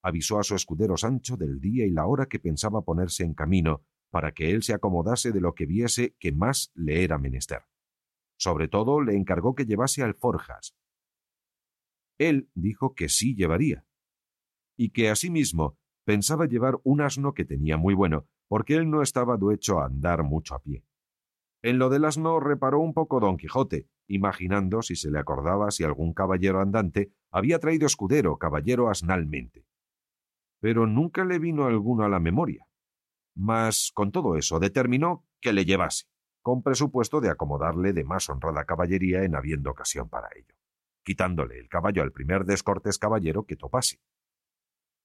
avisó 0.02 0.38
a 0.38 0.42
su 0.42 0.54
escudero 0.54 0.96
Sancho 0.96 1.36
del 1.36 1.60
día 1.60 1.86
y 1.86 1.90
la 1.90 2.06
hora 2.06 2.26
que 2.26 2.38
pensaba 2.38 2.82
ponerse 2.82 3.24
en 3.24 3.32
camino 3.32 3.82
para 4.10 4.32
que 4.32 4.50
él 4.50 4.62
se 4.62 4.74
acomodase 4.74 5.32
de 5.32 5.40
lo 5.40 5.54
que 5.54 5.66
viese 5.66 6.14
que 6.20 6.30
más 6.30 6.70
le 6.74 7.04
era 7.04 7.18
menester. 7.18 7.62
Sobre 8.36 8.68
todo 8.68 9.00
le 9.00 9.16
encargó 9.16 9.54
que 9.54 9.64
llevase 9.64 10.02
alforjas. 10.02 10.76
Él 12.18 12.48
dijo 12.54 12.94
que 12.94 13.08
sí 13.08 13.34
llevaría, 13.34 13.84
y 14.76 14.90
que 14.90 15.10
asimismo 15.10 15.76
pensaba 16.04 16.46
llevar 16.46 16.78
un 16.84 17.00
asno 17.00 17.34
que 17.34 17.44
tenía 17.44 17.76
muy 17.76 17.94
bueno, 17.94 18.26
porque 18.48 18.74
él 18.74 18.90
no 18.90 19.02
estaba 19.02 19.36
duecho 19.36 19.80
a 19.80 19.86
andar 19.86 20.22
mucho 20.22 20.54
a 20.54 20.62
pie. 20.62 20.84
En 21.62 21.78
lo 21.78 21.88
del 21.88 22.04
asno 22.04 22.40
reparó 22.40 22.80
un 22.80 22.92
poco 22.92 23.20
don 23.20 23.36
Quijote, 23.36 23.88
imaginando 24.06 24.82
si 24.82 24.96
se 24.96 25.10
le 25.10 25.18
acordaba 25.18 25.70
si 25.70 25.82
algún 25.82 26.12
caballero 26.12 26.60
andante 26.60 27.12
había 27.30 27.58
traído 27.58 27.86
escudero 27.86 28.36
caballero 28.36 28.90
asnalmente 28.90 29.64
pero 30.64 30.86
nunca 30.86 31.26
le 31.26 31.38
vino 31.38 31.66
alguno 31.66 32.04
a 32.04 32.08
la 32.08 32.20
memoria. 32.20 32.66
Mas, 33.36 33.90
con 33.92 34.10
todo 34.12 34.38
eso, 34.38 34.58
determinó 34.58 35.26
que 35.42 35.52
le 35.52 35.66
llevase, 35.66 36.06
con 36.40 36.62
presupuesto 36.62 37.20
de 37.20 37.28
acomodarle 37.28 37.92
de 37.92 38.02
más 38.02 38.30
honrada 38.30 38.64
caballería 38.64 39.24
en 39.24 39.36
habiendo 39.36 39.70
ocasión 39.70 40.08
para 40.08 40.30
ello, 40.34 40.53
quitándole 41.04 41.58
el 41.58 41.68
caballo 41.68 42.02
al 42.02 42.12
primer 42.12 42.44
descortés 42.44 42.98
caballero 42.98 43.46
que 43.46 43.56
topase. 43.56 44.00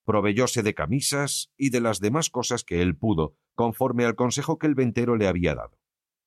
Proveyóse 0.06 0.64
de 0.64 0.74
camisas 0.74 1.52
y 1.56 1.70
de 1.70 1.82
las 1.82 2.00
demás 2.00 2.30
cosas 2.30 2.64
que 2.64 2.82
él 2.82 2.98
pudo, 2.98 3.36
conforme 3.54 4.06
al 4.06 4.16
consejo 4.16 4.58
que 4.58 4.66
el 4.66 4.74
ventero 4.74 5.16
le 5.16 5.28
había 5.28 5.54
dado. 5.54 5.78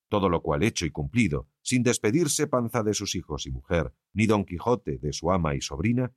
Todo 0.08 0.28
lo 0.28 0.42
cual 0.42 0.62
hecho 0.62 0.86
y 0.86 0.90
cumplido, 0.90 1.48
sin 1.62 1.82
despedirse 1.82 2.46
Panza 2.46 2.82
de 2.82 2.94
sus 2.94 3.14
hijos 3.14 3.46
y 3.46 3.50
mujer, 3.50 3.94
ni 4.12 4.26
don 4.26 4.44
Quijote 4.44 4.98
de 4.98 5.12
su 5.12 5.32
ama 5.32 5.54
y 5.54 5.62
sobrina, 5.62 6.14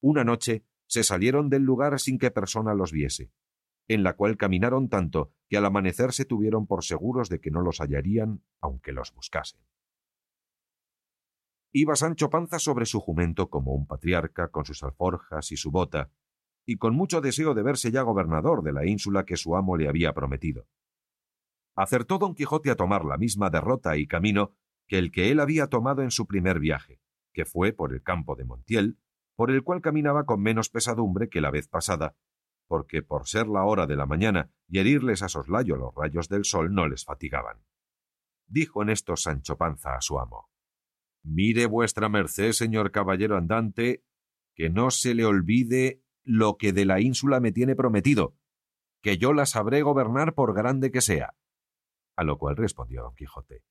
una 0.00 0.24
noche 0.24 0.64
se 0.86 1.02
salieron 1.02 1.50
del 1.50 1.62
lugar 1.62 1.98
sin 1.98 2.18
que 2.18 2.30
persona 2.30 2.72
los 2.74 2.92
viese, 2.92 3.32
en 3.88 4.02
la 4.02 4.14
cual 4.14 4.36
caminaron 4.36 4.88
tanto 4.88 5.32
que 5.48 5.56
al 5.56 5.64
amanecer 5.64 6.12
se 6.12 6.24
tuvieron 6.24 6.66
por 6.66 6.84
seguros 6.84 7.28
de 7.28 7.40
que 7.40 7.50
no 7.50 7.60
los 7.60 7.78
hallarían 7.78 8.42
aunque 8.60 8.92
los 8.92 9.12
buscasen. 9.12 9.60
Iba 11.78 11.94
Sancho 11.94 12.30
Panza 12.30 12.58
sobre 12.58 12.86
su 12.86 13.00
jumento 13.00 13.50
como 13.50 13.74
un 13.74 13.86
patriarca 13.86 14.48
con 14.48 14.64
sus 14.64 14.82
alforjas 14.82 15.52
y 15.52 15.58
su 15.58 15.70
bota, 15.70 16.10
y 16.64 16.76
con 16.76 16.94
mucho 16.94 17.20
deseo 17.20 17.52
de 17.52 17.62
verse 17.62 17.90
ya 17.90 18.00
gobernador 18.00 18.62
de 18.62 18.72
la 18.72 18.86
ínsula 18.86 19.26
que 19.26 19.36
su 19.36 19.56
amo 19.56 19.76
le 19.76 19.86
había 19.86 20.14
prometido. 20.14 20.66
Acertó 21.74 22.16
don 22.16 22.34
Quijote 22.34 22.70
a 22.70 22.76
tomar 22.76 23.04
la 23.04 23.18
misma 23.18 23.50
derrota 23.50 23.98
y 23.98 24.06
camino 24.06 24.54
que 24.88 24.96
el 24.96 25.12
que 25.12 25.30
él 25.30 25.38
había 25.38 25.66
tomado 25.66 26.00
en 26.00 26.10
su 26.10 26.26
primer 26.26 26.60
viaje, 26.60 27.02
que 27.34 27.44
fue 27.44 27.74
por 27.74 27.92
el 27.92 28.02
campo 28.02 28.36
de 28.36 28.46
Montiel, 28.46 28.98
por 29.34 29.50
el 29.50 29.62
cual 29.62 29.82
caminaba 29.82 30.24
con 30.24 30.40
menos 30.40 30.70
pesadumbre 30.70 31.28
que 31.28 31.42
la 31.42 31.50
vez 31.50 31.68
pasada, 31.68 32.16
porque 32.68 33.02
por 33.02 33.28
ser 33.28 33.48
la 33.48 33.64
hora 33.64 33.86
de 33.86 33.96
la 33.96 34.06
mañana 34.06 34.50
y 34.66 34.78
herirles 34.78 35.20
a 35.20 35.28
soslayo 35.28 35.76
los 35.76 35.94
rayos 35.94 36.30
del 36.30 36.46
sol 36.46 36.72
no 36.72 36.88
les 36.88 37.04
fatigaban. 37.04 37.66
Dijo 38.46 38.80
en 38.80 38.88
esto 38.88 39.14
Sancho 39.14 39.58
Panza 39.58 39.94
a 39.94 40.00
su 40.00 40.18
amo. 40.18 40.48
Mire 41.26 41.66
vuestra 41.66 42.08
merced, 42.08 42.52
señor 42.52 42.92
caballero 42.92 43.36
andante, 43.36 44.04
que 44.54 44.70
no 44.70 44.92
se 44.92 45.12
le 45.12 45.24
olvide 45.24 46.00
lo 46.22 46.56
que 46.56 46.72
de 46.72 46.84
la 46.84 47.00
ínsula 47.00 47.40
me 47.40 47.50
tiene 47.50 47.74
prometido, 47.74 48.36
que 49.02 49.18
yo 49.18 49.32
la 49.32 49.44
sabré 49.44 49.82
gobernar 49.82 50.34
por 50.34 50.54
grande 50.54 50.92
que 50.92 51.00
sea. 51.00 51.34
A 52.16 52.22
lo 52.22 52.38
cual 52.38 52.56
respondió 52.56 53.02
don 53.02 53.16
Quijote. 53.16 53.64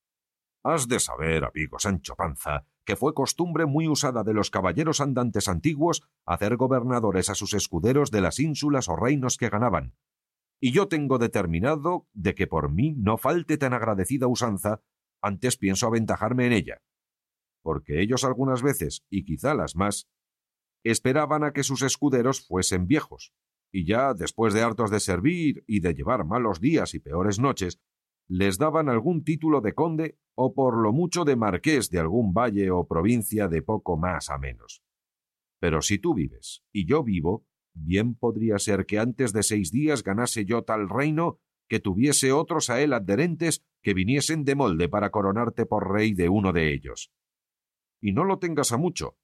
Has 0.64 0.90
de 0.90 1.00
saber, 1.00 1.46
amigo 1.46 1.80
Sancho 1.80 2.16
Panza, 2.16 2.66
que 2.84 2.98
fue 2.98 3.14
costumbre 3.14 3.66
muy 3.66 3.88
usada 3.88 4.26
de 4.26 4.34
los 4.34 4.52
caballeros 4.52 5.00
andantes 5.00 5.48
antiguos 5.48 6.04
hacer 6.26 6.58
gobernadores 6.58 7.30
a 7.30 7.36
sus 7.36 7.54
escuderos 7.54 8.12
de 8.12 8.20
las 8.20 8.40
ínsulas 8.40 8.90
o 8.90 8.98
reinos 8.98 9.38
que 9.38 9.50
ganaban. 9.50 9.96
Y 10.60 10.74
yo 10.74 10.90
tengo 10.90 11.20
determinado 11.20 12.06
de 12.12 12.36
que 12.36 12.48
por 12.48 12.70
mí 12.70 12.96
no 12.98 13.18
falte 13.18 13.58
tan 13.58 13.74
agradecida 13.74 14.28
usanza, 14.28 14.82
antes 15.22 15.56
pienso 15.56 15.88
aventajarme 15.88 16.48
en 16.48 16.54
ella. 16.54 16.82
Porque 17.66 18.00
ellos 18.00 18.24
algunas 18.24 18.62
veces, 18.62 19.04
y 19.10 19.26
quizá 19.26 19.56
las 19.56 19.76
más, 19.76 20.08
esperaban 20.84 21.44
a 21.44 21.52
que 21.52 21.64
sus 21.64 21.82
escuderos 21.82 22.46
fuesen 22.46 22.86
viejos, 22.86 23.34
y 23.72 23.86
ya 23.86 24.14
después 24.14 24.54
de 24.54 24.62
hartos 24.62 24.92
de 24.92 25.00
servir 25.00 25.64
y 25.66 25.80
de 25.80 25.96
llevar 25.96 26.26
malos 26.26 26.62
días 26.62 26.94
y 26.94 27.00
peores 27.00 27.40
noches, 27.40 27.82
les 28.28 28.60
daban 28.60 28.88
algún 28.88 29.24
título 29.24 29.62
de 29.62 29.74
conde 29.74 30.20
o 30.36 30.54
por 30.54 30.78
lo 30.78 30.94
mucho 30.94 31.26
de 31.26 31.36
marqués 31.36 31.90
de 31.90 31.98
algún 31.98 32.36
valle 32.36 32.70
o 32.70 32.88
provincia 32.88 33.48
de 33.48 33.64
poco 33.64 33.98
más 33.98 34.30
a 34.30 34.38
menos. 34.38 34.84
Pero 35.60 35.82
si 35.82 35.98
tú 35.98 36.14
vives 36.14 36.64
y 36.72 36.86
yo 36.86 37.04
vivo, 37.04 37.48
bien 37.74 38.14
podría 38.14 38.60
ser 38.60 38.86
que 38.86 39.00
antes 39.00 39.34
de 39.34 39.42
seis 39.42 39.72
días 39.72 40.04
ganase 40.04 40.46
yo 40.46 40.64
tal 40.66 40.88
reino 40.88 41.40
que 41.68 41.80
tuviese 41.80 42.32
otros 42.32 42.70
a 42.70 42.80
él 42.84 42.94
adherentes 42.94 43.66
que 43.82 43.96
viniesen 43.96 44.46
de 44.46 44.54
molde 44.54 44.88
para 44.88 45.10
coronarte 45.10 45.66
por 45.66 45.92
rey 45.92 46.14
de 46.14 46.30
uno 46.30 46.54
de 46.54 46.72
ellos. 46.72 47.12
Y 48.02 48.14
no 48.14 48.24
lo 48.24 48.40
tengas 48.40 48.72
a 48.72 48.78
mucho, 48.78 49.18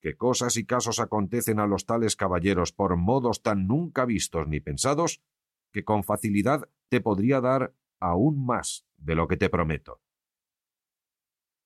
que 0.00 0.16
cosas 0.16 0.56
y 0.56 0.64
casos 0.64 1.00
acontecen 1.00 1.60
a 1.60 1.66
los 1.66 1.86
tales 1.86 2.16
caballeros 2.16 2.72
por 2.72 2.96
modos 2.96 3.42
tan 3.42 3.66
nunca 3.66 4.04
vistos 4.04 4.46
ni 4.46 4.60
pensados, 4.60 5.22
que 5.72 5.84
con 5.84 6.04
facilidad 6.04 6.68
te 6.88 7.00
podría 7.00 7.40
dar 7.40 7.74
aún 8.00 8.44
más 8.44 8.86
de 8.96 9.14
lo 9.14 9.28
que 9.28 9.36
te 9.36 9.48
prometo. 9.48 10.00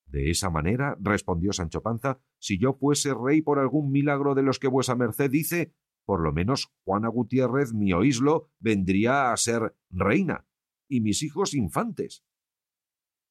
De 0.06 0.30
esa 0.30 0.50
manera, 0.50 0.96
respondió 1.00 1.52
Sancho 1.52 1.82
Panza, 1.82 2.20
si 2.38 2.58
yo 2.58 2.74
fuese 2.74 3.14
rey 3.14 3.40
por 3.40 3.58
algún 3.58 3.90
milagro 3.90 4.34
de 4.34 4.42
los 4.42 4.58
que 4.58 4.68
vuesa 4.68 4.94
merced 4.94 5.30
dice, 5.30 5.72
por 6.04 6.20
lo 6.20 6.32
menos 6.32 6.70
Juana 6.84 7.08
Gutiérrez, 7.08 7.72
mi 7.72 7.92
oíslo, 7.92 8.50
vendría 8.58 9.32
a 9.32 9.36
ser 9.36 9.74
reina, 9.90 10.46
y 10.88 11.00
mis 11.00 11.22
hijos 11.22 11.54
infantes. 11.54 12.24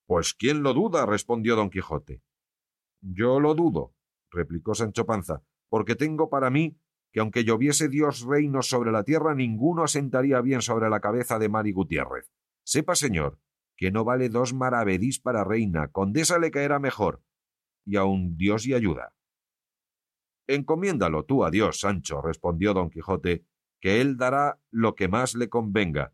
Pues 0.07 0.33
quién 0.33 0.63
lo 0.63 0.73
duda, 0.73 1.05
respondió 1.05 1.55
don 1.55 1.69
Quijote. 1.69 2.23
Yo 3.01 3.39
lo 3.39 3.55
dudo, 3.55 3.95
replicó 4.29 4.75
Sancho 4.75 5.05
Panza, 5.05 5.43
porque 5.69 5.95
tengo 5.95 6.29
para 6.29 6.49
mí 6.49 6.77
que 7.11 7.19
aunque 7.19 7.43
lloviese 7.43 7.89
Dios 7.89 8.21
reinos 8.21 8.69
sobre 8.69 8.91
la 8.91 9.03
tierra, 9.03 9.35
ninguno 9.35 9.83
asentaría 9.83 10.39
bien 10.41 10.61
sobre 10.61 10.89
la 10.89 11.01
cabeza 11.01 11.39
de 11.39 11.49
Mari 11.49 11.73
Gutiérrez. 11.73 12.31
Sepa, 12.63 12.95
señor, 12.95 13.39
que 13.75 13.91
no 13.91 14.05
vale 14.05 14.29
dos 14.29 14.53
maravedís 14.53 15.19
para 15.19 15.43
reina, 15.43 15.89
condesa 15.89 16.39
le 16.39 16.51
caerá 16.51 16.79
mejor, 16.79 17.23
y 17.85 17.97
aun 17.97 18.37
Dios 18.37 18.65
y 18.65 18.73
ayuda. 18.73 19.13
Encomiéndalo 20.47 21.25
tú 21.25 21.43
a 21.43 21.51
Dios, 21.51 21.79
Sancho, 21.79 22.21
respondió 22.21 22.73
don 22.73 22.89
Quijote, 22.89 23.45
que 23.79 23.99
él 23.99 24.17
dará 24.17 24.59
lo 24.69 24.95
que 24.95 25.07
más 25.07 25.35
le 25.35 25.49
convenga, 25.49 26.13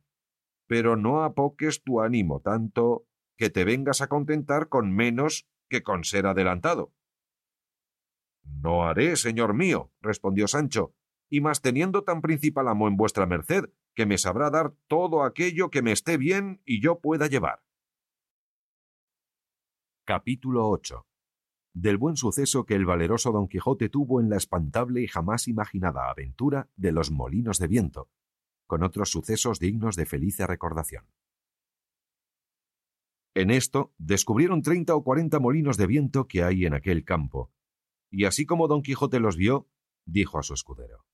pero 0.67 0.95
no 0.95 1.23
apoques 1.23 1.83
tu 1.83 2.01
ánimo 2.01 2.41
tanto 2.41 3.05
que 3.37 3.49
te 3.49 3.65
vengas 3.65 4.01
a 4.01 4.07
contentar 4.07 4.69
con 4.69 4.95
menos 4.95 5.47
que 5.69 5.83
con 5.83 6.03
ser 6.03 6.27
adelantado. 6.27 6.93
No 8.43 8.83
haré, 8.83 9.15
señor 9.15 9.53
mío, 9.53 9.91
respondió 10.01 10.47
Sancho, 10.47 10.93
y 11.29 11.41
más 11.41 11.61
teniendo 11.61 12.03
tan 12.03 12.21
principal 12.21 12.67
amo 12.67 12.87
en 12.87 12.95
vuestra 12.95 13.25
merced, 13.25 13.65
que 13.93 14.05
me 14.05 14.17
sabrá 14.17 14.49
dar 14.49 14.73
todo 14.87 15.23
aquello 15.23 15.69
que 15.69 15.81
me 15.81 15.91
esté 15.91 16.17
bien 16.17 16.61
y 16.65 16.81
yo 16.81 16.99
pueda 16.99 17.27
llevar. 17.27 17.63
Capítulo 20.05 20.69
8 20.69 21.05
Del 21.73 21.97
buen 21.97 22.15
suceso 22.15 22.65
que 22.65 22.75
el 22.75 22.85
valeroso 22.85 23.31
Don 23.31 23.47
Quijote 23.47 23.89
tuvo 23.89 24.21
en 24.21 24.29
la 24.29 24.37
espantable 24.37 25.01
y 25.01 25.07
jamás 25.07 25.47
imaginada 25.47 26.09
aventura 26.09 26.69
de 26.75 26.91
los 26.91 27.11
molinos 27.11 27.59
de 27.59 27.67
viento, 27.67 28.09
con 28.67 28.83
otros 28.83 29.09
sucesos 29.09 29.59
dignos 29.59 29.95
de 29.95 30.05
feliz 30.05 30.39
recordación. 30.39 31.05
En 33.39 33.51
esto 33.51 33.93
descubrieron 33.99 34.63
treinta 34.63 34.95
o 34.95 35.03
cuarenta 35.03 35.39
molinos 35.39 35.77
de 35.77 35.85
viento 35.85 36.27
que 36.27 36.41
hay 36.41 36.65
en 36.65 36.73
aquel 36.73 37.05
campo, 37.05 37.51
y 38.09 38.25
así 38.25 38.47
como 38.47 38.67
Don 38.67 38.81
Quijote 38.81 39.19
los 39.19 39.37
vio, 39.37 39.69
dijo 40.07 40.39
a 40.39 40.43
su 40.43 40.55
escudero 40.55 41.05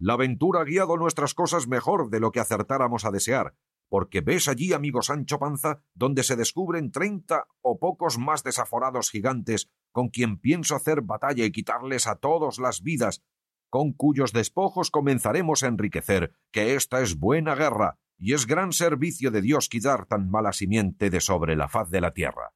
la 0.00 0.14
aventura 0.14 0.60
ha 0.60 0.64
guiado 0.64 0.96
nuestras 0.96 1.34
cosas 1.34 1.66
mejor 1.66 2.10
de 2.10 2.20
lo 2.20 2.30
que 2.30 2.40
acertáramos 2.40 3.04
a 3.04 3.10
desear, 3.10 3.54
porque 3.88 4.20
ves 4.20 4.46
allí, 4.46 4.72
amigo 4.72 5.02
Sancho 5.02 5.38
Panza, 5.38 5.82
donde 5.94 6.22
se 6.22 6.36
descubren 6.36 6.92
treinta 6.92 7.46
o 7.62 7.78
pocos 7.78 8.18
más 8.18 8.44
desaforados 8.44 9.10
gigantes 9.10 9.68
con 9.90 10.08
quien 10.08 10.38
pienso 10.38 10.76
hacer 10.76 11.02
batalla 11.02 11.44
y 11.44 11.50
quitarles 11.50 12.06
a 12.06 12.16
todos 12.16 12.60
las 12.60 12.82
vidas, 12.82 13.24
con 13.70 13.92
cuyos 13.92 14.32
despojos 14.32 14.90
comenzaremos 14.90 15.62
a 15.62 15.66
enriquecer, 15.66 16.32
que 16.52 16.74
esta 16.74 17.00
es 17.00 17.16
buena 17.16 17.54
guerra, 17.56 17.98
y 18.18 18.34
es 18.34 18.46
gran 18.46 18.72
servicio 18.72 19.30
de 19.30 19.40
Dios 19.40 19.68
quitar 19.68 20.06
tan 20.06 20.28
mala 20.28 20.52
simiente 20.52 21.08
de 21.08 21.20
sobre 21.20 21.56
la 21.56 21.68
faz 21.68 21.88
de 21.90 22.00
la 22.00 22.12
tierra. 22.12 22.52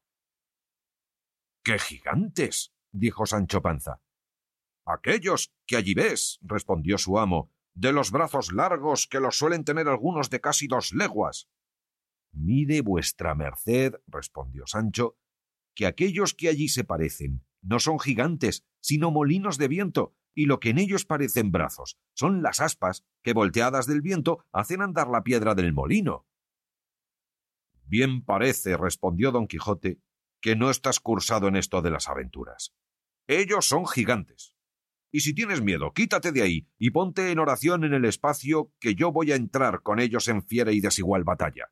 ¡Qué 1.63 1.79
gigantes! 1.79 2.73
dijo 2.91 3.25
Sancho 3.25 3.61
Panza. 3.61 4.01
Aquellos 4.85 5.53
que 5.65 5.77
allí 5.77 5.93
ves, 5.93 6.39
respondió 6.41 6.97
su 6.97 7.17
amo, 7.17 7.49
de 7.73 7.93
los 7.93 8.11
brazos 8.11 8.51
largos 8.51 9.07
que 9.07 9.21
los 9.21 9.37
suelen 9.37 9.63
tener 9.63 9.87
algunos 9.87 10.29
de 10.29 10.41
casi 10.41 10.67
dos 10.67 10.91
leguas. 10.91 11.47
Mire 12.33 12.81
vuestra 12.81 13.33
merced, 13.33 13.95
respondió 14.07 14.67
Sancho, 14.67 15.17
que 15.73 15.87
aquellos 15.87 16.33
que 16.33 16.49
allí 16.49 16.67
se 16.67 16.83
parecen 16.83 17.45
no 17.61 17.79
son 17.79 17.99
gigantes, 17.99 18.65
sino 18.81 19.09
molinos 19.09 19.57
de 19.57 19.69
viento, 19.69 20.13
y 20.35 20.45
lo 20.45 20.59
que 20.59 20.69
en 20.69 20.79
ellos 20.79 21.05
parecen 21.05 21.51
brazos 21.51 21.97
son 22.13 22.41
las 22.41 22.59
aspas 22.59 23.03
que, 23.21 23.33
volteadas 23.33 23.87
del 23.87 24.01
viento, 24.01 24.45
hacen 24.51 24.81
andar 24.81 25.07
la 25.07 25.23
piedra 25.23 25.55
del 25.55 25.73
molino. 25.73 26.27
Bien 27.85 28.23
parece, 28.23 28.77
respondió 28.77 29.31
don 29.31 29.47
Quijote, 29.47 29.99
que 30.41 30.55
no 30.55 30.69
estás 30.69 30.99
cursado 30.99 31.47
en 31.47 31.55
esto 31.55 31.81
de 31.81 31.91
las 31.91 32.09
aventuras. 32.09 32.73
Ellos 33.27 33.65
son 33.65 33.87
gigantes, 33.87 34.53
y 35.15 35.19
si 35.19 35.35
tienes 35.35 35.61
miedo, 35.61 35.93
quítate 35.93 36.31
de 36.31 36.41
ahí 36.41 36.67
y 36.79 36.89
ponte 36.89 37.31
en 37.31 37.37
oración 37.37 37.83
en 37.83 37.93
el 37.93 38.03
espacio 38.03 38.73
que 38.79 38.95
yo 38.95 39.11
voy 39.11 39.31
a 39.31 39.35
entrar 39.35 39.83
con 39.83 39.99
ellos 39.99 40.27
en 40.27 40.41
fiera 40.41 40.71
y 40.71 40.81
desigual 40.81 41.23
batalla. 41.23 41.71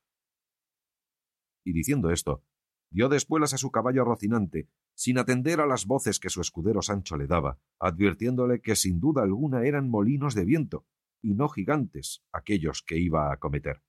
Y 1.66 1.74
diciendo 1.74 2.12
esto, 2.12 2.46
dio 2.92 3.10
despuelas 3.10 3.54
a 3.54 3.58
su 3.58 3.72
caballo 3.72 4.04
Rocinante, 4.04 4.70
sin 4.94 5.18
atender 5.18 5.60
a 5.62 5.66
las 5.66 5.86
voces 5.86 6.20
que 6.20 6.30
su 6.30 6.42
escudero 6.42 6.82
Sancho 6.82 7.18
le 7.18 7.26
daba, 7.26 7.60
advirtiéndole 7.80 8.62
que 8.62 8.76
sin 8.76 9.00
duda 9.00 9.24
alguna 9.24 9.66
eran 9.66 9.90
molinos 9.90 10.36
de 10.36 10.46
viento, 10.46 10.86
y 11.22 11.34
no 11.34 11.50
gigantes 11.50 12.24
aquellos 12.32 12.84
que 12.84 13.00
iba 13.00 13.32
a 13.32 13.38
cometer. 13.38 13.82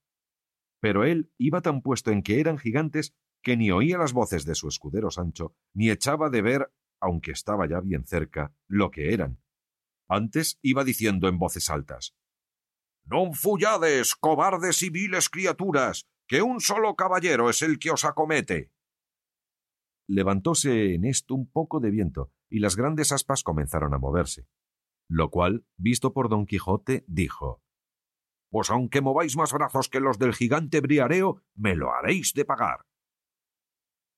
Pero 0.81 1.05
él 1.05 1.31
iba 1.37 1.61
tan 1.61 1.83
puesto 1.83 2.11
en 2.11 2.23
que 2.23 2.41
eran 2.41 2.59
gigantes 2.59 3.15
que 3.43 3.57
ni 3.57 3.71
oía 3.71 3.99
las 3.99 4.13
voces 4.13 4.45
de 4.45 4.55
su 4.55 4.69
escudero 4.69 5.11
Sancho, 5.11 5.55
ni 5.75 5.91
echaba 5.91 6.31
de 6.31 6.43
ver, 6.43 6.73
aunque 7.01 7.33
estaba 7.33 7.69
ya 7.69 7.81
bien 7.81 8.07
cerca, 8.07 8.55
lo 8.69 8.91
que 8.91 9.13
eran, 9.13 9.43
antes 10.09 10.59
iba 10.63 10.85
diciendo 10.85 11.29
en 11.29 11.39
voces 11.39 11.71
altas 11.71 12.15
Non 13.05 13.35
fullades, 13.35 14.15
cobardes 14.15 14.83
y 14.87 14.91
viles 14.91 15.29
criaturas, 15.29 16.07
que 16.29 16.43
un 16.43 16.61
solo 16.61 16.95
caballero 16.95 17.51
es 17.51 17.63
el 17.63 17.79
que 17.79 17.91
os 17.91 18.05
acomete. 18.05 18.71
Levantóse 20.09 20.95
en 20.95 21.05
esto 21.05 21.35
un 21.35 21.51
poco 21.51 21.81
de 21.81 21.91
viento, 21.91 22.33
y 22.49 22.59
las 22.59 22.77
grandes 22.77 23.13
aspas 23.13 23.43
comenzaron 23.43 23.95
a 23.95 23.99
moverse, 23.99 24.47
lo 25.09 25.31
cual, 25.31 25.65
visto 25.77 26.13
por 26.13 26.29
don 26.29 26.47
Quijote, 26.47 27.05
dijo 27.07 27.63
Pues 28.51 28.71
aunque 28.71 29.01
mováis 29.01 29.37
más 29.37 29.53
brazos 29.53 29.89
que 29.89 30.01
los 30.01 30.19
del 30.19 30.35
gigante 30.35 30.81
Briareo, 30.81 31.43
me 31.55 31.77
lo 31.77 31.93
haréis 31.93 32.33
de 32.35 32.45
pagar. 32.45 32.87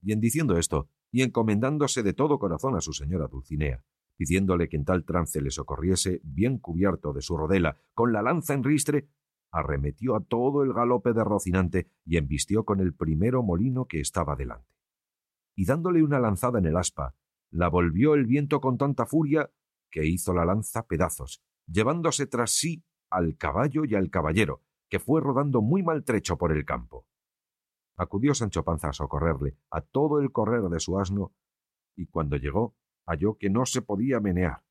Y 0.02 0.12
en 0.12 0.20
diciendo 0.20 0.56
esto, 0.58 0.88
y 1.10 1.22
encomendándose 1.22 2.02
de 2.02 2.12
todo 2.12 2.38
corazón 2.38 2.76
a 2.76 2.80
su 2.80 2.92
señora 2.92 3.28
Dulcinea, 3.28 3.84
pidiéndole 4.16 4.68
que 4.68 4.76
en 4.76 4.84
tal 4.84 5.04
trance 5.04 5.40
le 5.40 5.50
socorriese, 5.50 6.20
bien 6.22 6.58
cubierto 6.58 7.12
de 7.12 7.22
su 7.22 7.36
rodela, 7.36 7.78
con 7.94 8.12
la 8.12 8.22
lanza 8.22 8.54
en 8.54 8.64
ristre, 8.64 9.08
arremetió 9.50 10.16
a 10.16 10.20
todo 10.20 10.62
el 10.62 10.72
galope 10.72 11.12
de 11.12 11.24
Rocinante 11.24 11.88
y 12.04 12.16
embistió 12.16 12.64
con 12.64 12.80
el 12.80 12.94
primero 12.94 13.42
molino 13.42 13.86
que 13.86 14.00
estaba 14.00 14.34
delante. 14.34 14.73
Y 15.54 15.66
dándole 15.66 16.02
una 16.02 16.18
lanzada 16.18 16.58
en 16.58 16.66
el 16.66 16.76
aspa, 16.76 17.14
la 17.50 17.68
volvió 17.68 18.14
el 18.14 18.26
viento 18.26 18.60
con 18.60 18.76
tanta 18.76 19.06
furia 19.06 19.50
que 19.90 20.06
hizo 20.06 20.34
la 20.34 20.44
lanza 20.44 20.86
pedazos, 20.86 21.42
llevándose 21.66 22.26
tras 22.26 22.50
sí 22.50 22.84
al 23.10 23.36
caballo 23.36 23.84
y 23.84 23.94
al 23.94 24.10
caballero, 24.10 24.62
que 24.88 24.98
fue 24.98 25.20
rodando 25.20 25.62
muy 25.62 25.82
maltrecho 25.82 26.36
por 26.36 26.50
el 26.50 26.64
campo. 26.64 27.06
Acudió 27.96 28.34
Sancho 28.34 28.64
Panza 28.64 28.88
a 28.88 28.92
socorrerle 28.92 29.56
a 29.70 29.80
todo 29.80 30.20
el 30.20 30.32
correr 30.32 30.62
de 30.62 30.80
su 30.80 30.98
asno, 30.98 31.32
y 31.94 32.06
cuando 32.06 32.36
llegó 32.36 32.74
halló 33.06 33.36
que 33.38 33.50
no 33.50 33.66
se 33.66 33.82
podía 33.82 34.20
menear. 34.20 34.62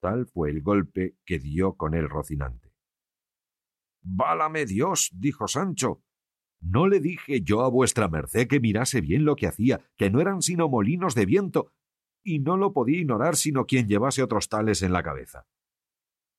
Tal 0.00 0.26
fue 0.26 0.50
el 0.50 0.62
golpe 0.62 1.16
que 1.24 1.38
dio 1.38 1.74
con 1.74 1.94
él 1.94 2.08
Rocinante. 2.08 2.72
Válame 4.02 4.66
Dios, 4.66 5.10
dijo 5.12 5.48
Sancho. 5.48 6.02
¿No 6.68 6.88
le 6.88 6.98
dije 6.98 7.42
yo 7.42 7.62
a 7.62 7.68
vuestra 7.68 8.08
merced 8.08 8.48
que 8.48 8.58
mirase 8.58 9.00
bien 9.00 9.24
lo 9.24 9.36
que 9.36 9.46
hacía, 9.46 9.88
que 9.96 10.10
no 10.10 10.20
eran 10.20 10.42
sino 10.42 10.68
molinos 10.68 11.14
de 11.14 11.24
viento, 11.24 11.72
y 12.24 12.40
no 12.40 12.56
lo 12.56 12.72
podía 12.72 12.98
ignorar 12.98 13.36
sino 13.36 13.66
quien 13.66 13.86
llevase 13.86 14.20
otros 14.20 14.48
tales 14.48 14.82
en 14.82 14.92
la 14.92 15.04
cabeza? 15.04 15.46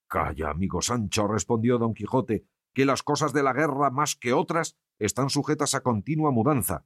Calla, 0.09 0.49
amigo 0.49 0.81
Sancho, 0.81 1.27
respondió 1.27 1.77
don 1.77 1.93
Quijote, 1.93 2.45
que 2.73 2.85
las 2.85 3.03
cosas 3.03 3.31
de 3.31 3.41
la 3.41 3.53
guerra 3.53 3.89
más 3.89 4.17
que 4.17 4.33
otras 4.33 4.75
están 4.99 5.29
sujetas 5.29 5.75
a 5.75 5.81
continua 5.81 6.31
mudanza. 6.31 6.85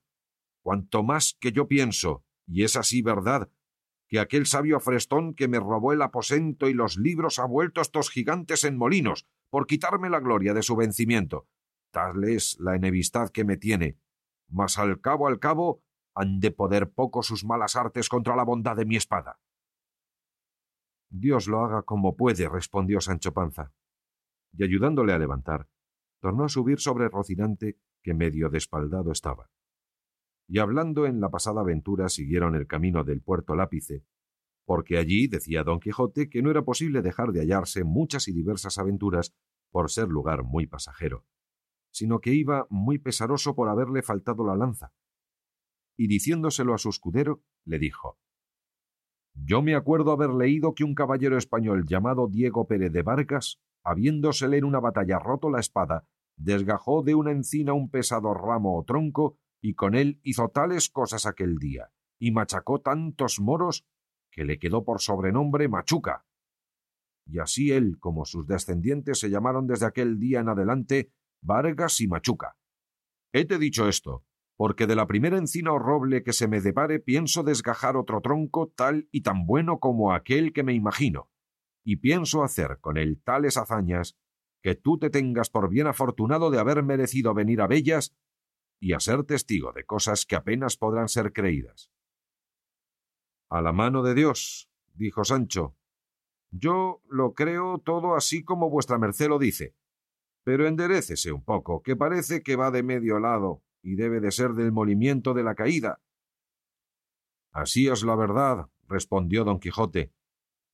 Cuanto 0.61 1.01
más 1.01 1.35
que 1.39 1.51
yo 1.51 1.67
pienso, 1.67 2.23
y 2.45 2.63
es 2.63 2.75
así 2.75 3.01
verdad, 3.01 3.49
que 4.07 4.19
aquel 4.19 4.45
sabio 4.45 4.79
Frestón 4.79 5.33
que 5.33 5.47
me 5.47 5.59
robó 5.59 5.93
el 5.93 6.03
aposento 6.03 6.69
y 6.69 6.75
los 6.75 6.95
libros 6.95 7.39
ha 7.39 7.45
vuelto 7.45 7.81
estos 7.81 8.11
gigantes 8.11 8.65
en 8.65 8.77
molinos, 8.77 9.25
por 9.49 9.65
quitarme 9.65 10.11
la 10.11 10.19
gloria 10.19 10.53
de 10.53 10.61
su 10.61 10.75
vencimiento. 10.75 11.47
Tal 11.91 12.23
es 12.23 12.57
la 12.59 12.75
enemistad 12.75 13.29
que 13.29 13.43
me 13.43 13.57
tiene. 13.57 13.99
Mas 14.49 14.77
al 14.77 15.01
cabo 15.01 15.27
al 15.27 15.39
cabo 15.39 15.83
han 16.13 16.39
de 16.39 16.51
poder 16.51 16.91
poco 16.91 17.23
sus 17.23 17.45
malas 17.45 17.75
artes 17.75 18.09
contra 18.09 18.35
la 18.35 18.43
bondad 18.43 18.75
de 18.75 18.85
mi 18.85 18.95
espada. 18.95 19.39
Dios 21.09 21.47
lo 21.47 21.63
haga 21.63 21.83
como 21.83 22.15
puede, 22.15 22.47
respondió 22.49 23.01
Sancho 23.01 23.33
Panza. 23.33 23.73
Y 24.53 24.63
ayudándole 24.63 25.13
a 25.13 25.19
levantar, 25.19 25.67
tornó 26.19 26.45
a 26.45 26.49
subir 26.49 26.79
sobre 26.79 27.09
Rocinante, 27.09 27.77
que 28.01 28.13
medio 28.13 28.49
despaldado 28.49 29.11
estaba 29.11 29.49
y 30.51 30.59
hablando 30.59 31.05
en 31.05 31.21
la 31.21 31.29
pasada 31.29 31.61
aventura 31.61 32.09
siguieron 32.09 32.55
el 32.55 32.67
camino 32.67 33.05
del 33.05 33.21
puerto 33.21 33.55
Lápice, 33.55 34.03
porque 34.65 34.97
allí 34.97 35.27
decía 35.27 35.63
don 35.63 35.79
Quijote 35.79 36.29
que 36.29 36.41
no 36.41 36.51
era 36.51 36.63
posible 36.63 37.01
dejar 37.01 37.31
de 37.31 37.39
hallarse 37.39 37.85
muchas 37.85 38.27
y 38.27 38.33
diversas 38.33 38.77
aventuras 38.77 39.33
por 39.71 39.89
ser 39.89 40.09
lugar 40.09 40.43
muy 40.43 40.67
pasajero, 40.67 41.23
sino 41.91 42.19
que 42.19 42.33
iba 42.33 42.65
muy 42.69 42.97
pesaroso 42.97 43.55
por 43.55 43.69
haberle 43.69 44.01
faltado 44.01 44.45
la 44.45 44.55
lanza. 44.55 44.93
Y 45.97 46.07
diciéndoselo 46.07 46.73
a 46.73 46.77
su 46.77 46.89
escudero, 46.89 47.43
le 47.65 47.77
dijo 47.77 48.17
Yo 49.33 49.61
me 49.61 49.75
acuerdo 49.75 50.11
haber 50.11 50.31
leído 50.31 50.73
que 50.73 50.83
un 50.83 50.95
caballero 50.95 51.37
español 51.37 51.85
llamado 51.85 52.27
Diego 52.27 52.67
Pérez 52.67 52.91
de 52.91 53.03
Vargas, 53.03 53.61
habiéndosele 53.83 54.57
en 54.57 54.65
una 54.65 54.79
batalla 54.79 55.19
roto 55.19 55.49
la 55.49 55.59
espada, 55.59 56.07
desgajó 56.37 57.03
de 57.03 57.13
una 57.13 57.31
encina 57.31 57.73
un 57.73 57.89
pesado 57.89 58.33
ramo 58.33 58.77
o 58.77 58.83
tronco 58.83 59.37
y 59.61 59.75
con 59.75 59.93
él 59.93 60.19
hizo 60.23 60.49
tales 60.49 60.89
cosas 60.89 61.25
aquel 61.27 61.57
día, 61.57 61.91
y 62.19 62.31
machacó 62.31 62.81
tantos 62.81 63.39
moros, 63.39 63.85
que 64.31 64.43
le 64.43 64.57
quedó 64.57 64.83
por 64.83 65.01
sobrenombre 65.01 65.67
Machuca. 65.67 66.25
Y 67.27 67.39
así 67.39 67.71
él 67.71 67.99
como 67.99 68.25
sus 68.25 68.47
descendientes 68.47 69.19
se 69.19 69.29
llamaron 69.29 69.67
desde 69.67 69.85
aquel 69.85 70.19
día 70.19 70.39
en 70.39 70.49
adelante 70.49 71.11
Vargas 71.41 71.99
y 72.01 72.07
Machuca. 72.07 72.55
Hete 73.33 73.57
dicho 73.57 73.87
esto, 73.87 74.23
porque 74.55 74.87
de 74.87 74.95
la 74.95 75.07
primera 75.07 75.37
encina 75.37 75.73
o 75.73 75.79
roble 75.79 76.23
que 76.23 76.33
se 76.33 76.47
me 76.47 76.61
depare 76.61 76.99
pienso 76.99 77.43
desgajar 77.43 77.97
otro 77.97 78.21
tronco 78.21 78.71
tal 78.75 79.07
y 79.11 79.21
tan 79.21 79.45
bueno 79.45 79.79
como 79.79 80.13
aquel 80.13 80.53
que 80.53 80.63
me 80.63 80.73
imagino, 80.73 81.29
y 81.83 81.97
pienso 81.97 82.43
hacer 82.43 82.77
con 82.79 82.97
él 82.97 83.21
tales 83.23 83.57
hazañas 83.57 84.17
que 84.61 84.75
tú 84.75 84.99
te 84.99 85.09
tengas 85.09 85.49
por 85.49 85.69
bien 85.69 85.87
afortunado 85.87 86.51
de 86.51 86.59
haber 86.59 86.83
merecido 86.83 87.33
venir 87.33 87.61
a 87.61 87.67
Bellas 87.67 88.15
y 88.79 88.93
a 88.93 88.99
ser 88.99 89.23
testigo 89.23 89.71
de 89.73 89.85
cosas 89.85 90.25
que 90.25 90.35
apenas 90.35 90.77
podrán 90.77 91.07
ser 91.07 91.33
creídas. 91.33 91.91
A 93.49 93.61
la 93.61 93.73
mano 93.73 94.03
de 94.03 94.13
Dios, 94.13 94.69
dijo 94.93 95.23
Sancho. 95.23 95.75
Yo 96.51 97.01
lo 97.09 97.33
creo 97.33 97.79
todo 97.79 98.15
así 98.15 98.43
como 98.43 98.69
vuestra 98.69 98.97
merced 98.97 99.27
lo 99.27 99.39
dice. 99.39 99.75
Pero 100.43 100.67
enderécese 100.67 101.31
un 101.31 101.43
poco, 101.43 101.81
que 101.83 101.95
parece 101.95 102.41
que 102.41 102.55
va 102.55 102.71
de 102.71 102.83
medio 102.83 103.19
lado 103.19 103.63
y 103.81 103.95
debe 103.95 104.19
de 104.19 104.31
ser 104.31 104.51
del 104.51 104.71
molimiento 104.71 105.33
de 105.33 105.43
la 105.43 105.55
caída. 105.55 106.01
Así 107.51 107.87
es 107.87 108.03
la 108.03 108.15
verdad, 108.15 108.67
respondió 108.87 109.43
don 109.43 109.59
Quijote, 109.59 110.13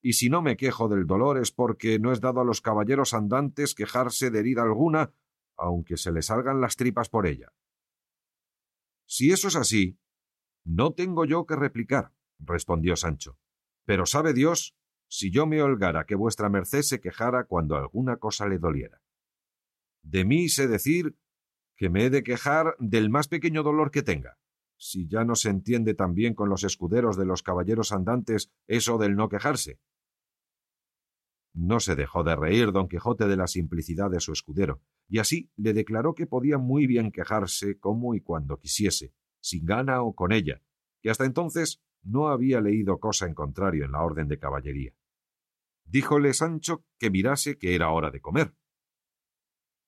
y 0.02 0.14
si 0.14 0.30
no 0.30 0.42
me 0.42 0.58
quejo 0.58 0.88
del 0.88 1.06
dolor 1.06 1.38
es 1.38 1.52
porque 1.52 2.00
no 2.00 2.12
es 2.12 2.22
dado 2.22 2.42
a 2.42 2.46
los 2.46 2.62
caballeros 2.62 3.14
andantes 3.14 3.76
quejarse 3.76 4.30
de 4.30 4.40
herida 4.40 4.64
alguna, 4.64 5.12
aunque 5.58 5.98
se 5.98 6.12
les 6.12 6.28
salgan 6.28 6.62
las 6.62 6.76
tripas 6.76 7.10
por 7.10 7.26
ella. 7.26 7.52
Si 9.06 9.32
eso 9.32 9.48
es 9.48 9.56
así, 9.56 9.98
no 10.64 10.94
tengo 10.94 11.26
yo 11.26 11.46
que 11.46 11.56
replicar, 11.56 12.14
respondió 12.40 12.96
Sancho. 12.96 13.38
Pero 13.86 14.06
sabe 14.06 14.34
Dios 14.34 14.76
si 15.08 15.32
yo 15.32 15.48
me 15.48 15.62
holgara 15.62 16.06
que 16.06 16.16
vuestra 16.16 16.50
merced 16.50 16.82
se 16.82 17.00
quejara 17.00 17.46
cuando 17.46 17.76
alguna 17.76 18.18
cosa 18.18 18.48
le 18.48 18.60
doliera. 18.60 19.02
De 20.08 20.24
mí 20.24 20.48
sé 20.48 20.70
decir 20.70 21.18
que 21.76 21.90
me 21.90 22.06
he 22.06 22.10
de 22.10 22.24
quejar 22.24 22.78
del 22.80 23.10
más 23.10 23.28
pequeño 23.28 23.62
dolor 23.62 23.92
que 23.92 24.04
tenga. 24.04 24.38
Si 24.78 25.06
ya 25.10 25.26
no 25.26 25.36
se 25.36 25.50
entiende 25.50 25.96
tan 25.96 26.14
bien 26.14 26.34
con 26.34 26.48
los 26.48 26.64
escuderos 26.64 27.18
de 27.18 27.26
los 27.26 27.44
caballeros 27.44 27.92
andantes 27.92 28.50
eso 28.68 28.98
del 28.98 29.18
no 29.18 29.28
quejarse. 29.28 29.82
No 31.54 31.82
se 31.82 31.96
dejó 31.96 32.24
de 32.24 32.38
reír 32.38 32.72
don 32.72 32.88
Quijote 32.88 33.28
de 33.28 33.36
la 33.36 33.48
simplicidad 33.48 34.10
de 34.10 34.22
su 34.22 34.32
escudero, 34.32 34.82
y 35.10 35.20
así 35.20 35.52
le 35.58 35.74
declaró 35.74 36.16
que 36.16 36.26
podía 36.26 36.58
muy 36.58 36.88
bien 36.88 37.12
quejarse 37.12 37.78
como 37.78 38.16
y 38.16 38.22
cuando 38.22 38.60
quisiese, 38.60 39.14
sin 39.42 39.66
gana 39.66 40.02
o 40.04 40.16
con 40.16 40.32
ella, 40.32 40.62
que 41.02 41.10
hasta 41.10 41.26
entonces 41.26 41.82
no 42.02 42.30
había 42.30 42.62
leído 42.62 43.00
cosa 43.00 43.26
en 43.26 43.34
contrario 43.34 43.84
en 43.84 43.92
la 43.92 44.04
orden 44.04 44.30
de 44.30 44.40
caballería. 44.40 44.94
Díjole 45.84 46.34
Sancho 46.34 46.86
que 46.98 47.10
mirase 47.10 47.58
que 47.58 47.76
era 47.76 47.90
hora 47.90 48.10
de 48.10 48.22
comer. 48.22 48.54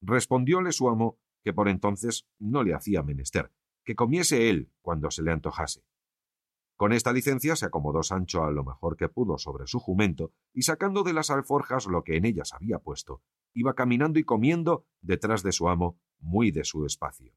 Respondióle 0.01 0.71
su 0.71 0.89
amo 0.89 1.19
que 1.43 1.53
por 1.53 1.69
entonces 1.69 2.27
no 2.37 2.63
le 2.63 2.73
hacía 2.73 3.03
menester, 3.03 3.51
que 3.83 3.95
comiese 3.95 4.49
él 4.49 4.71
cuando 4.81 5.11
se 5.11 5.23
le 5.23 5.31
antojase. 5.31 5.83
Con 6.75 6.93
esta 6.93 7.11
licencia 7.11 7.55
se 7.55 7.65
acomodó 7.65 8.03
Sancho 8.03 8.43
a 8.43 8.51
lo 8.51 8.63
mejor 8.63 8.95
que 8.95 9.09
pudo 9.09 9.37
sobre 9.37 9.67
su 9.67 9.79
jumento, 9.79 10.31
y 10.53 10.61
sacando 10.61 11.03
de 11.03 11.11
las 11.11 11.29
alforjas 11.29 11.87
lo 11.87 12.03
que 12.03 12.15
en 12.15 12.25
ellas 12.25 12.53
había 12.53 12.79
puesto, 12.79 13.21
iba 13.53 13.73
caminando 13.73 14.17
y 14.19 14.23
comiendo 14.23 14.85
detrás 15.01 15.43
de 15.43 15.51
su 15.51 15.67
amo, 15.67 15.99
muy 16.19 16.51
de 16.51 16.63
su 16.63 16.85
espacio. 16.85 17.33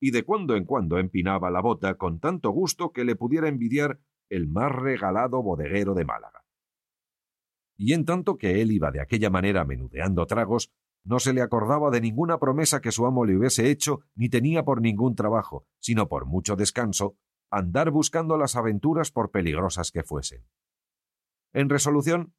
Y 0.00 0.10
de 0.10 0.22
cuando 0.22 0.54
en 0.54 0.64
cuando 0.64 0.98
empinaba 0.98 1.50
la 1.50 1.60
bota 1.60 1.96
con 1.96 2.20
tanto 2.20 2.50
gusto 2.50 2.92
que 2.92 3.04
le 3.04 3.16
pudiera 3.16 3.48
envidiar 3.48 4.00
el 4.28 4.48
más 4.48 4.70
regalado 4.70 5.42
bodeguero 5.42 5.94
de 5.94 6.04
Málaga. 6.04 6.44
Y 7.76 7.94
en 7.94 8.04
tanto 8.04 8.36
que 8.36 8.60
él 8.60 8.72
iba 8.72 8.90
de 8.90 9.00
aquella 9.00 9.30
manera 9.30 9.64
menudeando 9.64 10.26
tragos, 10.26 10.72
no 11.08 11.20
se 11.20 11.32
le 11.32 11.40
acordaba 11.40 11.90
de 11.90 12.02
ninguna 12.02 12.38
promesa 12.38 12.82
que 12.82 12.92
su 12.92 13.06
amo 13.06 13.24
le 13.24 13.34
hubiese 13.34 13.70
hecho, 13.70 14.00
ni 14.14 14.28
tenía 14.28 14.62
por 14.62 14.82
ningún 14.82 15.14
trabajo, 15.14 15.66
sino 15.78 16.06
por 16.06 16.26
mucho 16.26 16.54
descanso, 16.54 17.16
andar 17.50 17.90
buscando 17.90 18.36
las 18.36 18.56
aventuras 18.56 19.10
por 19.10 19.30
peligrosas 19.30 19.90
que 19.90 20.02
fuesen. 20.02 20.44
En 21.54 21.70
resolución, 21.70 22.34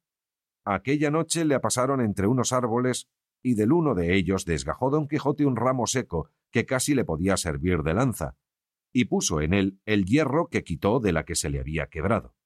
aquella 0.64 1.10
noche 1.10 1.44
le 1.44 1.58
pasaron 1.58 2.00
entre 2.00 2.28
unos 2.28 2.52
árboles 2.52 3.08
y 3.42 3.54
del 3.54 3.72
uno 3.72 3.96
de 3.96 4.14
ellos 4.14 4.44
desgajó 4.44 4.90
don 4.90 5.08
Quijote 5.08 5.44
un 5.46 5.56
ramo 5.56 5.88
seco 5.88 6.30
que 6.52 6.64
casi 6.64 6.94
le 6.94 7.04
podía 7.04 7.36
servir 7.36 7.82
de 7.82 7.94
lanza, 7.94 8.36
y 8.92 9.06
puso 9.06 9.40
en 9.40 9.52
él 9.52 9.80
el 9.84 10.04
hierro 10.04 10.46
que 10.46 10.62
quitó 10.62 11.00
de 11.00 11.12
la 11.12 11.24
que 11.24 11.34
se 11.34 11.50
le 11.50 11.58
había 11.58 11.88
quebrado. 11.88 12.36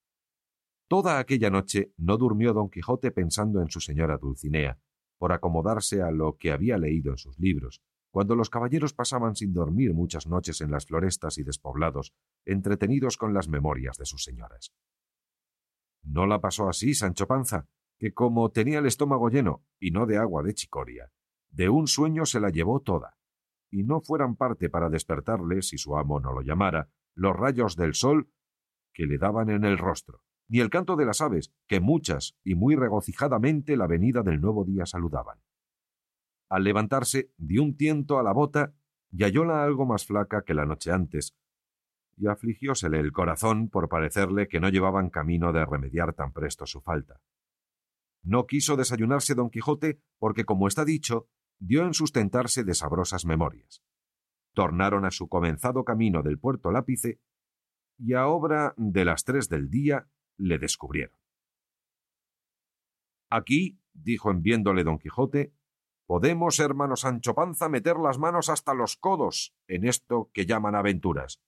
Toda 0.89 1.19
aquella 1.19 1.51
noche 1.51 1.93
no 1.99 2.17
durmió 2.17 2.55
don 2.55 2.71
Quijote 2.71 3.11
pensando 3.11 3.61
en 3.61 3.69
su 3.69 3.81
señora 3.81 4.17
Dulcinea, 4.17 4.79
por 5.25 5.33
acomodarse 5.33 6.03
a 6.03 6.11
lo 6.11 6.37
que 6.37 6.53
había 6.53 6.77
leído 6.77 7.11
en 7.11 7.17
sus 7.17 7.39
libros, 7.39 7.81
cuando 8.11 8.37
los 8.37 8.51
caballeros 8.51 8.93
pasaban 8.93 9.37
sin 9.37 9.55
dormir 9.55 9.95
muchas 9.95 10.27
noches 10.27 10.61
en 10.61 10.71
las 10.71 10.85
florestas 10.85 11.39
y 11.39 11.45
despoblados, 11.45 12.13
entretenidos 12.45 13.17
con 13.17 13.33
las 13.33 13.49
memorias 13.49 13.97
de 13.97 14.05
sus 14.05 14.23
señoras. 14.23 14.75
No 16.03 16.27
la 16.27 16.43
pasó 16.43 16.69
así 16.69 16.93
Sancho 16.93 17.27
Panza, 17.27 17.71
que 17.99 18.13
como 18.13 18.51
tenía 18.51 18.81
el 18.81 18.85
estómago 18.85 19.31
lleno, 19.31 19.65
y 19.81 19.93
no 19.93 20.05
de 20.05 20.19
agua 20.19 20.43
de 20.43 20.53
chicoria, 20.53 21.11
de 21.49 21.71
un 21.71 21.87
sueño 21.87 22.27
se 22.27 22.39
la 22.39 22.51
llevó 22.51 22.81
toda, 22.81 23.17
y 23.71 23.83
no 23.83 24.03
fueran 24.03 24.37
parte 24.37 24.69
para 24.69 24.91
despertarle, 24.91 25.63
si 25.63 25.79
su 25.79 25.97
amo 25.97 26.21
no 26.21 26.35
lo 26.35 26.43
llamara, 26.43 26.91
los 27.15 27.35
rayos 27.35 27.77
del 27.77 27.95
sol 27.95 28.29
que 28.93 29.07
le 29.07 29.17
daban 29.17 29.49
en 29.49 29.65
el 29.65 29.79
rostro, 29.79 30.21
ni 30.49 30.61
el 30.61 30.71
canto 30.71 30.97
de 30.97 31.07
las 31.07 31.21
aves, 31.21 31.53
que 31.67 31.81
muchas 31.81 32.37
y 32.45 32.55
muy 32.55 32.77
regocijadamente 32.77 33.77
la 33.77 33.87
venida 33.87 34.23
del 34.23 34.41
nuevo 34.41 34.65
día 34.65 34.87
saludaban. 34.87 35.39
Al 36.49 36.65
levantarse, 36.65 37.31
dio 37.37 37.63
un 37.63 37.77
tiento 37.77 38.19
a 38.19 38.23
la 38.23 38.33
bota 38.33 38.75
y 39.11 39.23
hallóla 39.23 39.65
algo 39.65 39.87
más 39.87 40.07
flaca 40.07 40.43
que 40.43 40.55
la 40.55 40.67
noche 40.67 40.91
antes, 40.91 41.35
y 42.17 42.29
afligiósele 42.29 43.01
el 43.01 43.13
corazón 43.13 43.69
por 43.69 43.89
parecerle 43.89 44.49
que 44.49 44.61
no 44.61 44.69
llevaban 44.69 45.11
camino 45.11 45.53
de 45.53 45.65
remediar 45.65 46.15
tan 46.15 46.33
presto 46.33 46.67
su 46.67 46.81
falta. 46.81 47.21
No 48.23 48.47
quiso 48.47 48.77
desayunarse 48.77 49.35
don 49.35 49.51
Quijote 49.51 50.01
porque, 50.19 50.45
como 50.45 50.69
está 50.69 50.85
dicho, 50.85 51.29
dio 51.59 51.85
en 51.85 51.95
sustentarse 51.95 52.65
de 52.65 52.75
sabrosas 52.75 53.25
memorias. 53.25 53.83
Tornaron 54.55 55.05
a 55.05 55.11
su 55.11 55.29
comenzado 55.29 55.85
camino 55.85 56.23
del 56.23 56.39
puerto 56.39 56.71
Lápice 56.71 57.21
y 57.99 58.15
a 58.15 58.27
obra 58.27 58.75
de 58.77 59.05
las 59.05 59.25
tres 59.25 59.49
del 59.49 59.69
día 59.69 60.09
le 60.37 60.59
descubrieron. 60.59 61.19
Aquí, 63.31 63.81
dijo 63.93 64.31
en 64.31 64.43
viéndole 64.43 64.85
don 64.85 64.99
Quijote, 64.99 65.55
podemos, 66.07 66.59
hermano 66.61 66.97
Sancho 66.97 67.35
Panza, 67.35 67.69
meter 67.69 67.97
las 67.97 68.19
manos 68.19 68.49
hasta 68.49 68.75
los 68.75 68.97
codos 68.97 69.55
en 69.67 69.87
esto 69.87 70.31
que 70.33 70.47
llaman 70.47 70.75
aventuras. 70.75 71.41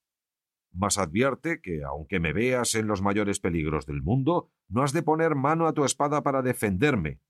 Mas 0.72 0.98
advierte 0.98 1.60
que, 1.60 1.82
aunque 1.84 2.20
me 2.20 2.32
veas 2.32 2.74
en 2.74 2.86
los 2.86 3.02
mayores 3.02 3.40
peligros 3.40 3.86
del 3.86 4.02
mundo, 4.02 4.50
no 4.68 4.82
has 4.82 4.92
de 4.92 5.02
poner 5.02 5.34
mano 5.34 5.66
a 5.66 5.72
tu 5.72 5.84
espada 5.84 6.22
para 6.22 6.42
defenderme, 6.42 7.20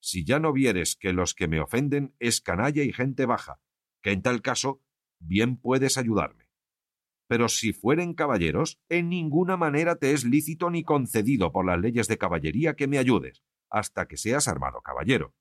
si 0.00 0.24
ya 0.24 0.38
no 0.38 0.52
vieres 0.52 0.96
que 0.96 1.12
los 1.12 1.34
que 1.34 1.48
me 1.48 1.60
ofenden 1.60 2.14
es 2.18 2.40
canalla 2.40 2.82
y 2.82 2.92
gente 2.92 3.26
baja, 3.26 3.60
que 4.02 4.12
en 4.12 4.22
tal 4.22 4.42
caso 4.42 4.82
bien 5.18 5.56
puedes 5.56 5.98
ayudarme. 5.98 6.45
Pero 7.28 7.48
si 7.48 7.72
fueren 7.72 8.14
caballeros, 8.14 8.78
en 8.88 9.08
ninguna 9.08 9.56
manera 9.56 9.96
te 9.96 10.12
es 10.12 10.24
lícito 10.24 10.70
ni 10.70 10.84
concedido 10.84 11.52
por 11.52 11.66
las 11.66 11.80
leyes 11.80 12.08
de 12.08 12.18
caballería 12.18 12.74
que 12.74 12.86
me 12.86 12.98
ayudes, 12.98 13.42
hasta 13.68 14.06
que 14.06 14.16
seas 14.16 14.48
armado 14.48 14.80
caballero. 14.80 15.34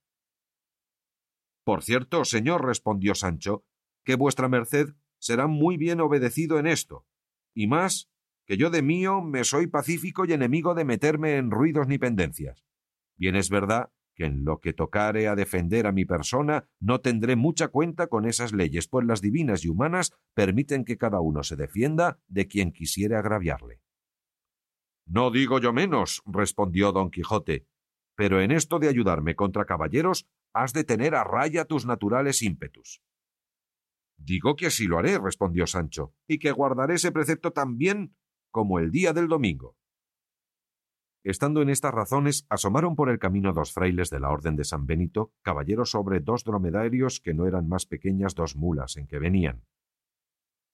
Por 1.63 1.83
cierto, 1.83 2.25
señor, 2.25 2.65
respondió 2.65 3.15
Sancho, 3.15 3.65
que 4.03 4.15
vuestra 4.15 4.47
merced 4.47 4.93
será 5.19 5.47
muy 5.47 5.77
bien 5.77 5.99
obedecido 5.99 6.59
en 6.59 6.67
esto, 6.67 7.05
y 7.53 7.67
más 7.67 8.09
que 8.45 8.57
yo 8.57 8.69
de 8.69 8.83
mío 8.83 9.21
me 9.21 9.43
soy 9.43 9.67
pacífico 9.67 10.25
y 10.25 10.33
enemigo 10.33 10.75
de 10.75 10.85
meterme 10.85 11.37
en 11.37 11.49
ruidos 11.49 11.87
ni 11.87 11.97
pendencias. 11.97 12.63
Bien 13.17 13.35
es 13.35 13.49
verdad 13.49 13.91
que 14.15 14.25
en 14.25 14.45
lo 14.45 14.59
que 14.59 14.73
tocare 14.73 15.27
a 15.27 15.35
defender 15.35 15.85
a 15.85 15.91
mi 15.91 16.05
persona 16.05 16.67
no 16.79 17.01
tendré 17.01 17.35
mucha 17.35 17.67
cuenta 17.67 18.07
con 18.07 18.25
esas 18.25 18.53
leyes, 18.53 18.87
pues 18.87 19.05
las 19.05 19.21
divinas 19.21 19.65
y 19.65 19.69
humanas 19.69 20.13
permiten 20.33 20.85
que 20.85 20.97
cada 20.97 21.19
uno 21.19 21.43
se 21.43 21.55
defienda 21.55 22.19
de 22.27 22.47
quien 22.47 22.71
quisiere 22.71 23.15
agraviarle. 23.15 23.81
No 25.05 25.29
digo 25.29 25.59
yo 25.59 25.73
menos, 25.73 26.23
respondió 26.25 26.91
don 26.91 27.11
Quijote, 27.11 27.67
pero 28.15 28.41
en 28.41 28.51
esto 28.51 28.79
de 28.79 28.87
ayudarme 28.87 29.35
contra 29.35 29.65
caballeros 29.65 30.27
has 30.53 30.73
de 30.73 30.83
tener 30.83 31.13
a 31.15 31.23
raya 31.23 31.65
tus 31.65 31.85
naturales 31.85 32.41
ímpetus. 32.41 33.01
Digo 34.17 34.55
que 34.55 34.67
así 34.67 34.87
lo 34.87 34.97
haré, 34.97 35.19
respondió 35.19 35.67
Sancho, 35.67 36.13
y 36.27 36.39
que 36.39 36.51
guardaré 36.51 36.95
ese 36.95 37.11
precepto 37.11 37.51
tan 37.51 37.77
bien 37.77 38.15
como 38.49 38.79
el 38.79 38.89
día 38.89 39.11
del 39.11 39.27
domingo. 39.27 39.75
Estando 41.25 41.63
en 41.63 41.71
estas 41.71 41.91
razones, 41.91 42.45
asomaron 42.49 42.95
por 42.95 43.09
el 43.09 43.17
camino 43.17 43.51
dos 43.51 43.73
frailes 43.73 44.11
de 44.11 44.19
la 44.19 44.29
Orden 44.29 44.55
de 44.55 44.63
San 44.63 44.85
Benito, 44.85 45.33
caballeros 45.41 45.89
sobre 45.89 46.19
dos 46.19 46.43
dromedarios 46.43 47.19
que 47.19 47.33
no 47.33 47.47
eran 47.47 47.67
más 47.67 47.87
pequeñas 47.87 48.35
dos 48.35 48.55
mulas 48.55 48.95
en 48.95 49.07
que 49.07 49.17
venían. 49.17 49.65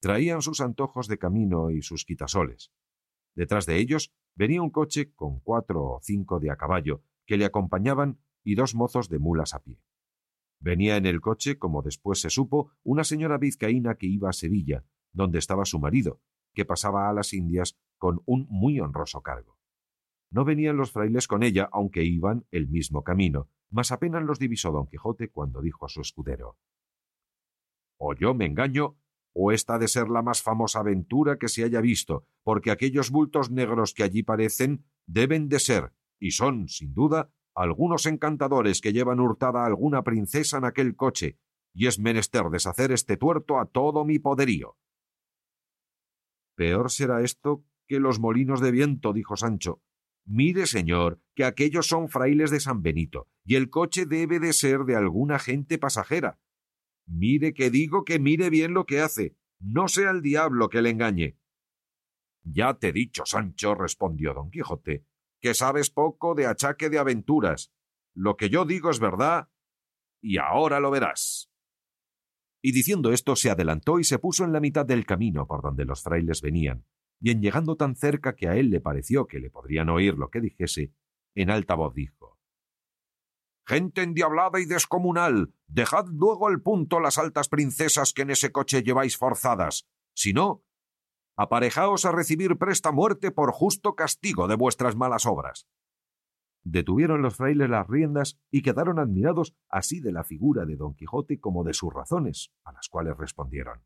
Traían 0.02 0.42
sus 0.42 0.60
antojos 0.60 1.08
de 1.08 1.16
camino 1.16 1.70
y 1.70 1.80
sus 1.80 2.04
quitasoles. 2.04 2.70
Detrás 3.34 3.64
de 3.64 3.78
ellos 3.78 4.12
venía 4.34 4.60
un 4.60 4.68
coche 4.68 5.14
con 5.14 5.40
cuatro 5.40 5.84
o 5.84 6.00
cinco 6.02 6.38
de 6.38 6.50
a 6.50 6.56
caballo, 6.56 7.02
que 7.24 7.38
le 7.38 7.46
acompañaban, 7.46 8.20
y 8.44 8.54
dos 8.54 8.74
mozos 8.74 9.08
de 9.08 9.18
mulas 9.18 9.54
a 9.54 9.62
pie. 9.62 9.80
Venía 10.60 10.98
en 10.98 11.06
el 11.06 11.22
coche, 11.22 11.58
como 11.58 11.80
después 11.80 12.20
se 12.20 12.28
supo, 12.28 12.72
una 12.82 13.04
señora 13.04 13.38
vizcaína 13.38 13.94
que 13.94 14.06
iba 14.06 14.28
a 14.28 14.34
Sevilla, 14.34 14.84
donde 15.12 15.38
estaba 15.38 15.64
su 15.64 15.78
marido, 15.78 16.20
que 16.52 16.66
pasaba 16.66 17.08
a 17.08 17.14
las 17.14 17.32
Indias 17.32 17.78
con 17.96 18.20
un 18.26 18.46
muy 18.50 18.80
honroso 18.80 19.22
cargo. 19.22 19.61
No 20.32 20.46
venían 20.46 20.78
los 20.78 20.90
frailes 20.90 21.28
con 21.28 21.42
ella, 21.42 21.68
aunque 21.70 22.04
iban 22.04 22.46
el 22.50 22.66
mismo 22.66 23.04
camino, 23.04 23.50
mas 23.70 23.92
apenas 23.92 24.22
los 24.22 24.38
divisó 24.38 24.72
don 24.72 24.86
Quijote 24.86 25.28
cuando 25.28 25.60
dijo 25.60 25.84
a 25.84 25.90
su 25.90 26.00
escudero 26.00 26.56
O 27.98 28.14
yo 28.14 28.32
me 28.32 28.46
engaño, 28.46 28.96
o 29.34 29.52
esta 29.52 29.78
de 29.78 29.88
ser 29.88 30.08
la 30.08 30.22
más 30.22 30.42
famosa 30.42 30.80
aventura 30.80 31.36
que 31.36 31.48
se 31.48 31.64
haya 31.64 31.82
visto, 31.82 32.26
porque 32.42 32.70
aquellos 32.70 33.10
bultos 33.10 33.50
negros 33.50 33.92
que 33.92 34.04
allí 34.04 34.22
parecen 34.22 34.86
deben 35.06 35.50
de 35.50 35.60
ser, 35.60 35.92
y 36.18 36.30
son, 36.30 36.66
sin 36.68 36.94
duda, 36.94 37.30
algunos 37.54 38.06
encantadores 38.06 38.80
que 38.80 38.94
llevan 38.94 39.20
hurtada 39.20 39.64
a 39.64 39.66
alguna 39.66 40.02
princesa 40.02 40.56
en 40.56 40.64
aquel 40.64 40.96
coche, 40.96 41.38
y 41.74 41.88
es 41.88 41.98
menester 41.98 42.48
deshacer 42.48 42.90
este 42.90 43.18
tuerto 43.18 43.58
a 43.58 43.66
todo 43.66 44.06
mi 44.06 44.18
poderío. 44.18 44.78
Peor 46.54 46.90
será 46.90 47.20
esto 47.20 47.64
que 47.86 48.00
los 48.00 48.18
molinos 48.18 48.60
de 48.62 48.70
viento, 48.70 49.12
dijo 49.12 49.36
Sancho, 49.36 49.82
Mire, 50.24 50.66
señor, 50.66 51.20
que 51.34 51.44
aquellos 51.44 51.86
son 51.86 52.08
frailes 52.08 52.50
de 52.50 52.60
San 52.60 52.82
Benito, 52.82 53.28
y 53.44 53.56
el 53.56 53.70
coche 53.70 54.06
debe 54.06 54.38
de 54.38 54.52
ser 54.52 54.80
de 54.80 54.96
alguna 54.96 55.38
gente 55.38 55.78
pasajera. 55.78 56.38
Mire 57.06 57.52
que 57.54 57.70
digo 57.70 58.04
que 58.04 58.18
mire 58.18 58.48
bien 58.48 58.74
lo 58.74 58.86
que 58.86 59.00
hace, 59.00 59.36
no 59.58 59.88
sea 59.88 60.10
el 60.10 60.22
diablo 60.22 60.68
que 60.68 60.82
le 60.82 60.90
engañe. 60.90 61.38
Ya 62.44 62.74
te 62.74 62.88
he 62.88 62.92
dicho, 62.92 63.24
Sancho, 63.24 63.74
respondió 63.74 64.34
don 64.34 64.50
Quijote, 64.50 65.04
que 65.40 65.54
sabes 65.54 65.90
poco 65.90 66.34
de 66.34 66.46
achaque 66.46 66.88
de 66.88 66.98
aventuras. 66.98 67.72
Lo 68.14 68.36
que 68.36 68.48
yo 68.48 68.64
digo 68.64 68.90
es 68.90 69.00
verdad, 69.00 69.48
y 70.20 70.38
ahora 70.38 70.80
lo 70.80 70.90
verás. 70.90 71.50
Y 72.62 72.72
diciendo 72.72 73.12
esto 73.12 73.34
se 73.34 73.50
adelantó 73.50 73.98
y 73.98 74.04
se 74.04 74.20
puso 74.20 74.44
en 74.44 74.52
la 74.52 74.60
mitad 74.60 74.86
del 74.86 75.04
camino 75.04 75.46
por 75.46 75.62
donde 75.62 75.84
los 75.84 76.02
frailes 76.02 76.40
venían, 76.42 76.86
y 77.22 77.30
en 77.30 77.40
llegando 77.40 77.76
tan 77.76 77.94
cerca 77.94 78.34
que 78.34 78.48
a 78.48 78.56
él 78.56 78.70
le 78.70 78.80
pareció 78.80 79.28
que 79.28 79.38
le 79.38 79.48
podrían 79.48 79.88
oír 79.88 80.18
lo 80.18 80.28
que 80.28 80.40
dijese, 80.40 80.92
en 81.36 81.50
alta 81.50 81.76
voz 81.76 81.94
dijo 81.94 82.36
Gente 83.64 84.02
endiablada 84.02 84.58
y 84.58 84.64
descomunal. 84.64 85.54
Dejad 85.68 86.06
luego 86.08 86.48
al 86.48 86.62
punto 86.62 86.98
las 86.98 87.18
altas 87.18 87.48
princesas 87.48 88.12
que 88.12 88.22
en 88.22 88.30
ese 88.30 88.50
coche 88.50 88.82
lleváis 88.82 89.16
forzadas. 89.16 89.88
Si 90.14 90.32
no, 90.32 90.64
aparejaos 91.36 92.04
a 92.04 92.10
recibir 92.10 92.58
presta 92.58 92.90
muerte 92.90 93.30
por 93.30 93.52
justo 93.52 93.94
castigo 93.94 94.48
de 94.48 94.56
vuestras 94.56 94.96
malas 94.96 95.24
obras. 95.24 95.68
Detuvieron 96.64 97.22
los 97.22 97.36
frailes 97.36 97.70
las 97.70 97.86
riendas 97.86 98.36
y 98.50 98.62
quedaron 98.62 98.98
admirados 98.98 99.54
así 99.68 100.00
de 100.00 100.10
la 100.10 100.24
figura 100.24 100.66
de 100.66 100.74
don 100.74 100.94
Quijote 100.94 101.38
como 101.38 101.62
de 101.62 101.72
sus 101.72 101.94
razones, 101.94 102.52
a 102.64 102.72
las 102.72 102.88
cuales 102.88 103.16
respondieron 103.16 103.84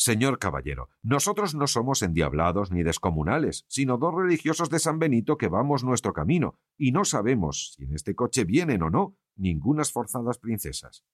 Señor 0.00 0.38
caballero, 0.38 0.88
nosotros 1.02 1.54
no 1.54 1.66
somos 1.66 2.00
endiablados 2.00 2.70
ni 2.70 2.82
descomunales, 2.82 3.66
sino 3.68 3.98
dos 3.98 4.14
religiosos 4.14 4.70
de 4.70 4.78
San 4.78 4.98
Benito 4.98 5.36
que 5.36 5.48
vamos 5.48 5.84
nuestro 5.84 6.14
camino, 6.14 6.58
y 6.78 6.92
no 6.92 7.04
sabemos 7.04 7.74
si 7.74 7.84
en 7.84 7.94
este 7.94 8.14
coche 8.14 8.44
vienen 8.44 8.82
o 8.82 8.88
no 8.88 9.18
ningunas 9.36 9.92
forzadas 9.92 10.38
princesas. 10.38 11.04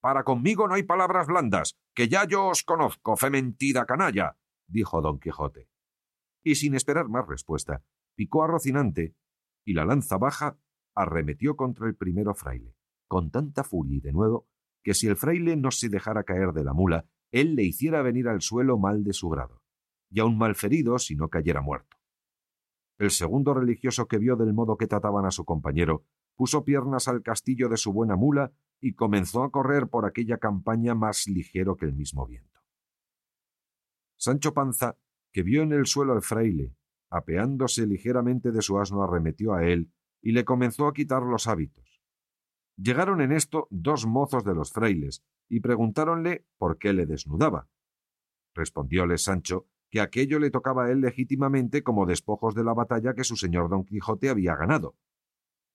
Para 0.00 0.22
conmigo 0.22 0.68
no 0.68 0.74
hay 0.74 0.84
palabras 0.84 1.26
blandas, 1.26 1.74
que 1.96 2.06
ya 2.06 2.24
yo 2.28 2.46
os 2.46 2.62
conozco, 2.62 3.16
fe 3.16 3.28
mentida 3.28 3.86
canalla, 3.86 4.38
dijo 4.68 5.02
don 5.02 5.18
Quijote. 5.18 5.68
Y 6.44 6.54
sin 6.54 6.76
esperar 6.76 7.08
más 7.08 7.26
respuesta, 7.26 7.82
picó 8.14 8.44
a 8.44 8.46
Rocinante, 8.46 9.16
y 9.64 9.74
la 9.74 9.84
lanza 9.84 10.16
baja 10.16 10.56
arremetió 10.94 11.56
contra 11.56 11.88
el 11.88 11.96
primero 11.96 12.36
fraile, 12.36 12.76
con 13.08 13.32
tanta 13.32 13.64
furia 13.64 13.96
y 13.96 14.00
de 14.00 14.12
nuevo, 14.12 14.46
que 14.84 14.94
si 14.94 15.08
el 15.08 15.16
fraile 15.16 15.56
no 15.56 15.72
se 15.72 15.88
dejara 15.88 16.22
caer 16.22 16.52
de 16.52 16.62
la 16.62 16.72
mula, 16.72 17.04
él 17.40 17.54
le 17.54 17.64
hiciera 17.64 18.02
venir 18.02 18.28
al 18.28 18.40
suelo 18.40 18.78
mal 18.78 19.04
de 19.04 19.12
su 19.12 19.28
grado, 19.28 19.62
y 20.10 20.20
aun 20.20 20.38
malferido 20.38 20.98
si 20.98 21.16
no 21.16 21.28
cayera 21.28 21.60
muerto. 21.60 21.96
El 22.98 23.10
segundo 23.10 23.52
religioso 23.52 24.08
que 24.08 24.18
vio 24.18 24.36
del 24.36 24.54
modo 24.54 24.76
que 24.76 24.86
trataban 24.86 25.26
a 25.26 25.30
su 25.30 25.44
compañero, 25.44 26.04
puso 26.34 26.64
piernas 26.64 27.08
al 27.08 27.22
castillo 27.22 27.68
de 27.68 27.76
su 27.76 27.92
buena 27.92 28.16
mula 28.16 28.52
y 28.80 28.94
comenzó 28.94 29.42
a 29.42 29.50
correr 29.50 29.88
por 29.88 30.06
aquella 30.06 30.38
campaña 30.38 30.94
más 30.94 31.26
ligero 31.26 31.76
que 31.76 31.86
el 31.86 31.94
mismo 31.94 32.26
viento. 32.26 32.60
Sancho 34.16 34.54
Panza, 34.54 34.96
que 35.32 35.42
vio 35.42 35.62
en 35.62 35.72
el 35.72 35.86
suelo 35.86 36.14
al 36.14 36.22
fraile, 36.22 36.74
apeándose 37.10 37.86
ligeramente 37.86 38.50
de 38.50 38.62
su 38.62 38.78
asno, 38.78 39.02
arremetió 39.02 39.54
a 39.54 39.64
él 39.66 39.92
y 40.22 40.32
le 40.32 40.44
comenzó 40.44 40.86
a 40.86 40.94
quitar 40.94 41.22
los 41.22 41.46
hábitos. 41.46 42.02
Llegaron 42.76 43.20
en 43.20 43.32
esto 43.32 43.68
dos 43.70 44.06
mozos 44.06 44.44
de 44.44 44.54
los 44.54 44.72
frailes, 44.72 45.22
y 45.48 45.60
preguntáronle 45.60 46.44
por 46.58 46.78
qué 46.78 46.92
le 46.92 47.06
desnudaba. 47.06 47.68
Respondióle 48.54 49.18
Sancho 49.18 49.66
que 49.90 50.00
aquello 50.00 50.38
le 50.38 50.50
tocaba 50.50 50.86
a 50.86 50.90
él 50.90 51.00
legítimamente 51.00 51.82
como 51.82 52.06
despojos 52.06 52.54
de 52.54 52.64
la 52.64 52.74
batalla 52.74 53.14
que 53.14 53.24
su 53.24 53.36
señor 53.36 53.70
don 53.70 53.84
Quijote 53.84 54.28
había 54.28 54.56
ganado. 54.56 54.96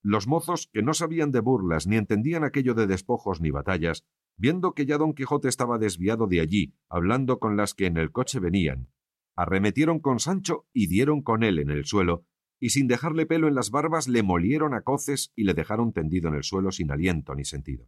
Los 0.03 0.27
mozos, 0.27 0.67
que 0.73 0.81
no 0.81 0.93
sabían 0.93 1.31
de 1.31 1.39
burlas 1.39 1.87
ni 1.87 1.95
entendían 1.95 2.43
aquello 2.43 2.73
de 2.73 2.87
despojos 2.87 3.39
ni 3.39 3.51
batallas, 3.51 4.03
viendo 4.35 4.73
que 4.73 4.85
ya 4.85 4.97
don 4.97 5.13
Quijote 5.13 5.47
estaba 5.47 5.77
desviado 5.77 6.27
de 6.27 6.41
allí, 6.41 6.73
hablando 6.89 7.39
con 7.39 7.55
las 7.55 7.73
que 7.73 7.85
en 7.85 7.97
el 7.97 8.11
coche 8.11 8.39
venían, 8.39 8.89
arremetieron 9.35 9.99
con 9.99 10.19
Sancho 10.19 10.65
y 10.73 10.87
dieron 10.87 11.21
con 11.21 11.43
él 11.43 11.59
en 11.59 11.69
el 11.69 11.85
suelo, 11.85 12.25
y 12.59 12.69
sin 12.69 12.87
dejarle 12.87 13.25
pelo 13.25 13.47
en 13.47 13.55
las 13.55 13.71
barbas 13.71 14.07
le 14.07 14.23
molieron 14.23 14.73
a 14.73 14.81
coces 14.81 15.31
y 15.35 15.43
le 15.43 15.53
dejaron 15.53 15.93
tendido 15.93 16.29
en 16.29 16.35
el 16.35 16.43
suelo 16.43 16.71
sin 16.71 16.91
aliento 16.91 17.33
ni 17.35 17.45
sentido 17.45 17.87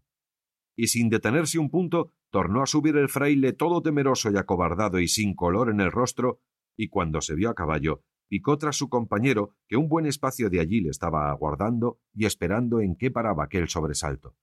y 0.76 0.88
sin 0.88 1.09
detenerse 1.09 1.59
un 1.59 1.69
punto, 1.69 2.11
tornó 2.30 2.63
a 2.63 2.65
subir 2.65 2.97
el 2.97 3.09
fraile 3.09 3.53
todo 3.53 3.82
temeroso 3.82 4.32
y 4.32 4.38
acobardado 4.38 4.99
y 4.99 5.07
sin 5.07 5.36
color 5.36 5.69
en 5.69 5.80
el 5.80 5.91
rostro, 5.91 6.41
y 6.76 6.89
cuando 6.89 7.21
se 7.21 7.36
vio 7.36 7.49
a 7.49 7.55
caballo, 7.55 8.03
picó 8.28 8.57
tras 8.57 8.76
su 8.76 8.89
compañero, 8.89 9.55
que 9.67 9.78
un 9.78 9.88
buen 9.88 10.05
espacio 10.05 10.49
de 10.49 10.59
allí 10.59 10.82
le 10.82 10.89
estaba 10.89 11.30
aguardando 11.30 11.99
y 12.13 12.26
esperando 12.26 12.82
en 12.82 12.95
qué 12.95 13.11
paraba 13.11 13.43
aquel 13.43 13.67
sobresalto. 13.69 14.36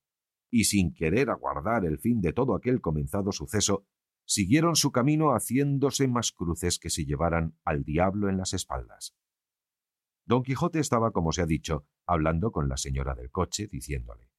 Y 0.51 0.65
sin 0.65 0.95
querer 0.95 1.31
aguardar 1.31 1.85
el 1.85 1.99
fin 1.99 2.21
de 2.21 2.33
todo 2.33 2.55
aquel 2.55 2.81
comenzado 2.81 3.33
suceso, 3.33 3.85
siguieron 4.25 4.77
su 4.77 4.93
camino 4.93 5.31
haciéndose 5.31 6.07
más 6.07 6.31
cruces 6.31 6.79
que 6.79 6.91
si 6.91 7.05
llevaran 7.05 7.57
al 7.65 7.83
diablo 7.83 8.29
en 8.29 8.37
las 8.37 8.53
espaldas. 8.53 9.17
Don 10.25 10.45
Quijote 10.45 10.79
estaba, 10.79 11.11
como 11.11 11.33
se 11.33 11.43
ha 11.43 11.47
dicho, 11.47 11.87
hablando 12.07 12.53
con 12.53 12.69
la 12.69 12.77
señora 12.77 13.17
del 13.17 13.33
coche, 13.33 13.67
diciéndole 13.67 14.30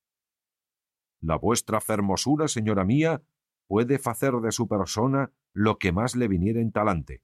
La 1.21 1.37
vuestra 1.37 1.79
fermosura, 1.81 2.47
señora 2.47 2.83
mía, 2.83 3.21
puede 3.67 3.99
facer 3.99 4.33
de 4.33 4.51
su 4.51 4.67
persona 4.67 5.31
lo 5.53 5.77
que 5.77 5.91
más 5.91 6.15
le 6.15 6.27
viniera 6.27 6.59
en 6.59 6.71
talante, 6.71 7.21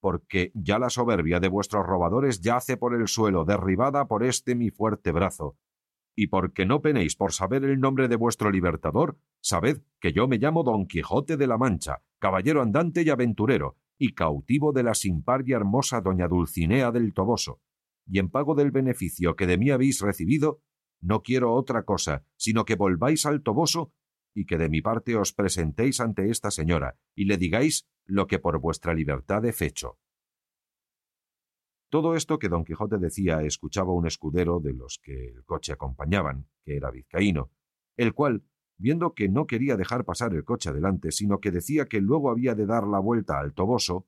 porque 0.00 0.52
ya 0.54 0.78
la 0.78 0.90
soberbia 0.90 1.40
de 1.40 1.48
vuestros 1.48 1.86
robadores 1.86 2.40
yace 2.40 2.76
por 2.76 2.94
el 2.94 3.08
suelo, 3.08 3.44
derribada 3.44 4.06
por 4.06 4.22
este 4.22 4.54
mi 4.54 4.70
fuerte 4.70 5.12
brazo, 5.12 5.56
y 6.14 6.26
porque 6.26 6.66
no 6.66 6.82
penéis 6.82 7.16
por 7.16 7.32
saber 7.32 7.64
el 7.64 7.80
nombre 7.80 8.08
de 8.08 8.16
vuestro 8.16 8.50
libertador, 8.50 9.18
sabed 9.40 9.82
que 10.00 10.12
yo 10.12 10.28
me 10.28 10.38
llamo 10.38 10.62
Don 10.62 10.86
Quijote 10.86 11.36
de 11.36 11.46
la 11.46 11.56
Mancha, 11.58 12.02
caballero 12.18 12.60
andante 12.60 13.02
y 13.02 13.10
aventurero, 13.10 13.76
y 13.96 14.14
cautivo 14.14 14.72
de 14.72 14.82
la 14.82 14.94
sin 14.94 15.22
par 15.22 15.42
y 15.46 15.52
hermosa 15.52 16.00
doña 16.00 16.28
Dulcinea 16.28 16.90
del 16.92 17.14
Toboso, 17.14 17.60
y 18.06 18.18
en 18.18 18.30
pago 18.30 18.54
del 18.54 18.70
beneficio 18.70 19.36
que 19.36 19.46
de 19.46 19.58
mí 19.58 19.70
habéis 19.70 20.00
recibido, 20.00 20.60
no 21.00 21.22
quiero 21.22 21.52
otra 21.54 21.84
cosa, 21.84 22.24
sino 22.36 22.64
que 22.64 22.74
volváis 22.74 23.26
al 23.26 23.42
Toboso 23.42 23.92
y 24.34 24.46
que 24.46 24.58
de 24.58 24.68
mi 24.68 24.82
parte 24.82 25.16
os 25.16 25.32
presentéis 25.32 26.00
ante 26.00 26.30
esta 26.30 26.50
señora 26.50 26.96
y 27.14 27.24
le 27.24 27.36
digáis 27.36 27.88
lo 28.04 28.26
que 28.26 28.38
por 28.38 28.58
vuestra 28.60 28.94
libertad 28.94 29.44
he 29.44 29.52
fecho. 29.52 29.98
Todo 31.90 32.14
esto 32.14 32.38
que 32.38 32.48
don 32.48 32.64
Quijote 32.64 32.98
decía 32.98 33.42
escuchaba 33.42 33.92
un 33.92 34.06
escudero 34.06 34.60
de 34.60 34.74
los 34.74 35.00
que 35.02 35.28
el 35.28 35.44
coche 35.44 35.72
acompañaban, 35.72 36.46
que 36.64 36.76
era 36.76 36.90
vizcaíno, 36.90 37.50
el 37.96 38.12
cual, 38.12 38.44
viendo 38.76 39.14
que 39.14 39.28
no 39.28 39.46
quería 39.46 39.76
dejar 39.76 40.04
pasar 40.04 40.34
el 40.34 40.44
coche 40.44 40.68
adelante, 40.68 41.12
sino 41.12 41.40
que 41.40 41.50
decía 41.50 41.86
que 41.86 42.00
luego 42.00 42.30
había 42.30 42.54
de 42.54 42.66
dar 42.66 42.86
la 42.86 42.98
vuelta 42.98 43.40
al 43.40 43.54
Toboso, 43.54 44.06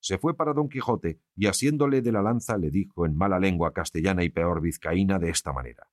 se 0.00 0.18
fue 0.18 0.34
para 0.34 0.52
don 0.52 0.68
Quijote 0.68 1.20
y 1.36 1.46
asiéndole 1.46 2.02
de 2.02 2.10
la 2.10 2.22
lanza 2.22 2.58
le 2.58 2.70
dijo 2.70 3.06
en 3.06 3.16
mala 3.16 3.38
lengua 3.38 3.72
castellana 3.72 4.24
y 4.24 4.30
peor 4.30 4.60
vizcaína 4.60 5.20
de 5.20 5.30
esta 5.30 5.52
manera 5.52 5.88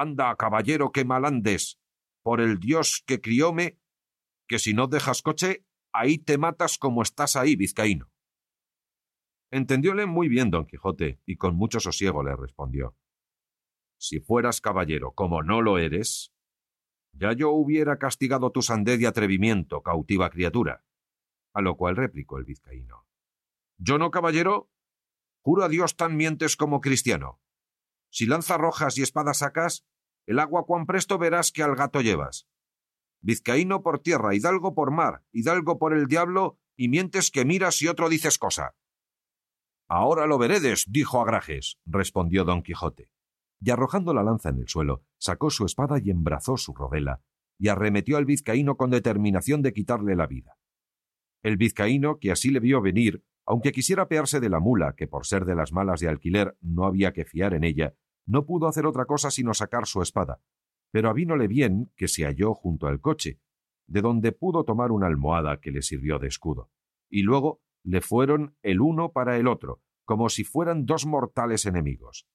Anda, 0.00 0.34
caballero, 0.36 0.92
que 0.92 1.04
mal 1.04 1.24
andes, 1.24 1.80
por 2.22 2.40
el 2.40 2.58
Dios 2.58 3.02
que 3.06 3.20
crióme, 3.20 3.78
que 4.46 4.58
si 4.58 4.74
no 4.74 4.86
dejas 4.86 5.22
coche, 5.22 5.64
ahí 5.92 6.18
te 6.18 6.38
matas 6.38 6.78
como 6.78 7.02
estás 7.02 7.36
ahí, 7.36 7.56
vizcaíno. 7.56 8.10
Entendióle 9.50 10.06
muy 10.06 10.28
bien 10.28 10.50
don 10.50 10.66
Quijote, 10.66 11.20
y 11.24 11.36
con 11.36 11.56
mucho 11.56 11.80
sosiego 11.80 12.22
le 12.22 12.36
respondió 12.36 12.96
Si 13.98 14.20
fueras 14.20 14.60
caballero, 14.60 15.12
como 15.12 15.42
no 15.42 15.62
lo 15.62 15.78
eres, 15.78 16.32
ya 17.12 17.32
yo 17.32 17.50
hubiera 17.50 17.98
castigado 17.98 18.52
tu 18.52 18.62
sandez 18.62 19.00
y 19.00 19.06
atrevimiento, 19.06 19.82
cautiva 19.82 20.30
criatura. 20.30 20.84
A 21.54 21.62
lo 21.62 21.76
cual 21.76 21.96
replicó 21.96 22.38
el 22.38 22.44
vizcaíno. 22.44 23.06
¿Yo 23.78 23.98
no, 23.98 24.10
caballero? 24.10 24.70
Juro 25.40 25.64
a 25.64 25.68
Dios 25.68 25.96
tan 25.96 26.16
mientes 26.16 26.56
como 26.56 26.80
cristiano. 26.80 27.40
Si 28.10 28.26
lanza 28.26 28.58
rojas 28.58 28.98
y 28.98 29.02
espadas 29.02 29.38
sacas, 29.38 29.86
el 30.28 30.40
agua 30.40 30.66
cuán 30.66 30.84
presto 30.84 31.16
verás 31.16 31.50
que 31.52 31.62
al 31.62 31.74
gato 31.74 32.02
llevas. 32.02 32.46
Vizcaíno 33.22 33.82
por 33.82 34.00
tierra, 34.00 34.34
hidalgo 34.34 34.74
por 34.74 34.90
mar, 34.90 35.22
hidalgo 35.32 35.78
por 35.78 35.96
el 35.96 36.06
diablo, 36.06 36.58
y 36.76 36.90
mientes 36.90 37.30
que 37.30 37.46
miras 37.46 37.80
y 37.80 37.88
otro 37.88 38.10
dices 38.10 38.36
cosa. 38.36 38.74
Ahora 39.88 40.26
lo 40.26 40.36
veredes, 40.36 40.84
dijo 40.86 41.22
Agrajes, 41.22 41.78
respondió 41.86 42.44
don 42.44 42.62
Quijote. 42.62 43.10
Y 43.58 43.70
arrojando 43.70 44.12
la 44.12 44.22
lanza 44.22 44.50
en 44.50 44.58
el 44.58 44.68
suelo, 44.68 45.02
sacó 45.16 45.48
su 45.48 45.64
espada 45.64 45.98
y 45.98 46.10
embrazó 46.10 46.58
su 46.58 46.74
rodela, 46.74 47.22
y 47.58 47.68
arremetió 47.68 48.18
al 48.18 48.26
vizcaíno 48.26 48.76
con 48.76 48.90
determinación 48.90 49.62
de 49.62 49.72
quitarle 49.72 50.14
la 50.14 50.26
vida. 50.26 50.58
El 51.42 51.56
vizcaíno, 51.56 52.18
que 52.18 52.32
así 52.32 52.50
le 52.50 52.60
vio 52.60 52.82
venir, 52.82 53.24
aunque 53.46 53.72
quisiera 53.72 54.08
pearse 54.08 54.40
de 54.40 54.50
la 54.50 54.60
mula, 54.60 54.92
que 54.94 55.08
por 55.08 55.24
ser 55.24 55.46
de 55.46 55.54
las 55.54 55.72
malas 55.72 56.00
de 56.00 56.08
alquiler 56.08 56.54
no 56.60 56.84
había 56.84 57.14
que 57.14 57.24
fiar 57.24 57.54
en 57.54 57.64
ella, 57.64 57.94
no 58.28 58.44
pudo 58.44 58.68
hacer 58.68 58.86
otra 58.86 59.06
cosa 59.06 59.30
sino 59.30 59.54
sacar 59.54 59.86
su 59.86 60.02
espada. 60.02 60.40
Pero 60.90 61.08
avínole 61.08 61.48
bien 61.48 61.90
que 61.96 62.08
se 62.08 62.24
halló 62.24 62.54
junto 62.54 62.86
al 62.86 63.00
coche, 63.00 63.40
de 63.86 64.02
donde 64.02 64.32
pudo 64.32 64.64
tomar 64.64 64.92
una 64.92 65.06
almohada 65.06 65.60
que 65.60 65.70
le 65.70 65.82
sirvió 65.82 66.18
de 66.18 66.28
escudo. 66.28 66.70
Y 67.08 67.22
luego 67.22 67.62
le 67.82 68.02
fueron 68.02 68.54
el 68.62 68.82
uno 68.82 69.12
para 69.12 69.38
el 69.38 69.48
otro, 69.48 69.80
como 70.04 70.28
si 70.28 70.44
fueran 70.44 70.84
dos 70.84 71.06
mortales 71.06 71.64
enemigos. 71.64 72.28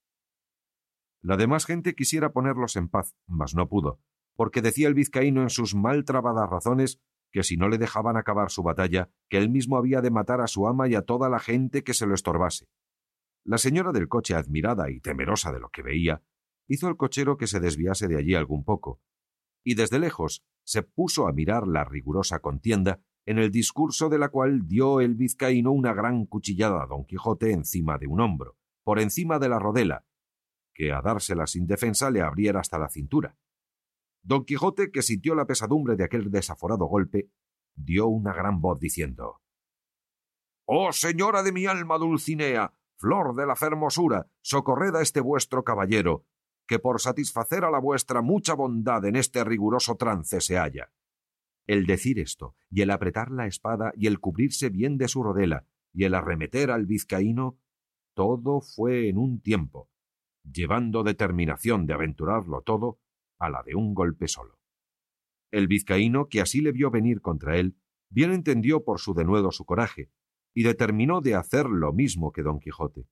La 1.21 1.37
demás 1.37 1.65
gente 1.65 1.93
quisiera 1.93 2.33
ponerlos 2.33 2.75
en 2.75 2.89
paz, 2.89 3.15
mas 3.27 3.53
no 3.53 3.69
pudo, 3.69 3.99
porque 4.35 4.61
decía 4.61 4.87
el 4.87 4.95
vizcaíno 4.95 5.43
en 5.43 5.51
sus 5.51 5.75
mal 5.75 6.05
trabadas 6.05 6.49
razones 6.49 6.99
que 7.31 7.43
si 7.43 7.55
no 7.55 7.69
le 7.69 7.77
dejaban 7.77 8.17
acabar 8.17 8.49
su 8.49 8.63
batalla, 8.63 9.09
que 9.29 9.37
él 9.37 9.49
mismo 9.49 9.77
había 9.77 10.01
de 10.01 10.11
matar 10.11 10.41
a 10.41 10.47
su 10.47 10.67
ama 10.67 10.87
y 10.87 10.95
a 10.95 11.03
toda 11.03 11.29
la 11.29 11.39
gente 11.39 11.83
que 11.83 11.93
se 11.93 12.05
lo 12.05 12.13
estorbase. 12.13 12.67
La 13.45 13.57
señora 13.57 13.91
del 13.91 14.07
coche, 14.07 14.35
admirada 14.35 14.89
y 14.89 14.99
temerosa 14.99 15.51
de 15.51 15.59
lo 15.59 15.69
que 15.69 15.81
veía, 15.81 16.23
hizo 16.67 16.87
el 16.87 16.95
cochero 16.95 17.37
que 17.37 17.47
se 17.47 17.59
desviase 17.59 18.07
de 18.07 18.17
allí 18.17 18.35
algún 18.35 18.63
poco, 18.63 19.01
y 19.63 19.75
desde 19.75 19.99
lejos 19.99 20.43
se 20.63 20.83
puso 20.83 21.27
a 21.27 21.33
mirar 21.33 21.67
la 21.67 21.83
rigurosa 21.83 22.39
contienda, 22.39 23.01
en 23.25 23.37
el 23.37 23.51
discurso 23.51 24.09
de 24.09 24.17
la 24.17 24.29
cual 24.29 24.67
dio 24.67 24.99
el 24.99 25.15
vizcaíno 25.15 25.71
una 25.71 25.93
gran 25.93 26.25
cuchillada 26.25 26.83
a 26.83 26.87
don 26.87 27.05
Quijote 27.05 27.51
encima 27.51 27.97
de 27.97 28.07
un 28.07 28.19
hombro, 28.19 28.57
por 28.83 28.99
encima 28.99 29.39
de 29.39 29.49
la 29.49 29.59
rodela, 29.59 30.05
que 30.73 30.91
a 30.91 31.01
dársela 31.01 31.47
sin 31.47 31.65
defensa 31.65 32.09
le 32.11 32.21
abriera 32.21 32.59
hasta 32.59 32.77
la 32.77 32.89
cintura. 32.89 33.37
Don 34.23 34.45
Quijote, 34.45 34.91
que 34.91 35.01
sintió 35.01 35.35
la 35.35 35.45
pesadumbre 35.45 35.95
de 35.95 36.03
aquel 36.03 36.31
desaforado 36.31 36.85
golpe, 36.85 37.29
dio 37.75 38.07
una 38.07 38.33
gran 38.33 38.61
voz 38.61 38.79
diciendo 38.79 39.41
Oh 40.65 40.91
señora 40.93 41.43
de 41.43 41.51
mi 41.51 41.65
alma 41.65 41.97
Dulcinea, 41.97 42.73
flor 43.03 43.35
de 43.35 43.45
la 43.45 43.57
fermosura, 43.57 44.27
socorred 44.41 44.95
a 44.95 45.01
este 45.01 45.19
vuestro 45.19 45.65
caballero, 45.65 46.25
que 46.65 46.79
por 46.79 47.01
satisfacer 47.01 47.65
a 47.65 47.69
la 47.69 47.79
vuestra 47.79 48.21
mucha 48.21 48.53
bondad 48.53 49.03
en 49.03 49.17
este 49.17 49.43
riguroso 49.43 49.97
trance 49.97 50.39
se 50.39 50.55
halla. 50.55 50.89
El 51.67 51.85
decir 51.85 52.17
esto, 52.17 52.55
y 52.69 52.81
el 52.81 52.91
apretar 52.91 53.29
la 53.29 53.45
espada, 53.45 53.91
y 53.97 54.07
el 54.07 54.21
cubrirse 54.21 54.69
bien 54.69 54.97
de 54.97 55.09
su 55.09 55.21
rodela, 55.21 55.65
y 55.91 56.05
el 56.05 56.13
arremeter 56.13 56.71
al 56.71 56.85
vizcaíno, 56.85 57.59
todo 58.13 58.61
fue 58.61 59.09
en 59.09 59.17
un 59.17 59.41
tiempo, 59.41 59.89
llevando 60.49 61.03
determinación 61.03 61.85
de 61.85 61.95
aventurarlo 61.95 62.61
todo 62.61 62.99
a 63.37 63.49
la 63.49 63.63
de 63.63 63.75
un 63.75 63.93
golpe 63.93 64.29
solo. 64.29 64.61
El 65.51 65.67
vizcaíno, 65.67 66.29
que 66.29 66.39
así 66.39 66.61
le 66.61 66.71
vio 66.71 66.89
venir 66.89 67.19
contra 67.19 67.57
él, 67.57 67.75
bien 68.09 68.31
entendió 68.31 68.85
por 68.85 69.01
su 69.01 69.13
denuedo 69.13 69.51
su 69.51 69.65
coraje, 69.65 70.09
y 70.53 70.63
determinó 70.63 71.21
de 71.21 71.35
hacer 71.35 71.67
lo 71.67 71.93
mismo 71.93 72.31
que 72.31 72.43
don 72.43 72.59
Quijote. 72.59 73.07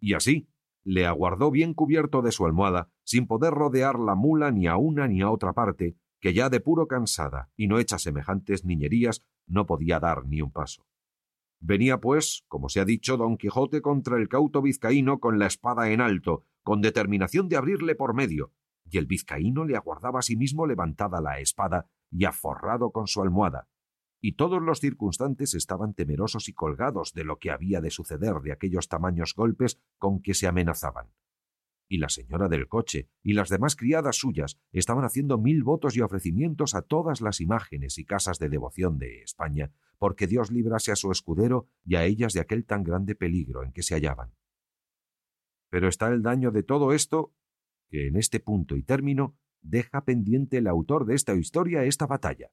Y 0.00 0.14
así 0.14 0.48
le 0.82 1.06
aguardó 1.06 1.50
bien 1.50 1.74
cubierto 1.74 2.22
de 2.22 2.32
su 2.32 2.46
almohada, 2.46 2.90
sin 3.04 3.26
poder 3.26 3.52
rodear 3.52 3.98
la 3.98 4.14
mula 4.14 4.50
ni 4.50 4.66
a 4.66 4.76
una 4.76 5.06
ni 5.06 5.20
a 5.20 5.30
otra 5.30 5.52
parte, 5.52 5.96
que 6.20 6.32
ya 6.32 6.48
de 6.48 6.60
puro 6.60 6.86
cansada 6.86 7.50
y 7.56 7.66
no 7.66 7.78
hecha 7.78 7.98
semejantes 7.98 8.64
niñerías 8.64 9.24
no 9.46 9.66
podía 9.66 10.00
dar 10.00 10.26
ni 10.26 10.40
un 10.40 10.52
paso. 10.52 10.86
Venía, 11.60 12.00
pues, 12.00 12.44
como 12.48 12.70
se 12.70 12.80
ha 12.80 12.84
dicho, 12.86 13.18
don 13.18 13.36
Quijote 13.36 13.82
contra 13.82 14.16
el 14.16 14.28
cauto 14.28 14.62
vizcaíno 14.62 15.20
con 15.20 15.38
la 15.38 15.46
espada 15.46 15.90
en 15.90 16.00
alto, 16.00 16.44
con 16.62 16.80
determinación 16.80 17.48
de 17.48 17.56
abrirle 17.56 17.94
por 17.94 18.14
medio, 18.14 18.52
y 18.90 18.96
el 18.96 19.06
vizcaíno 19.06 19.64
le 19.64 19.76
aguardaba 19.76 20.20
a 20.20 20.22
sí 20.22 20.36
mismo 20.36 20.66
levantada 20.66 21.20
la 21.20 21.38
espada 21.38 21.86
y 22.10 22.24
aforrado 22.24 22.90
con 22.92 23.06
su 23.06 23.20
almohada, 23.20 23.68
y 24.20 24.32
todos 24.32 24.62
los 24.62 24.80
circunstantes 24.80 25.54
estaban 25.54 25.94
temerosos 25.94 26.48
y 26.48 26.52
colgados 26.52 27.14
de 27.14 27.24
lo 27.24 27.38
que 27.38 27.50
había 27.50 27.80
de 27.80 27.90
suceder 27.90 28.34
de 28.42 28.52
aquellos 28.52 28.88
tamaños 28.88 29.34
golpes 29.34 29.80
con 29.98 30.20
que 30.20 30.34
se 30.34 30.46
amenazaban. 30.46 31.08
Y 31.88 31.98
la 31.98 32.08
señora 32.08 32.48
del 32.48 32.68
coche 32.68 33.08
y 33.22 33.32
las 33.32 33.48
demás 33.48 33.74
criadas 33.74 34.16
suyas 34.16 34.60
estaban 34.70 35.04
haciendo 35.04 35.38
mil 35.38 35.64
votos 35.64 35.96
y 35.96 36.02
ofrecimientos 36.02 36.74
a 36.74 36.82
todas 36.82 37.20
las 37.20 37.40
imágenes 37.40 37.98
y 37.98 38.04
casas 38.04 38.38
de 38.38 38.48
devoción 38.48 38.98
de 38.98 39.22
España, 39.22 39.72
porque 39.98 40.28
Dios 40.28 40.52
librase 40.52 40.92
a 40.92 40.96
su 40.96 41.10
escudero 41.10 41.66
y 41.84 41.96
a 41.96 42.04
ellas 42.04 42.32
de 42.32 42.40
aquel 42.40 42.64
tan 42.64 42.84
grande 42.84 43.16
peligro 43.16 43.64
en 43.64 43.72
que 43.72 43.82
se 43.82 43.94
hallaban. 43.94 44.32
Pero 45.68 45.88
está 45.88 46.08
el 46.08 46.22
daño 46.22 46.52
de 46.52 46.62
todo 46.62 46.92
esto 46.92 47.34
que 47.88 48.06
en 48.06 48.16
este 48.16 48.38
punto 48.38 48.76
y 48.76 48.82
término 48.82 49.36
deja 49.60 50.04
pendiente 50.04 50.58
el 50.58 50.68
autor 50.68 51.06
de 51.06 51.16
esta 51.16 51.34
historia 51.34 51.84
esta 51.84 52.06
batalla, 52.06 52.52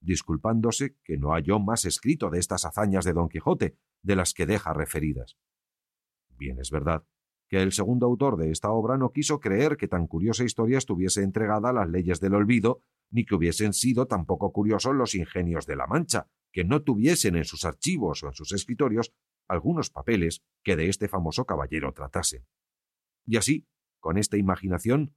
disculpándose 0.00 0.96
que 1.04 1.16
no 1.16 1.30
halló 1.30 1.58
más 1.58 1.84
escrito 1.84 2.30
de 2.30 2.38
estas 2.38 2.64
hazañas 2.64 3.04
de 3.04 3.12
Don 3.12 3.28
Quijote, 3.28 3.76
de 4.02 4.16
las 4.16 4.34
que 4.34 4.46
deja 4.46 4.72
referidas. 4.72 5.36
Bien 6.36 6.58
es 6.58 6.70
verdad 6.70 7.04
que 7.48 7.62
el 7.62 7.72
segundo 7.72 8.06
autor 8.06 8.36
de 8.36 8.50
esta 8.50 8.70
obra 8.70 8.98
no 8.98 9.10
quiso 9.10 9.40
creer 9.40 9.76
que 9.76 9.88
tan 9.88 10.06
curiosa 10.06 10.44
historia 10.44 10.78
estuviese 10.78 11.22
entregada 11.22 11.70
a 11.70 11.72
las 11.72 11.88
leyes 11.88 12.20
del 12.20 12.34
olvido, 12.34 12.82
ni 13.10 13.24
que 13.24 13.34
hubiesen 13.34 13.72
sido 13.72 14.06
tampoco 14.06 14.52
curiosos 14.52 14.94
los 14.94 15.14
ingenios 15.14 15.66
de 15.66 15.76
la 15.76 15.86
Mancha, 15.86 16.28
que 16.52 16.64
no 16.64 16.82
tuviesen 16.82 17.36
en 17.36 17.44
sus 17.44 17.64
archivos 17.64 18.22
o 18.22 18.28
en 18.28 18.34
sus 18.34 18.52
escritorios 18.52 19.14
algunos 19.48 19.88
papeles 19.88 20.42
que 20.62 20.76
de 20.76 20.88
este 20.88 21.08
famoso 21.08 21.46
caballero 21.46 21.92
tratasen. 21.92 22.44
Y 23.26 23.38
así, 23.38 23.66
con 23.98 24.18
esta 24.18 24.36
imaginación, 24.36 25.14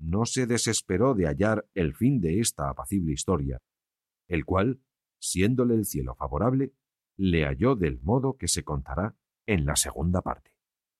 no 0.00 0.26
se 0.26 0.46
desesperó 0.46 1.14
de 1.14 1.26
hallar 1.26 1.68
el 1.74 1.94
fin 1.94 2.20
de 2.20 2.40
esta 2.40 2.70
apacible 2.70 3.12
historia, 3.12 3.60
el 4.28 4.44
cual, 4.44 4.80
siéndole 5.18 5.74
el 5.74 5.84
cielo 5.84 6.14
favorable, 6.14 6.72
le 7.16 7.44
halló 7.44 7.74
del 7.74 8.00
modo 8.00 8.36
que 8.36 8.48
se 8.48 8.62
contará 8.62 9.16
en 9.46 9.66
la 9.66 9.76
segunda 9.76 10.22
parte. 10.22 10.57